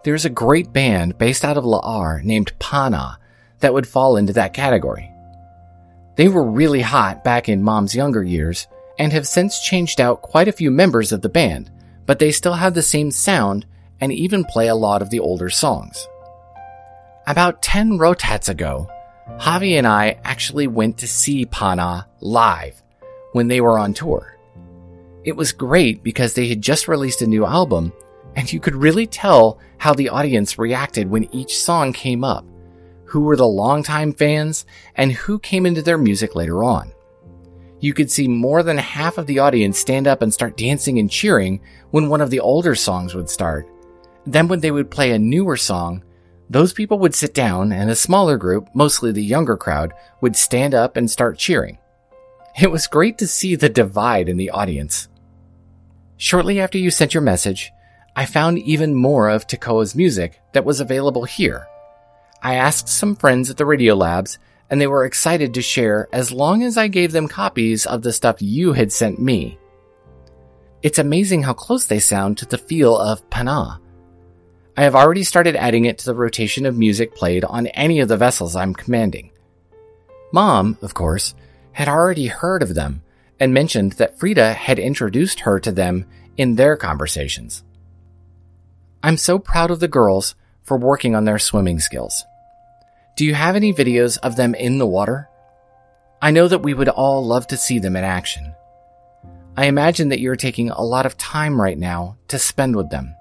There's 0.04 0.24
a 0.24 0.30
great 0.30 0.72
band 0.72 1.18
based 1.18 1.44
out 1.44 1.56
of 1.56 1.64
La'ar 1.64 2.22
named 2.22 2.56
Pana 2.58 3.18
that 3.60 3.74
would 3.74 3.88
fall 3.88 4.16
into 4.16 4.32
that 4.34 4.54
category. 4.54 5.10
They 6.16 6.28
were 6.28 6.50
really 6.50 6.80
hot 6.80 7.24
back 7.24 7.48
in 7.48 7.62
Mom's 7.62 7.94
younger 7.94 8.22
years 8.22 8.66
and 8.98 9.12
have 9.12 9.26
since 9.26 9.60
changed 9.60 10.00
out 10.00 10.22
quite 10.22 10.48
a 10.48 10.52
few 10.52 10.70
members 10.70 11.12
of 11.12 11.20
the 11.20 11.28
band, 11.28 11.70
but 12.06 12.18
they 12.18 12.32
still 12.32 12.54
have 12.54 12.74
the 12.74 12.82
same 12.82 13.10
sound 13.10 13.66
and 14.00 14.12
even 14.12 14.44
play 14.44 14.68
a 14.68 14.74
lot 14.74 15.02
of 15.02 15.10
the 15.10 15.20
older 15.20 15.50
songs. 15.50 16.06
About 17.26 17.60
10 17.60 17.98
rotats 17.98 18.48
ago, 18.48 18.88
Javi 19.38 19.76
and 19.76 19.86
I 19.86 20.18
actually 20.24 20.66
went 20.66 20.98
to 20.98 21.08
see 21.08 21.44
Pana 21.44 22.06
live 22.20 22.82
when 23.32 23.48
they 23.48 23.60
were 23.60 23.78
on 23.78 23.92
tour. 23.92 24.38
It 25.24 25.36
was 25.36 25.52
great 25.52 26.02
because 26.02 26.32
they 26.32 26.48
had 26.48 26.62
just 26.62 26.88
released 26.88 27.20
a 27.20 27.26
new 27.26 27.44
album 27.44 27.92
and 28.36 28.50
you 28.50 28.60
could 28.60 28.76
really 28.76 29.06
tell 29.06 29.58
how 29.76 29.92
the 29.92 30.08
audience 30.08 30.58
reacted 30.58 31.10
when 31.10 31.34
each 31.34 31.58
song 31.58 31.92
came 31.92 32.22
up 32.22 32.46
who 33.16 33.22
were 33.22 33.34
the 33.34 33.48
longtime 33.48 34.12
fans, 34.12 34.66
and 34.94 35.10
who 35.10 35.38
came 35.38 35.64
into 35.64 35.80
their 35.80 35.96
music 35.96 36.34
later 36.34 36.62
on. 36.62 36.92
You 37.80 37.94
could 37.94 38.10
see 38.10 38.28
more 38.28 38.62
than 38.62 38.76
half 38.76 39.16
of 39.16 39.26
the 39.26 39.38
audience 39.38 39.78
stand 39.78 40.06
up 40.06 40.20
and 40.20 40.34
start 40.34 40.58
dancing 40.58 40.98
and 40.98 41.10
cheering 41.10 41.62
when 41.92 42.10
one 42.10 42.20
of 42.20 42.28
the 42.28 42.40
older 42.40 42.74
songs 42.74 43.14
would 43.14 43.30
start. 43.30 43.66
Then 44.26 44.48
when 44.48 44.60
they 44.60 44.70
would 44.70 44.90
play 44.90 45.12
a 45.12 45.18
newer 45.18 45.56
song, 45.56 46.04
those 46.50 46.74
people 46.74 46.98
would 46.98 47.14
sit 47.14 47.32
down 47.32 47.72
and 47.72 47.88
a 47.88 47.96
smaller 47.96 48.36
group, 48.36 48.68
mostly 48.74 49.12
the 49.12 49.24
younger 49.24 49.56
crowd, 49.56 49.94
would 50.20 50.36
stand 50.36 50.74
up 50.74 50.98
and 50.98 51.10
start 51.10 51.38
cheering. 51.38 51.78
It 52.60 52.70
was 52.70 52.86
great 52.86 53.16
to 53.16 53.26
see 53.26 53.56
the 53.56 53.70
divide 53.70 54.28
in 54.28 54.36
the 54.36 54.50
audience. 54.50 55.08
Shortly 56.18 56.60
after 56.60 56.76
you 56.76 56.90
sent 56.90 57.14
your 57.14 57.22
message, 57.22 57.72
I 58.14 58.26
found 58.26 58.58
even 58.58 58.94
more 58.94 59.30
of 59.30 59.46
Tekoa's 59.46 59.94
music 59.94 60.38
that 60.52 60.66
was 60.66 60.80
available 60.80 61.24
here 61.24 61.66
I 62.42 62.54
asked 62.54 62.88
some 62.88 63.16
friends 63.16 63.50
at 63.50 63.56
the 63.56 63.66
Radio 63.66 63.94
Labs, 63.94 64.38
and 64.70 64.80
they 64.80 64.86
were 64.86 65.04
excited 65.04 65.54
to 65.54 65.62
share 65.62 66.08
as 66.12 66.32
long 66.32 66.62
as 66.62 66.76
I 66.76 66.88
gave 66.88 67.12
them 67.12 67.28
copies 67.28 67.86
of 67.86 68.02
the 68.02 68.12
stuff 68.12 68.42
you 68.42 68.72
had 68.72 68.92
sent 68.92 69.20
me. 69.20 69.58
It's 70.82 70.98
amazing 70.98 71.42
how 71.42 71.54
close 71.54 71.86
they 71.86 71.98
sound 71.98 72.38
to 72.38 72.46
the 72.46 72.58
feel 72.58 72.96
of 72.96 73.28
Pana. 73.30 73.80
I 74.76 74.82
have 74.82 74.94
already 74.94 75.24
started 75.24 75.56
adding 75.56 75.86
it 75.86 75.98
to 75.98 76.04
the 76.04 76.14
rotation 76.14 76.66
of 76.66 76.76
music 76.76 77.14
played 77.14 77.44
on 77.44 77.66
any 77.68 78.00
of 78.00 78.08
the 78.08 78.16
vessels 78.16 78.54
I'm 78.54 78.74
commanding. 78.74 79.30
Mom, 80.32 80.76
of 80.82 80.92
course, 80.92 81.34
had 81.72 81.88
already 81.88 82.26
heard 82.26 82.62
of 82.62 82.74
them 82.74 83.02
and 83.40 83.54
mentioned 83.54 83.92
that 83.92 84.18
Frida 84.18 84.52
had 84.52 84.78
introduced 84.78 85.40
her 85.40 85.58
to 85.60 85.72
them 85.72 86.06
in 86.36 86.56
their 86.56 86.76
conversations. 86.76 87.64
I'm 89.02 89.16
so 89.16 89.38
proud 89.38 89.70
of 89.70 89.80
the 89.80 89.88
girls 89.88 90.34
for 90.66 90.76
working 90.76 91.14
on 91.14 91.24
their 91.24 91.38
swimming 91.38 91.80
skills. 91.80 92.26
Do 93.14 93.24
you 93.24 93.34
have 93.34 93.56
any 93.56 93.72
videos 93.72 94.18
of 94.18 94.36
them 94.36 94.54
in 94.54 94.78
the 94.78 94.86
water? 94.86 95.28
I 96.20 96.32
know 96.32 96.48
that 96.48 96.62
we 96.62 96.74
would 96.74 96.88
all 96.88 97.24
love 97.24 97.46
to 97.48 97.56
see 97.56 97.78
them 97.78 97.96
in 97.96 98.04
action. 98.04 98.54
I 99.56 99.66
imagine 99.66 100.10
that 100.10 100.20
you're 100.20 100.36
taking 100.36 100.68
a 100.70 100.82
lot 100.82 101.06
of 101.06 101.16
time 101.16 101.58
right 101.60 101.78
now 101.78 102.18
to 102.28 102.38
spend 102.38 102.76
with 102.76 102.90
them. 102.90 103.14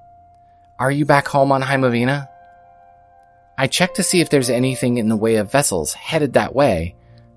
Are 0.79 0.91
you 0.91 1.05
back 1.05 1.27
home 1.29 1.51
on 1.53 1.61
Heimavina? 1.61 2.27
I 3.57 3.67
checked 3.67 3.95
to 3.95 4.03
see 4.03 4.19
if 4.19 4.29
there's 4.29 4.49
anything 4.49 4.97
in 4.97 5.07
the 5.07 5.15
way 5.15 5.35
of 5.35 5.49
vessels 5.51 5.93
headed 5.93 6.33
that 6.33 6.53
way, 6.53 6.95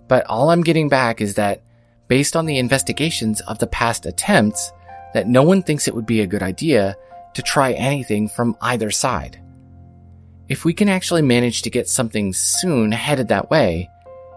But 0.09 0.25
all 0.27 0.51
I'm 0.51 0.63
getting 0.63 0.89
back 0.89 1.21
is 1.21 1.35
that, 1.35 1.61
based 2.09 2.35
on 2.35 2.47
the 2.47 2.59
investigations 2.59 3.41
of 3.43 3.59
the 3.59 3.67
past 3.67 4.07
attempts, 4.07 4.73
that 5.13 5.29
no 5.29 5.43
one 5.43 5.63
thinks 5.63 5.87
it 5.87 5.95
would 5.95 6.07
be 6.07 6.23
a 6.23 6.27
good 6.27 6.43
idea 6.43 6.97
to 7.35 7.43
try 7.43 7.73
anything 7.73 8.29
from 8.29 8.57
either 8.63 8.91
side. 8.91 9.41
If 10.49 10.65
we 10.65 10.73
can 10.73 10.89
actually 10.89 11.23
manage 11.23 11.63
to 11.63 11.71
get 11.71 11.89
something 11.89 12.33
soon 12.33 12.91
headed 12.91 13.29
that 13.29 13.51
way, 13.51 13.91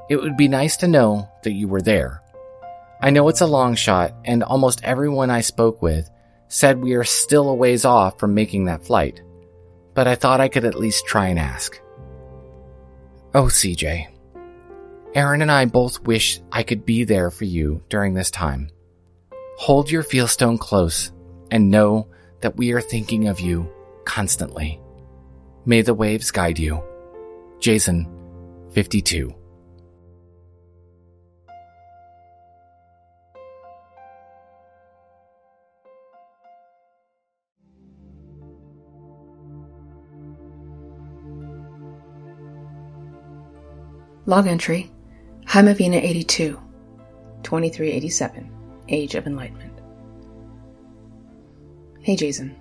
it 0.10 0.18
would 0.18 0.36
be 0.36 0.50
nice 0.50 0.76
to 0.78 0.88
know 0.88 1.30
that 1.44 1.54
you 1.54 1.70
were 1.70 1.82
there. 1.82 2.22
I 3.02 3.12
know 3.12 3.30
it's 3.30 3.42
a 3.42 3.48
long 3.48 3.76
shot, 3.76 4.14
and 4.26 4.44
almost 4.44 4.84
everyone 4.84 5.30
I 5.30 5.40
spoke 5.40 5.82
with 5.82 6.10
said 6.50 6.82
we 6.82 6.96
are 6.96 7.06
still 7.06 7.50
a 7.50 7.56
ways 7.56 7.86
off 7.86 8.20
from 8.20 8.34
making 8.34 8.66
that 8.66 8.86
flight, 8.86 9.22
but 9.94 10.06
I 10.06 10.16
thought 10.16 10.42
I 10.42 10.50
could 10.50 10.66
at 10.66 10.76
least 10.78 11.06
try 11.06 11.28
and 11.28 11.40
ask. 11.40 11.82
Oh, 13.34 13.46
CJ. 13.46 14.08
Aaron 15.16 15.42
and 15.42 15.52
I 15.52 15.64
both 15.64 16.02
wish 16.02 16.42
I 16.52 16.64
could 16.64 16.86
be 16.86 17.06
there 17.06 17.32
for 17.32 17.46
you 17.46 17.82
during 17.88 18.14
this 18.14 18.30
time. 18.32 18.70
Hold 19.58 19.90
your 19.90 20.04
Fieldstone 20.04 20.60
close 20.60 21.14
and 21.52 21.72
know 21.72 22.10
that 22.42 22.58
we 22.58 22.74
are 22.74 22.82
thinking 22.82 23.30
of 23.30 23.40
you 23.40 23.72
constantly. 24.04 24.82
May 25.66 25.82
the 25.82 25.94
waves 25.94 26.32
guide 26.32 26.58
you. 26.58 26.82
Jayzun, 27.60 28.08
52. 28.74 29.36
Log 44.26 44.48
entry 44.48 44.90
Heimavina 45.46 46.02
82, 46.02 46.54
2387, 47.44 48.50
Age 48.88 49.16
of 49.16 49.28
Enlightenment. 49.28 49.82
Hey, 52.00 52.16
Jayzun. 52.16 52.61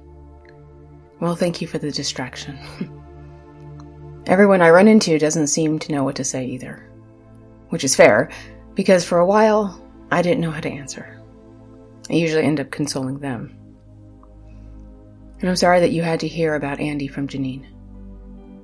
Well, 1.21 1.37
thank 1.37 1.61
you 1.61 1.67
for 1.67 1.79
the 1.79 1.91
distraction. 1.91 2.59
Everyone 4.27 4.63
I 4.63 4.71
run 4.71 4.89
into 4.89 5.19
doesn't 5.19 5.49
seem 5.49 5.79
to 5.81 5.93
know 5.93 6.05
what 6.05 6.17
to 6.17 6.25
say 6.25 6.47
either. 6.47 6.91
Which 7.69 7.85
is 7.85 7.97
fair, 7.97 8.31
because 8.75 9.05
for 9.05 9.19
a 9.19 9.27
while, 9.27 9.81
I 10.11 10.23
didn't 10.23 10.41
know 10.41 10.51
how 10.51 10.61
to 10.61 10.71
answer. 10.71 11.21
I 12.09 12.15
usually 12.15 12.45
end 12.45 12.61
up 12.61 12.71
consoling 12.71 13.19
them. 13.19 13.57
And 15.41 15.49
I'm 15.49 15.57
sorry 15.57 15.81
that 15.81 15.93
you 15.93 16.03
had 16.03 16.21
to 16.21 16.29
hear 16.29 16.55
about 16.55 16.81
Andy 16.81 17.07
from 17.07 17.29
Janine. 17.29 17.67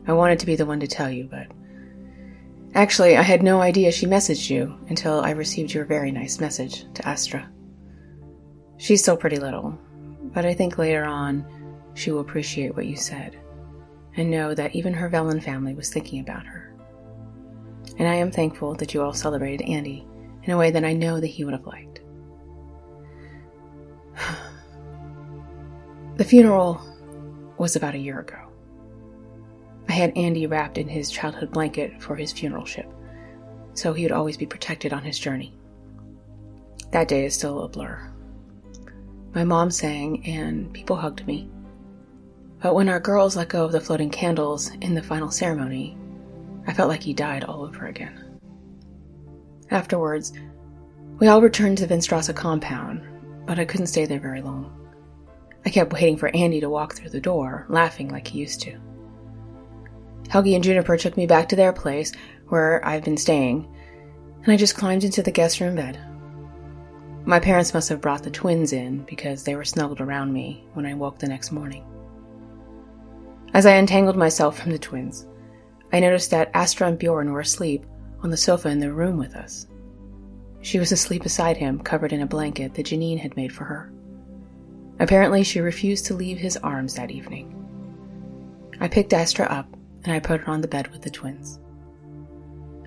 I 0.07 0.13
wanted 0.13 0.41
to 0.41 0.47
be 0.47 0.57
the 0.57 0.67
one 0.67 0.81
to 0.81 0.87
tell 0.87 1.11
you, 1.11 1.29
but 1.31 1.47
Actually, 2.77 3.17
I 3.17 3.23
had 3.23 3.43
no 3.43 3.63
idea 3.63 3.91
she 3.91 4.05
messaged 4.05 4.51
you 4.51 4.77
until 4.91 5.21
I 5.21 5.31
received 5.31 5.73
your 5.73 5.87
very 5.87 6.13
nice 6.13 6.41
message 6.41 6.85
to 6.93 7.09
Astra. 7.09 7.51
She's 8.77 9.01
still 9.01 9.17
pretty 9.17 9.39
little, 9.39 9.79
but 10.35 10.45
I 10.45 10.53
think 10.53 10.77
later 10.77 11.05
on 11.05 11.47
she 11.97 12.11
will 12.11 12.21
appreciate 12.21 12.77
what 12.77 12.87
you 12.87 12.95
said 12.95 13.37
and 14.17 14.31
know 14.31 14.55
that 14.55 14.77
even 14.77 14.95
her 14.95 15.11
Velen 15.11 15.43
family 15.43 15.75
was 15.75 15.91
thinking 15.91 16.21
about 16.21 16.47
her. 16.47 16.75
And 17.99 18.07
I 18.07 18.15
am 18.15 18.31
thankful 18.31 18.75
that 18.75 18.93
you 18.93 19.03
all 19.03 19.15
celebrated 19.15 19.67
Andy 19.67 20.07
in 20.45 20.53
a 20.53 20.59
way 20.59 20.71
that 20.71 20.85
I 20.85 20.93
know 20.93 21.19
that 21.19 21.27
he 21.27 21.45
would 21.45 21.55
have 21.55 21.67
liked. 21.67 22.01
the 26.17 26.25
funeral 26.25 26.81
was 27.59 27.77
about 27.77 27.95
a 27.95 27.99
year 27.99 28.21
ago. 28.21 28.39
I 29.89 29.93
had 29.93 30.17
Andy 30.17 30.47
wrapped 30.47 30.79
in 30.79 30.89
his 30.89 31.11
childhood 31.11 31.53
blanket 31.53 32.03
for 32.03 32.15
his 32.15 32.33
funeral 32.33 32.67
ship, 32.67 32.93
so 33.73 33.95
he 33.95 34.03
would 34.03 34.13
always 34.13 34.37
be 34.37 34.47
protected 34.47 34.93
on 34.93 35.03
his 35.03 35.19
journey. 35.19 35.55
That 36.91 37.09
day 37.09 37.25
is 37.25 37.35
still 37.35 37.63
a 37.63 37.69
blur. 37.69 38.13
My 39.35 39.45
mom 39.45 39.71
sang, 39.71 40.27
and 40.27 40.73
people 40.73 40.97
hugged 40.97 41.27
me. 41.27 41.51
But 42.67 42.75
when 42.75 42.89
our 42.89 42.99
girls 42.99 43.37
let 43.37 43.51
go 43.51 43.65
of 43.65 43.71
the 43.71 43.79
floating 43.79 44.11
candles 44.11 44.73
in 44.81 44.95
the 44.95 45.01
final 45.01 45.31
ceremony, 45.31 45.97
I 46.67 46.73
felt 46.73 46.89
like 46.89 47.05
he 47.05 47.15
died 47.15 47.45
all 47.45 47.63
over 47.63 47.87
again. 47.87 48.41
Afterwards, 49.71 50.33
we 51.21 51.29
all 51.29 51.41
returned 51.41 51.79
to 51.79 51.87
the 51.87 51.95
Vinstrasse 51.95 52.35
compound, 52.35 53.07
but 53.47 53.61
I 53.61 53.65
couldn't 53.65 53.87
stay 53.87 54.05
there 54.05 54.19
very 54.19 54.43
long. 54.43 54.91
I 55.65 55.71
kept 55.71 55.93
waiting 55.93 56.17
for 56.17 56.35
Andy 56.35 56.59
to 56.59 56.69
walk 56.69 56.97
through 56.97 57.11
the 57.11 57.21
door, 57.21 57.67
laughing 57.69 58.09
like 58.09 58.27
he 58.27 58.41
used 58.41 58.61
to. 58.63 58.77
Helgi 60.29 60.57
and 60.57 60.65
Juniper 60.65 60.97
took 60.97 61.17
me 61.17 61.25
back 61.25 61.49
to 61.51 61.57
their 61.57 61.73
place, 61.73 62.11
where 62.49 62.85
I've 62.85 63.05
been 63.05 63.17
staying, 63.17 63.73
and 64.43 64.53
I 64.53 64.57
just 64.57 64.77
climbed 64.77 65.05
into 65.05 65.23
the 65.23 65.31
guest 65.31 65.61
room 65.61 65.77
bed. 65.77 66.01
My 67.27 67.39
parents 67.39 67.75
must 67.75 67.91
have 67.91 68.01
brought 68.01 68.25
the 68.25 68.31
twins 68.31 68.73
in 68.73 69.05
because 69.05 69.45
they 69.45 69.55
were 69.55 69.65
snuggled 69.65 70.01
around 70.01 70.33
me 70.33 70.67
when 70.73 70.85
I 70.85 70.95
woke 70.95 71.21
the 71.21 71.29
next 71.29 71.53
morning. 71.53 71.85
As 73.55 73.67
I 73.67 73.73
untangled 73.73 74.17
myself 74.17 74.59
from 74.59 74.73
the 74.73 74.79
twins, 74.79 75.27
I 75.93 76.01
noticed 76.01 76.31
that 76.31 76.51
Astra 76.53 76.89
and 76.89 76.99
Bjorn 76.99 77.33
were 77.33 77.41
asleep 77.41 77.87
on 78.23 78.31
the 78.31 78.37
sofa 78.37 78.69
in 78.69 78.81
the 78.81 78.93
room 78.93 79.17
with 79.17 79.35
us. 79.35 79.67
She 80.61 80.79
was 80.79 80.93
asleep 80.93 81.23
beside 81.23 81.57
him, 81.57 81.79
covered 81.79 82.13
in 82.13 82.23
a 82.23 82.27
blanket 82.27 82.75
that 82.75 82.87
Janine 82.87 83.21
had 83.21 83.37
made 83.37 83.53
for 83.53 83.65
her. 83.65 83.93
Apparently, 84.99 85.43
she 85.43 85.61
refused 85.61 86.07
to 86.07 86.15
leave 86.15 86.39
his 86.39 86.57
arms 86.57 86.95
that 86.95 87.11
evening. 87.11 87.53
I 88.81 88.89
picked 88.89 89.13
Astra 89.13 89.47
up 89.47 89.69
and 90.05 90.13
I 90.13 90.21
put 90.21 90.41
her 90.41 90.51
on 90.51 90.61
the 90.61 90.69
bed 90.69 90.89
with 90.89 91.03
the 91.03 91.11
twins. 91.11 91.61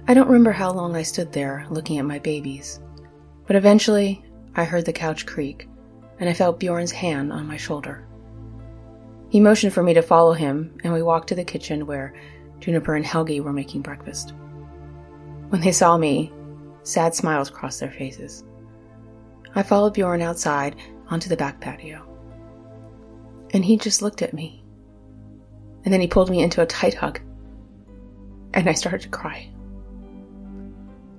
I 0.07 0.13
don't 0.13 0.27
remember 0.27 0.51
how 0.51 0.71
long 0.71 0.95
I 0.95 1.03
stood 1.03 1.31
there 1.31 1.65
looking 1.69 1.99
at 1.99 2.05
my 2.05 2.19
babies, 2.19 2.79
but 3.47 3.55
eventually 3.55 4.23
I 4.55 4.65
heard 4.65 4.85
the 4.85 4.93
couch 4.93 5.25
creak 5.25 5.67
and 6.19 6.27
I 6.27 6.33
felt 6.33 6.59
Bjorn's 6.59 6.91
hand 6.91 7.31
on 7.31 7.47
my 7.47 7.57
shoulder. 7.57 8.05
He 9.29 9.39
motioned 9.39 9.73
for 9.73 9.83
me 9.83 9.93
to 9.93 10.01
follow 10.01 10.33
him, 10.33 10.77
and 10.83 10.91
we 10.91 11.03
walked 11.03 11.29
to 11.29 11.35
the 11.35 11.43
kitchen 11.43 11.85
where 11.85 12.13
Juniper 12.59 12.95
and 12.95 13.05
Helgi 13.05 13.41
were 13.41 13.53
making 13.53 13.81
breakfast. 13.81 14.33
When 15.49 15.61
they 15.61 15.71
saw 15.71 15.97
me, 15.97 16.31
sad 16.83 17.15
smiles 17.15 17.49
crossed 17.49 17.79
their 17.79 17.91
faces. 17.91 18.43
I 19.55 19.63
followed 19.63 19.93
Bjorn 19.93 20.21
outside 20.21 20.75
onto 21.09 21.29
the 21.29 21.37
back 21.37 21.59
patio. 21.59 22.05
And 23.51 23.65
he 23.65 23.77
just 23.77 24.01
looked 24.01 24.21
at 24.21 24.33
me 24.33 24.63
and 25.83 25.93
then 25.93 26.01
he 26.01 26.07
pulled 26.07 26.29
me 26.29 26.41
into 26.41 26.61
a 26.61 26.65
tight 26.65 26.93
hug. 26.93 27.19
And 28.53 28.69
I 28.69 28.73
started 28.73 29.01
to 29.01 29.09
cry. 29.09 29.49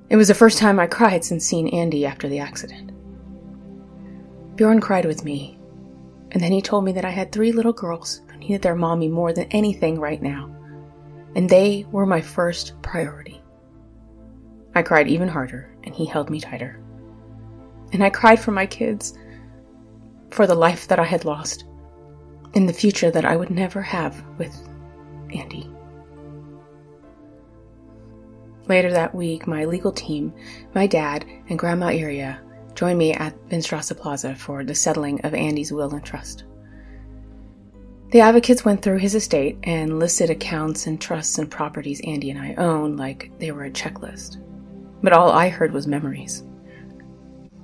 It 0.09 0.17
was 0.17 0.29
the 0.29 0.35
first 0.35 0.59
time 0.59 0.79
I 0.79 0.87
cried 0.87 1.25
since 1.25 1.45
seeing 1.45 1.73
Andy 1.73 2.05
after 2.05 2.29
the 2.29 2.41
accident. 2.41 2.93
Bjorn 4.57 4.81
cried 4.81 5.05
with 5.05 5.25
me, 5.25 5.59
and 6.33 6.43
then 6.43 6.53
he 6.53 6.63
told 6.63 6.85
me 6.85 6.93
that 6.93 7.05
I 7.05 7.11
had 7.11 7.33
three 7.33 7.53
little 7.53 7.73
girls 7.73 8.21
who 8.29 8.39
needed 8.39 8.63
their 8.63 8.75
mommy 8.75 9.09
more 9.09 9.33
than 9.33 9.49
anything 9.51 9.99
right 9.99 10.23
now, 10.23 10.55
and 11.35 11.49
they 11.49 11.87
were 11.91 12.07
my 12.07 12.21
first 12.21 12.81
priority. 12.83 13.43
I 14.75 14.83
cried 14.83 15.09
even 15.09 15.29
harder, 15.29 15.75
and 15.85 15.95
he 15.95 16.07
held 16.07 16.31
me 16.31 16.41
tighter. 16.41 16.81
And 17.93 18.05
I 18.05 18.11
cried 18.11 18.39
for 18.39 18.53
my 18.53 18.67
kids, 18.67 19.19
for 20.31 20.47
the 20.47 20.55
life 20.55 20.87
that 20.89 21.01
I 21.01 21.05
had 21.05 21.25
lost, 21.25 21.65
in 22.55 22.67
the 22.67 22.73
future 22.73 23.11
that 23.11 23.25
I 23.25 23.37
would 23.37 23.51
never 23.51 23.83
have 23.83 24.25
with 24.39 24.57
Andy. 25.35 25.69
Later 28.69 28.93
that 28.93 29.15
week, 29.15 29.49
my 29.49 29.65
legal 29.65 29.91
team, 29.91 30.33
my 30.75 30.87
dad, 30.87 31.25
and 31.49 31.59
Grandma 31.59 31.87
Iria 31.87 32.41
joined 32.81 32.99
me 32.99 33.13
at 33.13 33.37
Vinstrasse 33.51 33.95
Plaza 33.95 34.35
for 34.35 34.65
the 34.65 34.75
settling 34.75 35.21
of 35.21 35.35
Andy's 35.35 35.71
will 35.71 35.95
and 35.95 36.03
trust. 36.03 36.45
The 38.09 38.21
advocates 38.21 38.65
went 38.65 38.81
through 38.81 39.01
his 39.01 39.15
estate 39.15 39.59
and 39.65 39.99
listed 39.99 40.31
accounts 40.31 40.87
and 40.87 40.99
trusts 40.99 41.37
and 41.37 41.51
properties 41.51 42.01
Andy 42.07 42.31
and 42.31 42.41
I 42.41 42.55
own 42.55 42.97
like 42.97 43.33
they 43.39 43.53
were 43.53 43.65
a 43.65 43.71
checklist. 43.71 44.43
But 45.03 45.13
all 45.13 45.31
I 45.31 45.51
heard 45.51 45.75
was 45.75 45.87
memories. 45.87 46.43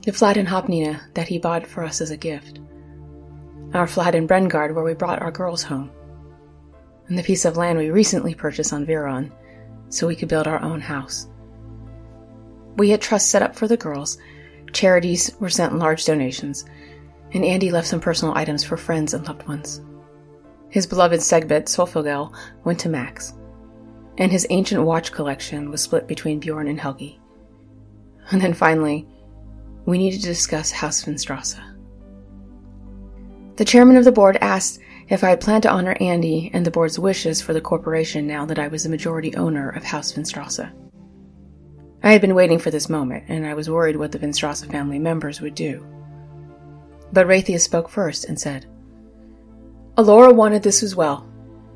The 0.03 0.13
flat 0.13 0.37
in 0.37 0.45
Hopnina 0.45 1.01
that 1.15 1.29
he 1.29 1.39
bought 1.39 1.67
for 1.67 1.83
us 1.83 2.03
as 2.03 2.11
a 2.11 2.17
gift 2.19 2.61
our 3.73 3.87
flat 3.87 4.15
in 4.15 4.29
Brengard 4.29 4.75
where 4.75 4.85
we 4.85 4.93
brought 4.93 5.23
our 5.23 5.33
girls 5.33 5.63
home, 5.63 5.91
and 7.09 7.19
the 7.19 7.23
piece 7.23 7.47
of 7.47 7.57
land 7.57 7.79
we 7.79 7.89
recently 7.89 8.35
purchased 8.35 8.75
on 8.75 8.85
Viron 8.85 9.33
so 9.89 10.07
we 10.07 10.15
could 10.15 10.29
build 10.29 10.47
our 10.47 10.61
own 10.61 10.83
house. 10.83 11.27
We 12.77 12.91
had 12.91 13.01
trusts 13.01 13.31
set 13.31 13.43
up 13.43 13.57
for 13.57 13.67
the 13.67 13.79
girls, 13.79 14.19
charities 14.77 15.35
were 15.41 15.49
sent 15.49 15.79
large 15.79 16.05
donations, 16.05 16.65
and 17.33 17.45
Andy 17.45 17.71
left 17.71 17.89
some 17.89 18.01
personal 18.01 18.35
items 18.37 18.63
for 18.63 18.77
friends 18.77 19.15
and 19.15 19.27
loved 19.27 19.49
ones. 19.49 19.81
His 20.69 20.87
beloved 20.87 21.21
Segbet 21.21 21.65
Solfogel 21.65 22.37
went 22.65 22.79
to 22.81 22.89
Max, 22.89 23.33
and 24.19 24.31
his 24.31 24.47
ancient 24.51 24.83
watch 24.83 25.13
collection 25.13 25.71
was 25.71 25.83
split 25.83 26.07
between 26.07 26.41
Bjorn 26.41 26.69
and 26.69 26.79
Helgi. 26.79 27.19
And 28.31 28.41
then 28.41 28.53
finally, 28.53 29.09
we 29.87 29.99
needed 29.99 30.21
to 30.21 30.27
discuss 30.27 30.71
House 30.71 31.03
Vinstrasse. 31.05 31.59
The 33.57 33.65
chairman 33.65 33.97
of 33.97 34.05
the 34.05 34.13
board 34.13 34.37
asked 34.41 34.81
if 35.09 35.25
I 35.25 35.31
had 35.31 35.41
planned 35.41 35.63
to 35.63 35.71
honor 35.71 35.97
Andy 36.01 36.51
and 36.53 36.67
the 36.67 36.71
board's 36.71 36.99
wishes 36.99 37.41
for 37.41 37.55
the 37.55 37.61
corporation 37.61 38.27
now 38.27 38.45
that 38.45 38.59
I 38.59 38.69
was 38.69 38.83
the 38.83 38.91
majority 38.91 39.35
owner 39.37 39.71
of 39.71 39.85
House 39.85 40.13
Vinstrasse. 40.13 40.71
I 42.07 42.13
had 42.13 42.21
been 42.21 42.37
waiting 42.37 42.61
for 42.61 42.71
this 42.71 42.89
moment, 42.89 43.25
and 43.27 43.45
I 43.45 43.55
was 43.55 43.69
worried 43.69 43.97
what 43.97 44.13
the 44.13 44.19
Vinstrasa 44.21 44.71
family 44.71 45.01
members 45.01 45.41
would 45.41 45.57
do. 45.57 45.85
But 47.13 47.27
Raythia 47.27 47.59
spoke 47.59 47.89
first 47.89 48.27
and 48.27 48.41
said, 48.41 48.65
Alora 49.97 50.33
wanted 50.33 50.63
this 50.63 50.85
as 50.85 50.95
well, 50.95 51.29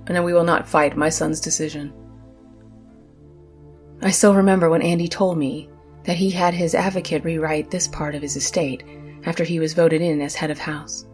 and 0.06 0.24
we 0.24 0.32
will 0.32 0.44
not 0.44 0.68
fight 0.68 0.96
my 0.96 1.08
son's 1.08 1.40
decision. 1.40 1.92
I 4.02 4.12
still 4.12 4.36
remember 4.36 4.70
when 4.70 4.82
Andy 4.82 5.08
told 5.08 5.36
me 5.36 5.68
that 6.04 6.16
he 6.16 6.30
had 6.30 6.54
his 6.54 6.76
advocate 6.76 7.24
rewrite 7.24 7.72
this 7.72 7.88
part 7.88 8.14
of 8.14 8.22
his 8.22 8.36
estate 8.36 8.84
after 9.24 9.42
he 9.42 9.58
was 9.58 9.74
voted 9.74 10.00
in 10.00 10.20
as 10.20 10.36
head 10.36 10.52
of 10.52 10.60
house. 10.60 11.08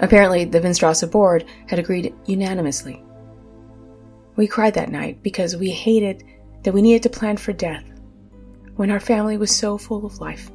Apparently, 0.00 0.44
the 0.44 0.60
Vinstrasa 0.60 1.08
board 1.08 1.44
had 1.68 1.78
agreed 1.78 2.12
unanimously. 2.26 3.00
We 4.34 4.48
cried 4.48 4.74
that 4.74 4.90
night 4.90 5.22
because 5.22 5.56
we 5.56 5.70
hated 5.70 6.24
that 6.64 6.74
we 6.74 6.82
needed 6.82 7.04
to 7.04 7.10
plan 7.10 7.36
for 7.36 7.52
death 7.52 7.87
when 8.78 8.92
our 8.92 9.00
family 9.00 9.36
was 9.36 9.50
so 9.50 9.76
full 9.76 10.06
of 10.06 10.20
life. 10.20 10.52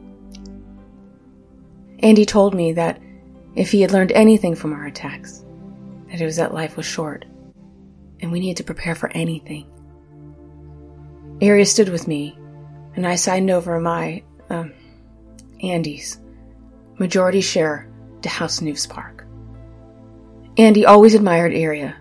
Andy 1.99 2.25
told 2.25 2.55
me 2.55 2.71
that 2.71 3.01
if 3.53 3.69
he 3.69 3.81
had 3.81 3.91
learned 3.91 4.13
anything 4.13 4.55
from 4.55 4.71
our 4.71 4.85
attacks, 4.85 5.43
that 6.09 6.21
it 6.21 6.23
was 6.23 6.37
that 6.37 6.53
life 6.53 6.77
was 6.77 6.85
short, 6.85 7.25
and 8.21 8.31
we 8.31 8.39
needed 8.39 8.55
to 8.55 8.63
prepare 8.63 8.95
for 8.95 9.11
anything. 9.11 9.69
Aria 11.41 11.65
stood 11.65 11.89
with 11.89 12.07
me, 12.07 12.37
and 12.95 13.05
I 13.05 13.15
signed 13.15 13.51
over 13.51 13.77
my, 13.81 14.23
um, 14.49 14.71
Andy's 15.61 16.21
majority 16.99 17.41
share 17.41 17.89
to 18.21 18.29
House 18.29 18.61
Nuspark. 18.61 19.25
Andy 20.57 20.85
always 20.85 21.13
admired 21.13 21.53
Aria 21.53 21.97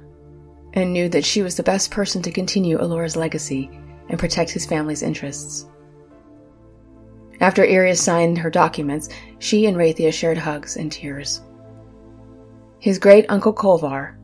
and 0.75 0.93
knew 0.93 1.09
that 1.09 1.25
she 1.25 1.43
was 1.43 1.57
the 1.57 1.65
best 1.65 1.91
person 1.91 2.23
to 2.23 2.31
continue 2.31 2.81
Alora's 2.81 3.17
legacy 3.17 3.69
and 4.09 4.21
protect 4.21 4.51
his 4.53 4.65
family's 4.65 5.03
interests. 5.03 5.67
After 7.41 7.63
Aria 7.63 7.97
signed 7.97 8.39
her 8.39 8.51
documents, 8.51 9.09
she 9.39 9.67
and 9.67 9.77
Raythia 9.77 10.13
shared 10.13 10.39
hugs 10.39 10.77
and 10.77 10.93
tears. 10.93 11.43
His 12.79 12.99
great 12.99 13.27
uncle 13.29 13.53
Kolvar, 13.53 14.15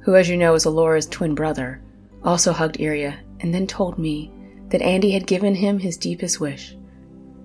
who 0.00 0.14
as 0.16 0.28
you 0.28 0.36
know 0.36 0.54
is 0.54 0.64
Alora's 0.64 1.06
twin 1.06 1.34
brother, 1.34 1.82
also 2.24 2.52
hugged 2.52 2.80
Iria 2.80 3.18
and 3.40 3.54
then 3.54 3.66
told 3.66 3.98
me 3.98 4.32
that 4.68 4.82
Andy 4.82 5.10
had 5.10 5.26
given 5.26 5.54
him 5.54 5.78
his 5.78 5.96
deepest 5.96 6.40
wish. 6.40 6.76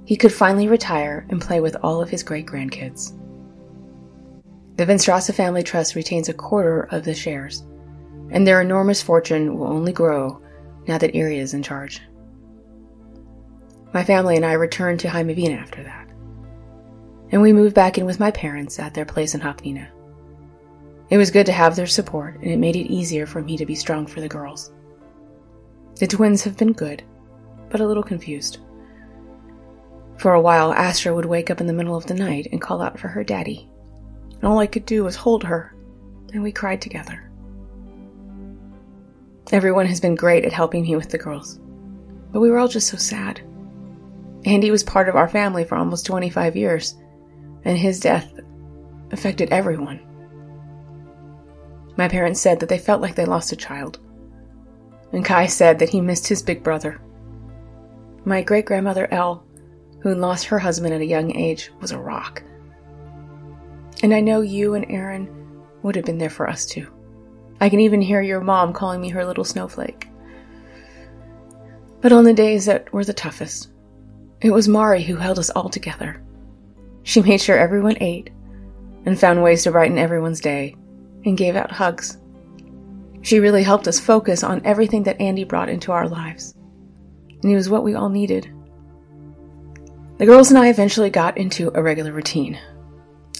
He 0.06 0.16
could 0.16 0.32
finally 0.32 0.68
retire 0.68 1.26
and 1.30 1.42
play 1.42 1.60
with 1.60 1.76
all 1.84 2.02
of 2.02 2.10
his 2.10 2.24
great 2.24 2.46
grandkids. 2.46 3.14
The 4.78 4.86
Vinstrasa 4.86 5.34
Family 5.34 5.64
Trust 5.64 5.96
retains 5.96 6.30
a 6.30 6.34
quarter 6.34 6.84
of 6.92 7.04
the 7.04 7.14
shares, 7.14 7.66
and 8.30 8.46
their 8.46 8.62
enormous 8.62 9.02
fortune 9.02 9.58
will 9.58 9.68
only 9.68 9.92
grow 9.92 10.42
now 10.88 10.98
that 10.98 11.16
Iria 11.16 11.42
is 11.42 11.54
in 11.54 11.64
charge. 11.64 12.02
My 13.98 14.04
family 14.04 14.36
and 14.36 14.46
I 14.46 14.52
returned 14.52 15.00
to 15.00 15.08
Heimavina 15.08 15.58
after 15.58 15.82
that, 15.82 16.08
and 17.32 17.42
we 17.42 17.52
moved 17.52 17.74
back 17.74 17.98
in 17.98 18.06
with 18.06 18.20
my 18.20 18.30
parents 18.30 18.78
at 18.78 18.94
their 18.94 19.06
place 19.06 19.34
in 19.34 19.42
Haknina. 19.42 19.88
It 21.10 21.18
was 21.18 21.32
good 21.32 21.48
to 21.48 21.52
have 21.52 21.76
their 21.76 21.88
support, 21.88 22.36
and 22.36 22.52
it 22.52 22.60
made 22.60 22.76
it 22.76 22.94
easier 22.94 23.26
for 23.26 23.42
me 23.42 23.58
to 23.58 23.66
be 23.66 23.74
strong 23.74 24.06
for 24.06 24.22
the 24.22 24.28
girls. 24.28 24.72
The 25.96 26.06
twins 26.06 26.44
have 26.44 26.58
been 26.58 26.74
good, 26.74 27.02
but 27.72 27.82
a 27.82 27.88
little 27.88 28.04
confused. 28.04 28.60
For 30.20 30.36
a 30.36 30.42
while, 30.42 30.74
Astra 30.74 31.16
would 31.16 31.26
wake 31.26 31.50
up 31.50 31.60
in 31.60 31.66
the 31.66 31.74
middle 31.74 31.96
of 31.96 32.06
the 32.06 32.14
night 32.14 32.50
and 32.52 32.62
call 32.62 32.84
out 32.84 33.00
for 33.00 33.08
her 33.08 33.24
daddy 33.24 33.68
and 34.36 34.44
all 34.44 34.60
I 34.60 34.68
could 34.68 34.86
do 34.86 35.06
was 35.06 35.16
hold 35.16 35.44
her, 35.44 35.74
and 36.34 36.44
we 36.44 36.52
cried 36.52 36.84
together. 36.84 37.32
Everyone 39.52 39.88
has 39.88 40.00
been 40.00 40.14
great 40.14 40.46
at 40.46 40.54
helping 40.54 40.84
me 40.84 40.96
with 40.96 41.10
the 41.10 41.18
girls, 41.18 41.60
but 42.32 42.42
we 42.42 42.52
were 42.52 42.60
all 42.60 42.68
just 42.68 42.90
so 42.90 42.98
sad. 42.98 43.42
Andy 44.48 44.72
was 44.72 44.82
part 44.82 45.10
of 45.10 45.18
our 45.18 45.28
family 45.28 45.66
for 45.66 45.76
almost 45.76 46.06
25 46.06 46.56
years, 46.56 46.96
and 47.66 47.78
his 47.78 48.00
death 48.00 48.32
affected 49.12 49.50
everyone. 49.50 50.00
My 51.98 52.08
parents 52.08 52.40
said 52.40 52.62
that 52.62 52.70
they 52.70 52.78
felt 52.78 53.02
like 53.02 53.16
they 53.16 53.26
lost 53.26 53.52
a 53.52 53.58
child, 53.58 54.00
and 55.12 55.26
Kai 55.26 55.48
said 55.48 55.80
that 55.80 55.90
he 55.90 56.00
missed 56.00 56.30
his 56.30 56.42
big 56.42 56.64
brother. 56.64 57.02
My 58.24 58.42
great 58.42 58.66
grandmother 58.66 59.12
Elle, 59.12 59.46
who 60.00 60.16
lost 60.16 60.46
her 60.46 60.60
husband 60.60 60.94
at 60.94 61.02
a 61.02 61.06
young 61.06 61.36
age, 61.36 61.70
was 61.82 61.92
a 61.92 62.00
rock. 62.00 62.42
And 64.02 64.14
I 64.14 64.22
know 64.22 64.40
you 64.40 64.76
and 64.76 64.90
Aaron 64.90 65.28
would 65.84 65.98
have 65.98 66.06
been 66.06 66.20
there 66.20 66.30
for 66.30 66.50
us 66.50 66.66
too. 66.66 66.88
I 67.60 67.68
can 67.68 67.82
even 67.82 68.02
hear 68.02 68.22
your 68.22 68.40
mom 68.40 68.72
calling 68.72 69.02
me 69.02 69.10
her 69.10 69.26
little 69.26 69.44
snowflake. 69.44 70.08
But 72.00 72.14
on 72.14 72.24
the 72.24 72.34
days 72.34 72.66
that 72.68 72.94
were 72.94 73.04
the 73.04 73.14
toughest, 73.14 73.72
it 74.42 74.52
was 74.52 74.68
Mari 74.68 75.04
who 75.04 75.16
held 75.16 75.40
us 75.40 75.50
all 75.50 75.70
together. 75.70 76.22
She 77.04 77.22
made 77.22 77.42
sure 77.42 77.58
everyone 77.58 77.98
ate 78.02 78.30
and 79.06 79.20
found 79.20 79.42
ways 79.42 79.64
to 79.64 79.72
brighten 79.72 79.98
everyone's 79.98 80.42
day 80.42 80.76
and 81.26 81.38
gave 81.38 81.56
out 81.56 81.72
hugs. 81.72 82.18
She 83.22 83.40
really 83.40 83.64
helped 83.64 83.88
us 83.88 84.00
focus 84.00 84.44
on 84.44 84.62
everything 84.64 85.04
that 85.04 85.20
Andy 85.20 85.44
brought 85.44 85.70
into 85.70 85.92
our 85.92 86.08
lives. 86.08 86.54
And 87.42 87.50
he 87.50 87.56
was 87.56 87.70
what 87.70 87.84
we 87.84 87.96
all 87.96 88.10
needed. 88.10 88.52
The 90.18 90.26
girls 90.26 90.50
and 90.50 90.58
I 90.58 90.70
eventually 90.70 91.10
got 91.10 91.38
into 91.38 91.72
a 91.74 91.82
regular 91.82 92.12
routine. 92.12 92.60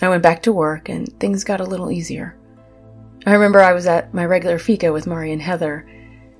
I 0.02 0.10
went 0.10 0.24
back 0.24 0.44
to 0.44 0.54
work 0.54 0.90
and 0.90 1.08
things 1.20 1.44
got 1.44 1.62
a 1.62 1.66
little 1.66 1.92
easier. 1.92 2.38
I 3.26 3.34
remember 3.34 3.60
I 3.60 3.74
was 3.74 3.88
at 3.88 4.14
my 4.14 4.26
regular 4.26 4.60
fika 4.60 4.94
with 4.94 5.08
Mari 5.08 5.32
and 5.32 5.42
Heather 5.42 5.88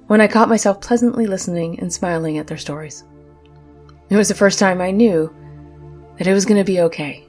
when 0.08 0.22
I 0.22 0.28
caught 0.28 0.50
myself 0.50 0.80
pleasantly 0.80 1.28
listening 1.28 1.80
and 1.80 1.92
smiling 1.92 2.38
at 2.38 2.48
their 2.48 2.58
stories. 2.58 3.04
It 4.10 4.16
was 4.16 4.30
the 4.30 4.36
first 4.36 4.58
time 4.60 4.80
I 4.80 4.92
knew 4.92 5.34
that 6.18 6.28
it 6.28 6.34
was 6.34 6.46
going 6.46 6.58
to 6.58 6.64
be 6.64 6.82
okay. 6.82 7.26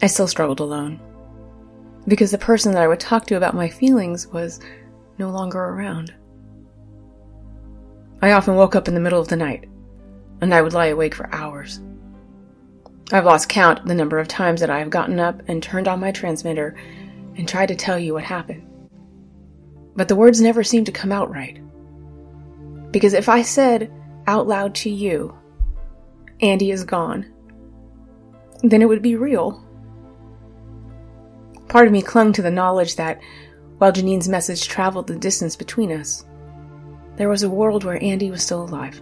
I 0.00 0.06
still 0.06 0.28
struggled 0.28 0.60
alone 0.60 1.00
because 2.06 2.30
the 2.30 2.38
person 2.38 2.72
that 2.72 2.82
I 2.82 2.88
would 2.88 3.00
talk 3.00 3.26
to 3.26 3.36
about 3.36 3.54
my 3.54 3.68
feelings 3.68 4.28
was 4.28 4.60
no 5.18 5.30
longer 5.30 5.58
around. 5.58 6.14
I 8.22 8.32
often 8.32 8.54
woke 8.54 8.76
up 8.76 8.88
in 8.88 8.94
the 8.94 9.00
middle 9.00 9.20
of 9.20 9.28
the 9.28 9.36
night 9.36 9.68
and 10.40 10.54
I 10.54 10.62
would 10.62 10.72
lie 10.72 10.86
awake 10.86 11.14
for 11.14 11.32
hours. 11.34 11.80
I've 13.10 13.24
lost 13.24 13.48
count 13.48 13.86
the 13.86 13.94
number 13.94 14.18
of 14.18 14.28
times 14.28 14.60
that 14.60 14.70
I 14.70 14.78
have 14.78 14.90
gotten 14.90 15.18
up 15.18 15.42
and 15.48 15.62
turned 15.62 15.88
on 15.88 16.00
my 16.00 16.12
transmitter 16.12 16.76
and 17.36 17.48
tried 17.48 17.66
to 17.66 17.76
tell 17.76 17.98
you 17.98 18.14
what 18.14 18.24
happened. 18.24 18.64
But 19.96 20.08
the 20.08 20.16
words 20.16 20.40
never 20.40 20.62
seemed 20.62 20.86
to 20.86 20.92
come 20.92 21.10
out 21.10 21.30
right. 21.30 21.60
Because 22.92 23.14
if 23.14 23.28
I 23.28 23.42
said 23.42 23.90
out 24.28 24.46
loud 24.46 24.74
to 24.76 24.90
you, 24.90 25.36
Andy 26.40 26.70
is 26.70 26.84
gone, 26.84 27.26
then 28.62 28.82
it 28.82 28.88
would 28.88 29.00
be 29.00 29.16
real. 29.16 29.64
Part 31.68 31.86
of 31.86 31.92
me 31.92 32.02
clung 32.02 32.32
to 32.34 32.42
the 32.42 32.50
knowledge 32.50 32.96
that, 32.96 33.20
while 33.78 33.90
Janine's 33.90 34.28
message 34.28 34.68
traveled 34.68 35.06
the 35.06 35.16
distance 35.16 35.56
between 35.56 35.90
us, 35.90 36.26
there 37.16 37.30
was 37.30 37.42
a 37.42 37.50
world 37.50 37.84
where 37.84 38.02
Andy 38.02 38.30
was 38.30 38.42
still 38.42 38.62
alive. 38.62 39.00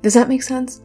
Does 0.00 0.14
that 0.14 0.28
make 0.28 0.42
sense? 0.42 0.80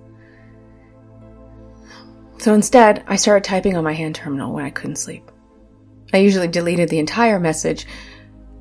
So 2.39 2.53
instead, 2.53 3.03
I 3.07 3.15
started 3.15 3.43
typing 3.43 3.77
on 3.77 3.83
my 3.83 3.93
hand 3.93 4.15
terminal 4.15 4.53
when 4.53 4.65
I 4.65 4.69
couldn't 4.71 4.97
sleep. 4.97 5.29
I 6.13 6.17
usually 6.17 6.47
deleted 6.47 6.89
the 6.89 6.99
entire 6.99 7.39
message 7.39 7.85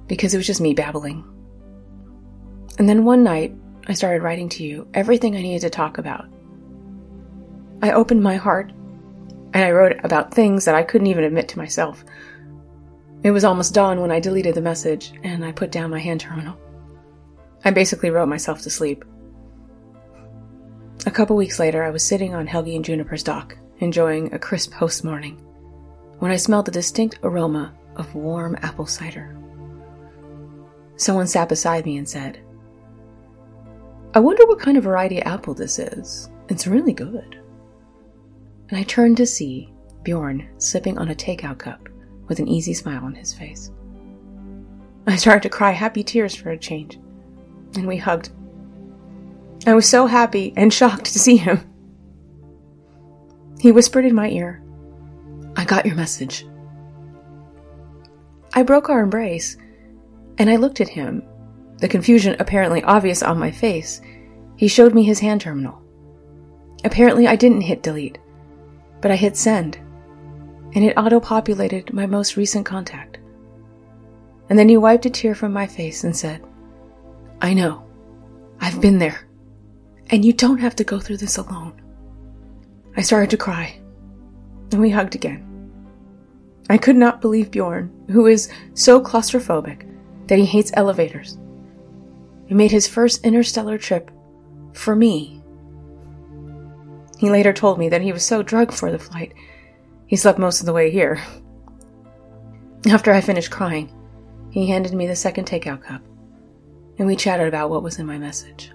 because 0.09 0.35
it 0.35 0.37
was 0.37 0.47
just 0.47 0.61
me 0.61 0.75
babbling. 0.75 1.25
And 2.79 2.89
then 2.89 3.05
one 3.05 3.23
night, 3.25 3.55
I 3.87 3.95
started 3.95 4.23
writing 4.23 4.49
to 4.51 4.65
you 4.65 4.89
everything 4.95 5.37
I 5.37 5.43
needed 5.43 5.63
to 5.63 5.71
talk 5.71 5.99
about. 5.99 6.27
I 7.83 7.93
opened 7.93 8.23
my 8.23 8.37
heart 8.37 8.71
and 9.53 9.65
I 9.65 9.71
wrote 9.71 9.99
about 10.05 10.33
things 10.33 10.65
that 10.65 10.75
I 10.75 10.83
couldn't 10.83 11.07
even 11.07 11.25
admit 11.25 11.49
to 11.49 11.59
myself. 11.59 12.05
It 13.23 13.31
was 13.31 13.45
almost 13.45 13.75
dawn 13.75 14.01
when 14.01 14.11
I 14.11 14.21
deleted 14.21 14.55
the 14.55 14.61
message 14.61 15.13
and 15.23 15.45
I 15.45 15.53
put 15.53 15.71
down 15.71 15.91
my 15.91 16.01
hand 16.01 16.21
terminal. 16.21 16.59
I 17.65 17.71
basically 17.71 18.11
wrote 18.11 18.29
myself 18.29 18.63
to 18.63 18.71
sleep. 18.71 19.05
A 21.07 21.11
couple 21.11 21.37
weeks 21.37 21.59
later, 21.59 21.83
I 21.83 21.91
was 21.91 22.03
sitting 22.03 22.35
on 22.35 22.47
Helgi 22.47 22.77
and 22.77 22.85
Juniper's 22.85 23.23
dock 23.23 23.57
enjoying 23.81 24.33
a 24.33 24.39
crisp 24.39 24.73
host 24.73 25.05
morning, 25.05 25.37
when 26.19 26.31
I 26.31 26.37
smelled 26.37 26.67
the 26.67 26.73
distinct 26.73 27.19
aroma 27.23 27.75
of 27.97 28.15
warm 28.15 28.57
apple 28.63 28.87
cider. 28.87 29.37
Someone 30.97 31.27
sat 31.27 31.49
beside 31.49 31.85
me 31.85 31.97
and 31.97 32.09
said, 32.09 32.41
I 34.17 34.21
wonder 34.21 34.47
what 34.47 34.61
kind 34.61 34.77
of 34.77 34.85
variety 34.85 35.21
apple 35.23 35.55
this 35.55 35.81
is. 35.81 36.31
It's 36.49 36.69
really 36.69 36.93
good. 36.93 37.41
And 38.69 38.79
I 38.79 38.85
turned 38.85 39.17
to 39.17 39.27
see 39.27 39.75
Bjorn 40.05 40.49
sipping 40.59 40.99
on 40.99 41.09
a 41.09 41.15
takeout 41.17 41.59
cup 41.59 41.89
with 42.29 42.39
an 42.39 42.47
easy 42.47 42.75
smile 42.75 43.05
on 43.05 43.15
his 43.17 43.35
face. 43.35 43.73
I 45.09 45.17
started 45.17 45.43
to 45.43 45.49
cry 45.49 45.73
happy 45.73 46.05
tears 46.05 46.35
for 46.35 46.51
a 46.51 46.57
change, 46.57 46.97
and 47.75 47.89
we 47.89 47.97
hugged. 47.97 48.31
I 49.67 49.75
was 49.75 49.89
so 49.89 50.07
happy 50.07 50.53
and 50.57 50.73
shocked 50.73 51.07
to 51.07 51.19
see 51.19 51.37
him. 51.37 51.61
He 53.59 53.73
whispered 53.73 54.05
in 54.05 54.15
my 54.15 54.29
ear, 54.29 54.63
I 55.57 55.65
got 55.65 55.87
your 55.87 55.97
message. 55.97 56.47
I 58.53 58.63
broke 58.63 58.89
our 58.89 59.01
embrace, 59.01 59.57
and 60.39 60.49
I 60.49 60.57
looked 60.57 60.81
at 60.81 60.89
him, 60.89 61.25
the 61.79 61.89
confusion 61.89 62.37
apparently 62.39 62.83
obvious 62.83 63.23
on 63.23 63.39
my 63.39 63.51
face, 63.51 64.01
he 64.57 64.69
showed 64.69 64.95
me 64.95 65.03
his 65.03 65.21
hand 65.21 65.41
terminal. 65.41 65.83
Apparently, 66.85 67.27
I 67.27 67.37
didn't 67.37 67.63
hit 67.63 67.83
delete, 67.83 68.19
but 69.01 69.11
I 69.11 69.17
hit 69.17 69.37
send, 69.37 69.77
and 70.75 70.85
it 70.85 70.97
auto 70.97 71.21
populated 71.21 71.93
my 71.93 72.07
most 72.07 72.37
recent 72.37 72.67
contact. 72.67 73.19
And 74.49 74.59
then 74.59 74.69
he 74.69 74.77
wiped 74.77 75.07
a 75.07 75.11
tear 75.11 75.35
from 75.35 75.53
my 75.53 75.67
face 75.67 76.05
and 76.05 76.17
said, 76.17 76.45
I 77.41 77.55
know. 77.55 77.87
I've 78.61 78.81
been 78.81 78.99
there. 78.99 79.27
And 80.11 80.25
you 80.25 80.33
don't 80.33 80.59
have 80.59 80.77
to 80.77 80.85
go 80.85 81.01
through 81.01 81.17
this 81.17 81.39
alone. 81.39 81.81
I 82.97 83.03
started 83.03 83.31
to 83.31 83.37
cry, 83.37 83.81
and 84.71 84.81
we 84.81 84.91
hugged 84.91 85.15
again. 85.15 85.51
I 86.71 86.79
could 86.79 86.97
not 86.97 87.21
believe 87.21 87.51
Bjorn, 87.51 87.91
who 88.11 88.27
is 88.27 88.51
so 88.75 89.01
claustrophobic 89.01 89.89
that 90.29 90.39
he 90.39 90.45
hates 90.45 90.73
elevators. 90.75 91.39
He 92.47 92.55
made 92.55 92.71
his 92.71 92.89
first 92.89 93.25
interstellar 93.25 93.79
trip 93.79 94.11
for 94.73 94.95
me. 94.95 95.43
He 97.19 97.31
later 97.31 97.53
told 97.53 97.79
me 97.79 97.89
that 97.89 98.03
he 98.03 98.13
was 98.13 98.25
so 98.25 98.43
drugged 98.43 98.75
for 98.75 98.91
the 98.91 98.99
flight, 98.99 99.33
he 100.07 100.17
slept 100.17 100.39
most 100.39 100.61
of 100.61 100.67
the 100.67 100.73
way 100.73 100.91
here. 100.91 101.23
After 102.87 103.13
I 103.13 103.21
finished 103.21 103.51
crying, 103.51 103.93
he 104.51 104.69
handed 104.69 104.93
me 104.93 105.07
the 105.07 105.17
second 105.17 105.47
takeout 105.47 105.83
cup, 105.83 106.03
and 106.99 107.07
we 107.07 107.17
chatted 107.17 107.49
about 107.49 107.71
what 107.71 107.83
was 107.83 107.99
in 107.99 108.07
my 108.07 108.19
message. 108.19 108.71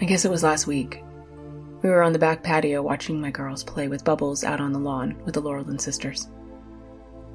I 0.00 0.04
guess 0.04 0.24
it 0.24 0.30
was 0.30 0.42
last 0.42 0.66
week. 0.66 1.02
We 1.82 1.88
were 1.88 2.02
on 2.02 2.12
the 2.12 2.18
back 2.18 2.42
patio 2.42 2.82
watching 2.82 3.20
my 3.20 3.30
girls 3.30 3.64
play 3.64 3.88
with 3.88 4.04
bubbles 4.04 4.44
out 4.44 4.60
on 4.60 4.72
the 4.72 4.78
lawn 4.78 5.20
with 5.24 5.34
the 5.34 5.42
Laurelin 5.42 5.80
sisters. 5.80 6.28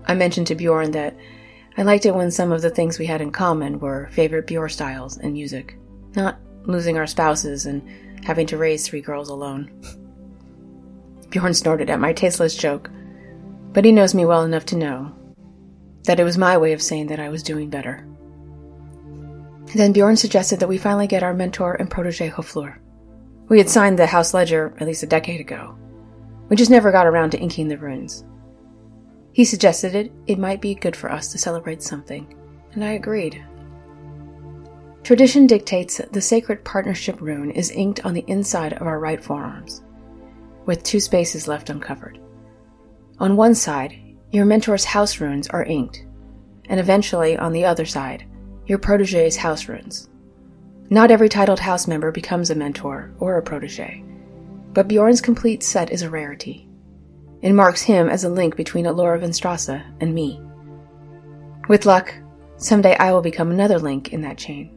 I 0.06 0.14
mentioned 0.14 0.48
to 0.48 0.56
Bjorn 0.56 0.92
that 0.92 1.16
I 1.78 1.82
liked 1.84 2.06
it 2.06 2.16
when 2.16 2.30
some 2.32 2.52
of 2.52 2.62
the 2.62 2.70
things 2.70 3.00
we 3.00 3.06
had 3.06 3.22
in 3.22 3.32
common 3.32 3.80
were 3.80 4.10
favorite 4.12 4.48
Bjorn 4.48 4.70
styles 4.70 5.18
and 5.18 5.34
music, 5.34 5.78
not 6.16 6.40
losing 6.66 6.98
our 6.98 7.08
spouses 7.08 7.66
and 7.66 7.82
having 8.24 8.48
to 8.48 8.58
raise 8.58 8.88
three 8.88 9.02
girls 9.02 9.30
alone. 9.30 9.72
Bjorn 11.30 11.54
snorted 11.54 11.90
at 11.90 12.00
my 12.00 12.14
tasteless 12.14 12.56
joke, 12.56 12.92
but 13.72 13.86
he 13.86 13.92
knows 13.92 14.14
me 14.14 14.26
well 14.26 14.44
enough 14.44 14.66
to 14.68 14.78
know 14.78 15.16
that 16.04 16.20
it 16.20 16.24
was 16.24 16.38
my 16.38 16.58
way 16.58 16.74
of 16.74 16.82
saying 16.82 17.08
that 17.08 17.20
I 17.20 17.30
was 17.30 17.42
doing 17.42 17.70
better. 17.70 18.08
Then 19.74 19.94
Bjorn 19.94 20.18
suggested 20.18 20.60
that 20.60 20.70
we 20.70 20.78
finally 20.78 21.08
get 21.08 21.24
our 21.24 21.34
mentor 21.34 21.74
and 21.74 21.90
protege 21.90 22.30
Hofleur. 22.30 22.78
We 23.50 23.58
had 23.58 23.70
signed 23.70 23.98
the 23.98 24.06
house 24.06 24.34
ledger 24.34 24.76
at 24.80 24.86
least 24.86 25.04
a 25.04 25.08
decade 25.08 25.42
ago. 25.42 25.76
We 26.50 26.56
just 26.56 26.70
never 26.70 26.92
got 26.92 27.08
around 27.08 27.32
to 27.32 27.40
inking 27.40 27.70
the 27.70 27.78
runes. 27.78 28.24
He 29.34 29.46
suggested 29.46 29.96
it, 29.96 30.12
it 30.28 30.38
might 30.38 30.62
be 30.62 30.76
good 30.76 30.96
for 30.96 31.12
us 31.12 31.32
to 31.32 31.38
celebrate 31.38 31.82
something, 31.82 32.36
and 32.74 32.84
I 32.84 32.92
agreed. 32.92 33.44
Tradition 35.04 35.48
dictates 35.48 36.00
the 36.12 36.22
sacred 36.22 36.64
partnership 36.64 37.20
rune 37.20 37.52
is 37.52 37.72
inked 37.72 38.06
on 38.06 38.14
the 38.14 38.24
inside 38.28 38.74
of 38.74 38.88
our 38.88 39.00
right 39.00 39.22
forearms, 39.22 39.84
with 40.66 40.84
two 40.84 41.00
spaces 41.00 41.48
left 41.48 41.70
uncovered. 41.70 42.20
On 43.20 43.36
one 43.36 43.56
side, 43.56 43.96
your 44.32 44.46
mentor's 44.46 44.86
house 44.86 45.20
runes 45.20 45.48
are 45.50 45.66
inked, 45.66 46.06
and 46.70 46.80
eventually 46.80 47.38
on 47.38 47.54
the 47.54 47.66
other 47.66 47.86
side, 47.86 48.26
your 48.68 48.78
protege's 48.78 49.36
house 49.36 49.68
runes. 49.68 50.10
Not 50.90 51.12
every 51.12 51.28
titled 51.28 51.60
house 51.60 51.88
member 51.88 52.12
becomes 52.12 52.50
a 52.50 52.56
mentor 52.56 53.14
or 53.20 53.38
a 53.38 53.44
protege, 53.44 54.04
but 54.74 54.88
Bjorn's 54.88 55.22
complete 55.22 55.64
set 55.64 55.92
is 55.92 56.02
a 56.02 56.10
rarity. 56.10 56.63
It 57.44 57.52
marks 57.52 57.82
him 57.82 58.08
as 58.08 58.24
a 58.24 58.30
link 58.30 58.56
between 58.56 58.86
Alora 58.86 59.20
Venstrasa 59.20 59.84
and 60.00 60.16
me. 60.16 60.40
With 61.68 61.86
luck, 61.86 62.16
someday 62.56 62.96
I 62.96 63.12
will 63.12 63.22
become 63.22 63.52
another 63.52 63.78
link 63.78 64.14
in 64.14 64.22
that 64.22 64.38
chain. 64.38 64.72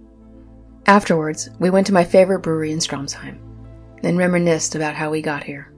Afterwards, 0.86 1.48
we 1.60 1.70
went 1.70 1.86
to 1.86 1.94
my 1.94 2.02
favorite 2.02 2.40
brewery 2.40 2.72
in 2.72 2.78
Stromsheim 2.78 3.38
and 4.02 4.18
reminisced 4.18 4.74
about 4.74 4.96
how 4.96 5.10
we 5.10 5.22
got 5.22 5.44
here. 5.44 5.72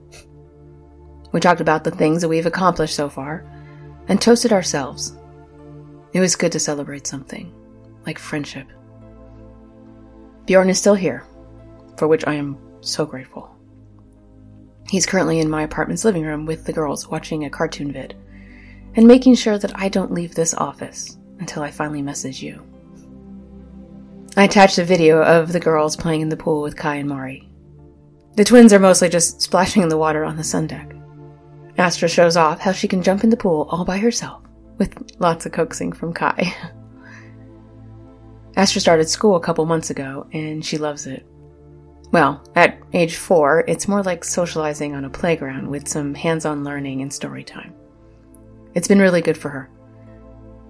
We 1.31 1.39
talked 1.39 1.61
about 1.61 1.83
the 1.83 1.91
things 1.91 2.23
that 2.23 2.27
we've 2.27 2.47
accomplished 2.47 2.95
so 2.95 3.07
far 3.07 3.45
and 4.07 4.19
toasted 4.19 4.51
ourselves. 4.51 5.15
It 6.13 6.21
was 6.21 6.35
good 6.35 6.51
to 6.53 6.59
celebrate 6.59 7.05
something, 7.05 7.53
like 8.07 8.17
friendship. 8.17 8.67
Bjorn 10.47 10.71
is 10.71 10.79
still 10.79 10.95
here, 10.95 11.23
for 11.97 12.07
which 12.07 12.25
I 12.25 12.33
am 12.33 12.57
so 12.81 13.05
grateful. 13.05 13.58
He's 14.89 15.05
currently 15.05 15.39
in 15.39 15.49
my 15.49 15.61
apartment's 15.61 16.03
living 16.03 16.23
room 16.23 16.45
with 16.45 16.65
the 16.65 16.73
girls 16.73 17.07
watching 17.07 17.45
a 17.45 17.49
cartoon 17.49 17.91
vid 17.91 18.15
and 18.95 19.07
making 19.07 19.35
sure 19.35 19.57
that 19.57 19.77
I 19.77 19.87
don't 19.87 20.13
leave 20.13 20.33
this 20.33 20.53
office 20.55 21.17
until 21.39 21.61
I 21.61 21.71
finally 21.71 22.01
message 22.01 22.41
you. 22.41 22.61
I 24.35 24.43
attached 24.43 24.79
a 24.79 24.83
video 24.83 25.21
of 25.21 25.51
the 25.51 25.59
girls 25.59 25.95
playing 25.95 26.21
in 26.21 26.29
the 26.29 26.37
pool 26.37 26.61
with 26.61 26.75
Kai 26.75 26.95
and 26.95 27.09
Mari. 27.09 27.47
The 28.35 28.43
twins 28.43 28.73
are 28.73 28.79
mostly 28.79 29.09
just 29.09 29.41
splashing 29.41 29.83
in 29.83 29.89
the 29.89 29.97
water 29.97 30.23
on 30.23 30.37
the 30.37 30.43
sun 30.43 30.67
deck. 30.67 30.95
Astra 31.77 32.09
shows 32.09 32.35
off 32.35 32.59
how 32.59 32.71
she 32.71 32.87
can 32.87 33.03
jump 33.03 33.23
in 33.23 33.29
the 33.29 33.37
pool 33.37 33.67
all 33.69 33.85
by 33.85 33.97
herself, 33.97 34.41
with 34.77 34.97
lots 35.19 35.45
of 35.45 35.51
coaxing 35.51 35.91
from 35.91 36.13
Kai. 36.13 36.53
Astra 38.55 38.81
started 38.81 39.07
school 39.07 39.35
a 39.35 39.41
couple 39.41 39.65
months 39.65 39.89
ago, 39.89 40.27
and 40.33 40.65
she 40.65 40.77
loves 40.77 41.05
it. 41.05 41.25
Well, 42.11 42.43
at 42.55 42.79
age 42.93 43.17
four, 43.17 43.63
it's 43.67 43.87
more 43.87 44.01
like 44.01 44.23
socializing 44.23 44.95
on 44.95 45.05
a 45.05 45.09
playground 45.09 45.67
with 45.67 45.87
some 45.87 46.15
hands 46.15 46.45
on 46.45 46.63
learning 46.63 47.01
and 47.01 47.13
story 47.13 47.43
time. 47.43 47.73
It's 48.73 48.87
been 48.87 48.99
really 48.99 49.21
good 49.21 49.37
for 49.37 49.49
her. 49.49 49.69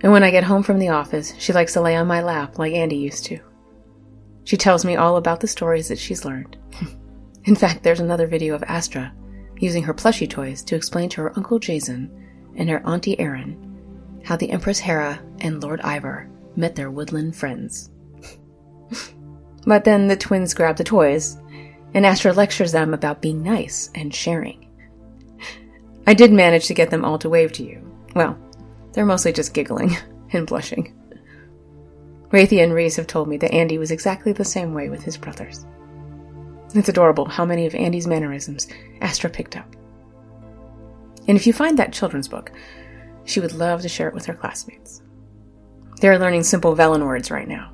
And 0.02 0.12
when 0.12 0.24
I 0.24 0.32
get 0.32 0.44
home 0.44 0.64
from 0.64 0.80
the 0.80 0.90
office, 0.90 1.34
she 1.38 1.54
likes 1.54 1.74
to 1.74 1.82
lay 1.82 1.96
on 1.96 2.08
my 2.08 2.22
lap 2.22 2.58
like 2.58 2.74
Andy 2.74 2.98
used 2.98 3.26
to. 3.26 3.40
She 4.44 4.58
tells 4.58 4.84
me 4.84 4.96
all 4.96 5.18
about 5.18 5.40
the 5.40 5.48
stories 5.48 5.88
that 5.90 6.00
she's 6.00 6.26
learned. 6.26 6.58
In 7.46 7.56
fact, 7.56 7.84
there's 7.84 8.00
another 8.00 8.28
video 8.28 8.56
of 8.56 8.64
Astra 8.64 9.14
using 9.60 9.84
her 9.84 9.94
plushie 9.94 10.30
toys 10.30 10.64
to 10.64 10.76
explain 10.76 11.10
to 11.10 11.22
her 11.22 11.34
Uncle 11.38 11.60
Jayzun 11.60 12.10
and 12.56 12.70
her 12.70 12.86
Auntie 12.86 13.20
Erin 13.20 13.66
how 14.26 14.36
the 14.36 14.52
Empress 14.52 14.80
Hera 14.80 15.22
and 15.40 15.62
Lord 15.62 15.80
Ivar 15.84 16.30
met 16.56 16.76
their 16.76 16.92
woodland 16.92 17.36
friends. 17.36 17.90
But 19.66 19.84
then 19.84 20.08
the 20.08 20.16
twins 20.16 20.54
grab 20.54 20.78
the 20.78 20.84
toys, 20.84 21.38
and 21.94 22.06
Astra 22.06 22.34
lectures 22.34 22.72
them 22.72 22.94
about 22.94 23.22
being 23.22 23.44
nice 23.44 23.90
and 23.96 24.14
sharing. 24.14 24.68
I 26.08 26.14
did 26.14 26.32
manage 26.32 26.68
to 26.68 26.74
get 26.74 26.90
them 26.90 27.06
all 27.06 27.20
to 27.20 27.30
wave 27.30 27.52
to 27.54 27.64
you. 27.64 27.86
Well, 28.16 28.38
they're 28.94 29.06
mostly 29.06 29.34
just 29.34 29.54
giggling 29.54 29.96
and 30.34 30.48
blushing. 30.48 30.96
Rathia 32.30 32.64
and 32.64 32.74
Reese 32.74 32.96
have 32.96 33.08
told 33.08 33.28
me 33.28 33.38
that 33.38 33.54
Andy 33.54 33.78
was 33.78 33.92
exactly 33.92 34.32
the 34.32 34.46
same 34.46 34.74
way 34.74 34.90
with 34.90 35.04
his 35.04 35.18
brothers. 35.18 35.66
It's 36.76 36.90
adorable 36.90 37.26
how 37.26 37.46
many 37.46 37.66
of 37.66 37.74
Andy's 37.74 38.06
mannerisms 38.06 38.68
Astra 39.02 39.30
picked 39.30 39.58
up. 39.58 39.76
And 41.28 41.36
if 41.36 41.48
you 41.48 41.54
find 41.54 41.78
that 41.78 41.94
children's 41.94 42.28
book, 42.28 42.52
she 43.26 43.40
would 43.40 43.54
love 43.54 43.82
to 43.82 43.90
share 43.90 44.08
it 44.08 44.14
with 44.14 44.26
her 44.26 44.34
classmates. 44.34 45.02
They're 46.02 46.20
learning 46.20 46.44
simple 46.44 46.76
Velen 46.76 47.06
words 47.06 47.32
right 47.32 47.48
now. 47.48 47.72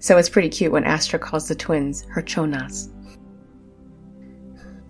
So 0.00 0.16
it's 0.16 0.28
pretty 0.28 0.48
cute 0.48 0.72
when 0.72 0.84
Astra 0.84 1.18
calls 1.18 1.48
the 1.48 1.54
twins 1.54 2.04
her 2.10 2.22
chonas. 2.22 2.88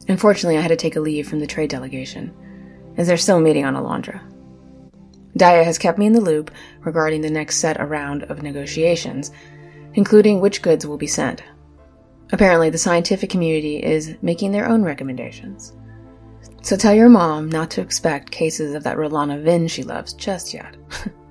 Unfortunately, 0.09 0.57
I 0.57 0.63
had 0.63 0.69
to 0.69 0.77
take 0.77 0.97
a 0.97 1.01
leave 1.01 1.29
from 1.29 1.41
the 1.41 1.47
trade 1.47 1.71
delegation, 1.71 2.35
as 2.97 3.07
they're 3.07 3.17
still 3.17 3.41
meeting 3.41 3.65
on 3.65 3.75
Alondra. 3.75 4.21
Daya 5.37 5.65
has 5.65 5.79
kept 5.79 5.99
me 5.99 6.07
in 6.07 6.15
the 6.15 6.21
loop 6.21 6.51
regarding 6.81 7.21
the 7.21 7.31
next 7.31 7.57
set 7.57 7.81
around 7.81 8.25
of 8.25 8.43
negotiations, 8.43 9.31
including 9.95 10.41
which 10.41 10.63
goods 10.63 10.87
will 10.87 10.97
be 10.97 11.07
sent. 11.07 11.43
Apparently, 12.33 12.71
the 12.71 12.79
scientific 12.79 13.31
community 13.31 13.83
is 13.83 14.17
making 14.21 14.53
their 14.53 14.69
own 14.69 14.83
recommendations. 14.83 15.75
So 16.63 16.77
tell 16.77 16.95
your 16.95 17.09
mom 17.09 17.49
not 17.49 17.71
to 17.73 17.81
expect 17.81 18.31
cases 18.31 18.75
of 18.75 18.83
that 18.85 18.97
Rolana 18.97 19.43
Vin 19.43 19.69
she 19.69 19.83
loves 19.83 20.13
just 20.13 20.53
yet. 20.53 20.77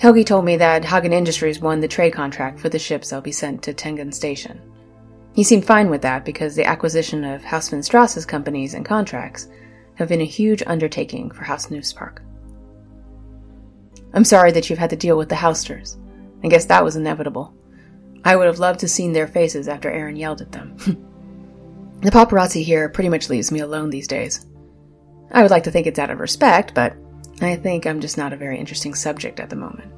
Helgi 0.00 0.24
told 0.24 0.46
me 0.46 0.56
that 0.56 0.86
Hagen 0.86 1.12
Industries 1.12 1.60
won 1.60 1.80
the 1.80 1.88
trade 1.88 2.14
contract 2.14 2.58
for 2.58 2.70
the 2.70 2.78
ships 2.78 3.10
that'll 3.10 3.20
be 3.20 3.32
sent 3.32 3.62
to 3.62 3.74
Tengen 3.74 4.14
Station. 4.14 4.58
He 5.34 5.44
seemed 5.44 5.66
fine 5.66 5.90
with 5.90 6.00
that 6.00 6.24
because 6.24 6.56
the 6.56 6.64
acquisition 6.64 7.22
of 7.22 7.44
Haus 7.44 7.68
van 7.68 7.80
Strasse's 7.80 8.24
companies 8.24 8.72
and 8.72 8.82
contracts 8.82 9.48
have 9.96 10.08
been 10.08 10.22
a 10.22 10.24
huge 10.24 10.62
undertaking 10.66 11.30
for 11.30 11.44
Haus 11.44 11.66
Nuspark. 11.66 12.20
I'm 14.14 14.24
sorry 14.24 14.52
that 14.52 14.70
you've 14.70 14.78
had 14.78 14.88
to 14.88 14.96
deal 14.96 15.18
with 15.18 15.28
the 15.28 15.36
Housters. 15.36 15.98
I 16.42 16.48
guess 16.48 16.64
that 16.64 16.82
was 16.82 16.96
inevitable. 16.96 17.52
I 18.24 18.36
would 18.36 18.46
have 18.46 18.58
loved 18.58 18.80
to 18.80 18.88
seen 18.88 19.12
their 19.12 19.28
faces 19.28 19.68
after 19.68 19.90
Aaron 19.90 20.16
yelled 20.16 20.40
at 20.40 20.50
them. 20.50 20.76
the 22.00 22.10
paparazzi 22.10 22.64
here 22.64 22.88
pretty 22.88 23.10
much 23.10 23.28
leaves 23.28 23.52
me 23.52 23.60
alone 23.60 23.90
these 23.90 24.08
days. 24.08 24.46
I 25.30 25.42
would 25.42 25.50
like 25.50 25.64
to 25.64 25.70
think 25.70 25.86
it's 25.86 25.98
out 25.98 26.10
of 26.10 26.20
respect, 26.20 26.74
but 26.74 26.96
I 27.40 27.56
think 27.56 27.86
I'm 27.86 28.00
just 28.00 28.18
not 28.18 28.32
a 28.32 28.36
very 28.36 28.58
interesting 28.58 28.94
subject 28.94 29.40
at 29.40 29.50
the 29.50 29.56
moment. 29.56 29.92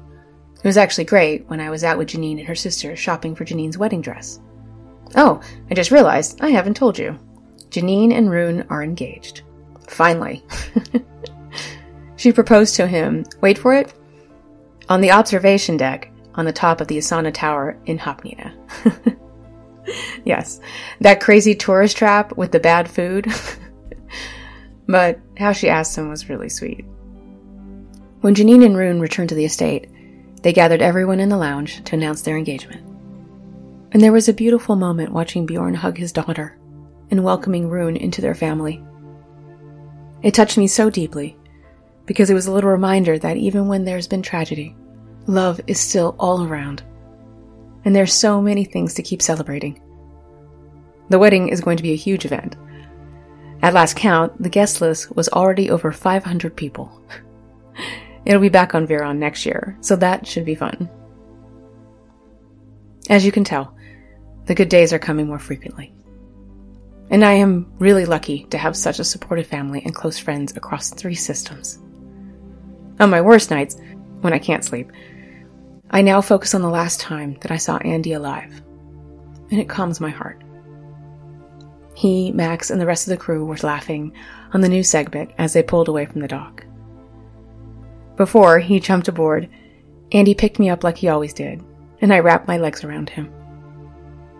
It 0.55 0.67
was 0.67 0.77
actually 0.77 1.03
great 1.05 1.47
when 1.49 1.59
I 1.59 1.69
was 1.69 1.83
out 1.83 1.97
with 1.97 2.09
Janine 2.09 2.39
and 2.39 2.47
her 2.47 2.55
sister 2.55 2.95
shopping 2.95 3.35
for 3.35 3.43
Janine's 3.43 3.77
wedding 3.77 4.01
dress. 4.01 4.39
Oh, 5.15 5.41
I 5.69 5.73
just 5.73 5.91
realized 5.91 6.41
I 6.41 6.49
haven't 6.49 6.75
told 6.75 6.97
you. 6.97 7.19
Janine 7.69 8.13
and 8.13 8.29
Rune 8.29 8.65
are 8.69 8.81
engaged. 8.81 9.41
Finally. 9.89 10.43
she 12.15 12.31
proposed 12.31 12.75
to 12.75 12.87
him, 12.87 13.25
wait 13.41 13.57
for 13.57 13.73
it, 13.75 13.93
on 14.87 15.01
the 15.01 15.11
observation 15.11 15.75
deck 15.75 16.11
on 16.35 16.45
the 16.45 16.53
top 16.53 16.81
of 16.81 16.87
the 16.87 16.97
Asana 16.97 17.33
Tower 17.33 17.77
in 17.85 17.99
Hopnina. 17.99 18.53
yes, 20.25 20.59
that 21.01 21.21
crazy 21.21 21.55
tourist 21.55 21.97
trap 21.97 22.37
with 22.37 22.51
the 22.51 22.59
bad 22.59 22.89
food. 22.89 23.27
but 24.87 25.19
how 25.37 25.51
she 25.51 25.69
asked 25.69 25.97
him 25.97 26.09
was 26.09 26.29
really 26.29 26.49
sweet. 26.49 26.85
When 28.23 28.35
Janine 28.35 28.65
and 28.65 28.77
Rune 28.77 29.01
returned 29.01 29.27
to 29.27 29.35
the 29.35 29.43
estate, 29.43 29.89
they 30.43 30.53
gathered 30.53 30.81
everyone 30.81 31.19
in 31.19 31.27
the 31.27 31.35
lounge 31.35 31.83
to 31.83 31.95
announce 31.97 32.21
their 32.21 32.37
engagement. 32.37 32.81
And 33.91 34.01
there 34.01 34.13
was 34.13 34.29
a 34.29 34.33
beautiful 34.33 34.77
moment 34.77 35.11
watching 35.11 35.45
Bjorn 35.45 35.73
hug 35.73 35.97
his 35.97 36.13
daughter 36.13 36.57
and 37.11 37.21
welcoming 37.21 37.67
Rune 37.67 37.97
into 37.97 38.21
their 38.21 38.33
family. 38.33 38.81
It 40.21 40.33
touched 40.33 40.57
me 40.57 40.67
so 40.67 40.89
deeply 40.89 41.35
because 42.05 42.29
it 42.29 42.33
was 42.33 42.47
a 42.47 42.53
little 42.53 42.69
reminder 42.69 43.19
that 43.19 43.35
even 43.35 43.67
when 43.67 43.83
there's 43.83 44.07
been 44.07 44.21
tragedy, 44.21 44.73
love 45.27 45.59
is 45.67 45.77
still 45.77 46.15
all 46.17 46.45
around. 46.45 46.81
And 47.83 47.93
there's 47.93 48.13
so 48.13 48.41
many 48.41 48.63
things 48.63 48.93
to 48.93 49.03
keep 49.03 49.21
celebrating. 49.21 49.81
The 51.09 51.19
wedding 51.19 51.49
is 51.49 51.59
going 51.59 51.75
to 51.75 51.83
be 51.83 51.91
a 51.91 51.97
huge 51.97 52.23
event. 52.23 52.55
At 53.61 53.73
last 53.73 53.97
count, 53.97 54.41
the 54.41 54.47
guest 54.47 54.79
list 54.79 55.13
was 55.13 55.27
already 55.27 55.69
over 55.69 55.91
500 55.91 56.55
people. 56.55 57.03
It'll 58.25 58.41
be 58.41 58.49
back 58.49 58.73
on 58.73 58.87
Viron 58.87 59.17
next 59.17 59.45
year, 59.45 59.77
so 59.81 59.95
that 59.97 60.25
should 60.25 60.45
be 60.45 60.55
fun. 60.55 60.89
As 63.09 63.25
you 63.25 63.31
can 63.31 63.43
tell, 63.43 63.75
the 64.45 64.55
good 64.55 64.69
days 64.69 64.93
are 64.93 64.99
coming 64.99 65.27
more 65.27 65.39
frequently. 65.39 65.93
And 67.09 67.25
I 67.25 67.33
am 67.33 67.71
really 67.79 68.05
lucky 68.05 68.45
to 68.45 68.57
have 68.57 68.77
such 68.77 68.99
a 68.99 69.03
supportive 69.03 69.47
family 69.47 69.81
and 69.83 69.93
close 69.93 70.17
friends 70.17 70.55
across 70.55 70.89
three 70.89 71.15
systems. 71.15 71.79
On 72.99 73.09
my 73.09 73.21
worst 73.21 73.51
nights, 73.51 73.77
when 74.21 74.33
I 74.33 74.39
can't 74.39 74.63
sleep, 74.63 74.91
I 75.89 76.01
now 76.01 76.21
focus 76.21 76.55
on 76.55 76.61
the 76.61 76.69
last 76.69 77.01
time 77.01 77.37
that 77.41 77.51
I 77.51 77.57
saw 77.57 77.77
Andy 77.77 78.13
alive, 78.13 78.61
and 79.51 79.59
it 79.59 79.69
calms 79.69 79.99
my 79.99 80.09
heart. 80.09 80.41
He, 81.93 82.31
Max, 82.31 82.71
and 82.71 82.81
the 82.81 82.85
rest 82.85 83.05
of 83.05 83.11
the 83.11 83.23
crew 83.23 83.45
were 83.45 83.57
laughing 83.57 84.13
on 84.53 84.61
the 84.61 84.69
new 84.69 84.83
segment 84.83 85.31
as 85.37 85.53
they 85.53 85.61
pulled 85.61 85.89
away 85.89 86.05
from 86.05 86.21
the 86.21 86.27
dock. 86.27 86.65
Before 88.23 88.59
he 88.59 88.79
jumped 88.79 89.09
aboard, 89.09 89.49
and 90.13 90.25
he 90.25 90.33
picked 90.33 90.57
me 90.57 90.69
up 90.69 90.81
like 90.81 90.97
he 90.97 91.09
always 91.09 91.33
did, 91.33 91.61
and 91.99 92.13
I 92.13 92.19
wrapped 92.19 92.47
my 92.47 92.57
legs 92.57 92.81
around 92.85 93.09
him. 93.09 93.29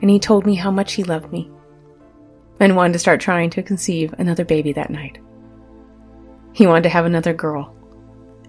And 0.02 0.10
he 0.10 0.20
told 0.20 0.46
me 0.46 0.56
how 0.56 0.72
much 0.72 0.94
he 0.94 1.04
loved 1.04 1.34
me 1.34 1.52
and 2.62 2.78
wanted 2.78 2.94
to 2.94 3.00
start 3.00 3.20
trying 3.20 3.50
to 3.50 3.62
conceive 3.62 4.16
another 4.18 4.46
baby 4.46 4.72
that 4.72 4.90
night. 4.90 5.18
He 6.54 6.66
wanted 6.66 6.84
to 6.84 6.92
have 6.92 7.04
another 7.06 7.34
girl, 7.34 7.76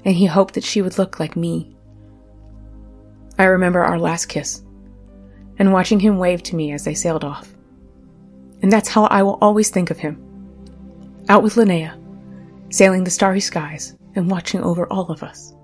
and 0.04 0.14
he 0.14 0.26
hoped 0.26 0.54
that 0.54 0.62
she 0.62 0.82
would 0.82 0.98
look 0.98 1.18
like 1.18 1.34
me. 1.34 1.74
I 3.36 3.46
remember 3.46 3.82
our 3.82 3.98
last 3.98 4.26
kiss 4.26 4.62
and 5.58 5.72
watching 5.72 5.98
him 5.98 6.18
wave 6.18 6.44
to 6.44 6.54
me 6.54 6.70
as 6.70 6.84
they 6.84 6.94
sailed 6.94 7.24
off. 7.24 7.52
And 8.62 8.70
that's 8.70 8.88
how 8.88 9.06
I 9.06 9.24
will 9.24 9.38
always 9.40 9.68
think 9.68 9.90
of 9.90 9.98
him. 9.98 10.16
Out 11.28 11.42
with 11.42 11.56
Linnea, 11.56 12.00
sailing 12.72 13.02
the 13.02 13.10
starry 13.10 13.40
skies 13.40 13.96
and 14.14 14.30
watching 14.30 14.62
over 14.62 14.86
all 14.92 15.10
of 15.10 15.22
us. 15.22 15.54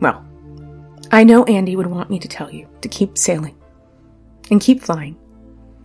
Well, 0.00 0.26
I 1.12 1.24
know 1.24 1.44
Andy 1.44 1.76
would 1.76 1.86
want 1.86 2.10
me 2.10 2.18
to 2.18 2.28
tell 2.28 2.50
you 2.50 2.68
to 2.80 2.88
keep 2.88 3.18
sailing 3.18 3.56
and 4.50 4.60
keep 4.60 4.80
flying 4.80 5.16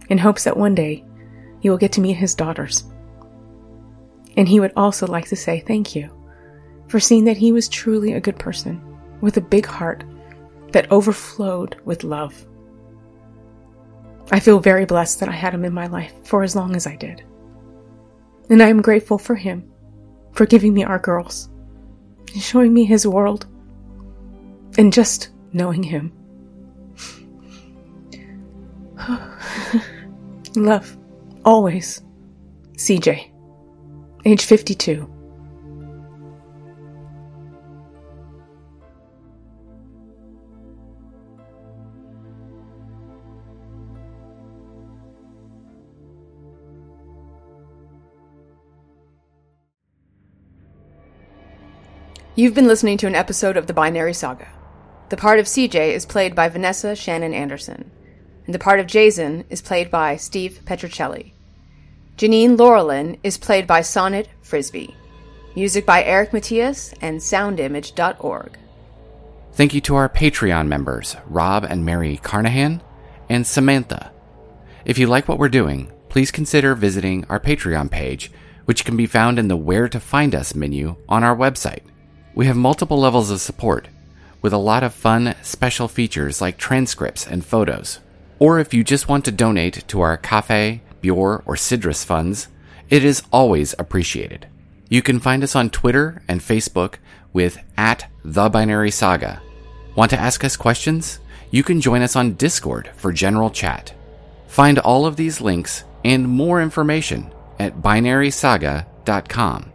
in 0.10 0.18
hopes 0.18 0.44
that 0.44 0.58
one 0.58 0.76
day 0.76 1.04
you 1.62 1.72
will 1.72 1.78
get 1.78 1.92
to 1.94 2.02
meet 2.02 2.14
his 2.14 2.36
daughters. 2.36 2.84
And 4.38 4.48
he 4.48 4.60
would 4.60 4.74
also 4.76 5.08
like 5.08 5.28
to 5.30 5.36
say 5.36 5.62
thank 5.62 5.96
you 5.96 6.10
for 6.88 7.00
seeing 7.00 7.26
that 7.26 7.38
he 7.38 7.52
was 7.52 7.68
truly 7.68 8.14
a 8.14 8.22
good 8.22 8.38
person 8.38 8.82
with 9.22 9.38
a 9.38 9.42
big 9.42 9.66
heart 9.66 10.04
that 10.72 10.92
overflowed 10.92 11.78
with 11.86 12.04
love. 12.04 12.46
I 14.32 14.40
feel 14.40 14.60
very 14.60 14.86
blessed 14.86 15.20
that 15.20 15.30
I 15.30 15.34
had 15.34 15.54
him 15.54 15.66
in 15.66 15.74
my 15.74 15.88
life 15.88 16.14
for 16.24 16.44
as 16.44 16.56
long 16.56 16.76
as 16.76 16.86
I 16.88 16.96
did. 16.96 17.24
And 18.50 18.62
I 18.62 18.70
am 18.70 18.82
grateful 18.82 19.18
for 19.18 19.36
him 19.36 19.72
for 20.36 20.46
giving 20.46 20.74
me 20.74 20.84
our 20.84 21.00
girls 21.00 21.50
and 22.34 22.42
showing 22.42 22.74
me 22.74 22.84
his 22.86 23.08
world 23.08 23.48
and 24.78 24.92
just 24.92 25.30
knowing 25.54 25.82
him. 25.82 26.12
Love, 30.56 30.98
always. 31.44 32.02
CJ, 32.78 33.32
age 34.26 34.44
52. 34.44 35.15
You've 52.38 52.54
been 52.54 52.68
listening 52.68 52.98
to 52.98 53.08
an 53.08 53.16
episode 53.16 53.56
of 53.56 53.66
The 53.66 53.74
Binary 53.74 54.14
Saga. 54.14 54.50
The 55.08 55.16
part 55.16 55.40
of 55.40 55.46
CJ 55.46 55.94
is 55.94 56.06
played 56.06 56.36
by 56.36 56.50
Vanessa 56.50 56.88
Shannen 56.88 57.34
Anderson, 57.34 57.90
and 58.46 58.54
the 58.54 58.60
part 58.60 58.82
of 58.82 58.88
Jayzun 58.88 59.46
is 59.50 59.62
played 59.62 59.90
by 59.90 60.18
Steve 60.18 60.60
Petrucelli. 60.66 61.32
Janine 62.18 62.58
Laurelin 62.58 63.20
is 63.24 63.38
played 63.38 63.66
by 63.66 63.80
Sonnet 63.80 64.28
Frisbie. 64.42 64.94
Music 65.56 65.86
by 65.86 66.04
Eric 66.04 66.32
Matyas 66.32 66.94
and 67.00 67.22
soundimage.org. 67.22 68.58
Thank 69.54 69.74
you 69.74 69.80
to 69.80 69.96
our 69.96 70.10
Patreon 70.10 70.68
members, 70.68 71.16
Rob 71.28 71.64
and 71.64 71.86
Mary 71.86 72.18
Carnahan 72.18 72.82
and 73.30 73.48
Samantha. 73.48 74.12
If 74.84 74.98
you 74.98 75.08
like 75.08 75.30
what 75.30 75.40
we're 75.40 75.48
doing, 75.48 75.90
please 76.10 76.32
consider 76.32 76.76
visiting 76.76 77.24
our 77.30 77.40
Patreon 77.40 77.90
page, 77.90 78.30
which 78.66 78.84
can 78.84 78.98
be 78.98 79.08
found 79.08 79.40
in 79.40 79.48
the 79.48 79.56
Where 79.56 79.88
to 79.88 80.02
Find 80.02 80.36
Us 80.36 80.54
menu 80.54 80.98
on 81.08 81.24
our 81.24 81.34
website. 81.34 81.84
We 82.36 82.48
have 82.48 82.58
multiple 82.58 83.00
levels 83.00 83.32
of 83.32 83.40
support, 83.40 83.88
with 84.42 84.52
a 84.52 84.58
lot 84.58 84.84
of 84.84 84.94
fun 84.94 85.36
special 85.42 85.88
features 85.88 86.42
like 86.42 86.58
transcripts 86.58 87.26
and 87.26 87.46
photos. 87.46 88.00
Or 88.40 88.60
if 88.60 88.74
you 88.74 88.84
just 88.84 89.08
want 89.08 89.24
to 89.26 89.32
donate 89.32 89.88
to 89.88 90.02
our 90.02 90.18
Cafe, 90.18 90.82
Bjor, 91.02 91.44
or 91.46 91.56
Citrus 91.56 92.04
funds, 92.04 92.50
it 92.90 93.06
is 93.06 93.24
always 93.32 93.74
appreciated. 93.80 94.48
You 94.90 95.02
can 95.02 95.22
find 95.22 95.44
us 95.44 95.56
on 95.56 95.70
Twitter 95.70 96.22
and 96.28 96.42
Facebook 96.42 96.96
with 97.32 97.58
at 97.78 98.12
The 98.26 98.50
Binary 98.50 98.92
Saga. 98.92 99.42
Want 99.96 100.12
to 100.12 100.20
ask 100.20 100.44
us 100.44 100.58
questions? 100.58 101.20
You 101.52 101.64
can 101.64 101.80
join 101.80 102.02
us 102.02 102.18
on 102.18 102.34
Discord 102.34 102.92
for 102.98 103.14
general 103.14 103.50
chat. 103.50 103.94
Find 104.48 104.78
all 104.80 105.06
of 105.06 105.16
these 105.16 105.40
links 105.40 105.86
and 106.04 106.28
more 106.28 106.62
information 106.62 107.32
at 107.60 107.78
binarysaga.com. 107.78 109.72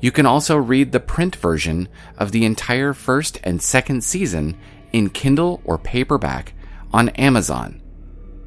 You 0.00 0.12
can 0.12 0.26
also 0.26 0.56
read 0.56 0.92
the 0.92 1.00
print 1.00 1.36
version 1.36 1.88
of 2.18 2.32
the 2.32 2.44
entire 2.44 2.92
first 2.92 3.40
and 3.44 3.60
second 3.62 4.04
season 4.04 4.56
in 4.92 5.10
Kindle 5.10 5.60
or 5.64 5.78
paperback 5.78 6.54
on 6.92 7.08
Amazon. 7.10 7.82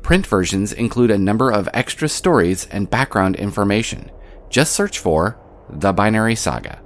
Print 0.02 0.26
versions 0.26 0.74
include 0.74 1.12
a 1.12 1.18
number 1.18 1.52
of 1.52 1.70
extra 1.74 2.08
stories 2.08 2.66
and 2.68 2.90
background 2.90 3.36
information. 3.36 4.10
Just 4.50 4.74
search 4.74 5.00
for 5.00 5.38
The 5.70 5.94
Binary 5.94 6.36
Saga. 6.36 6.82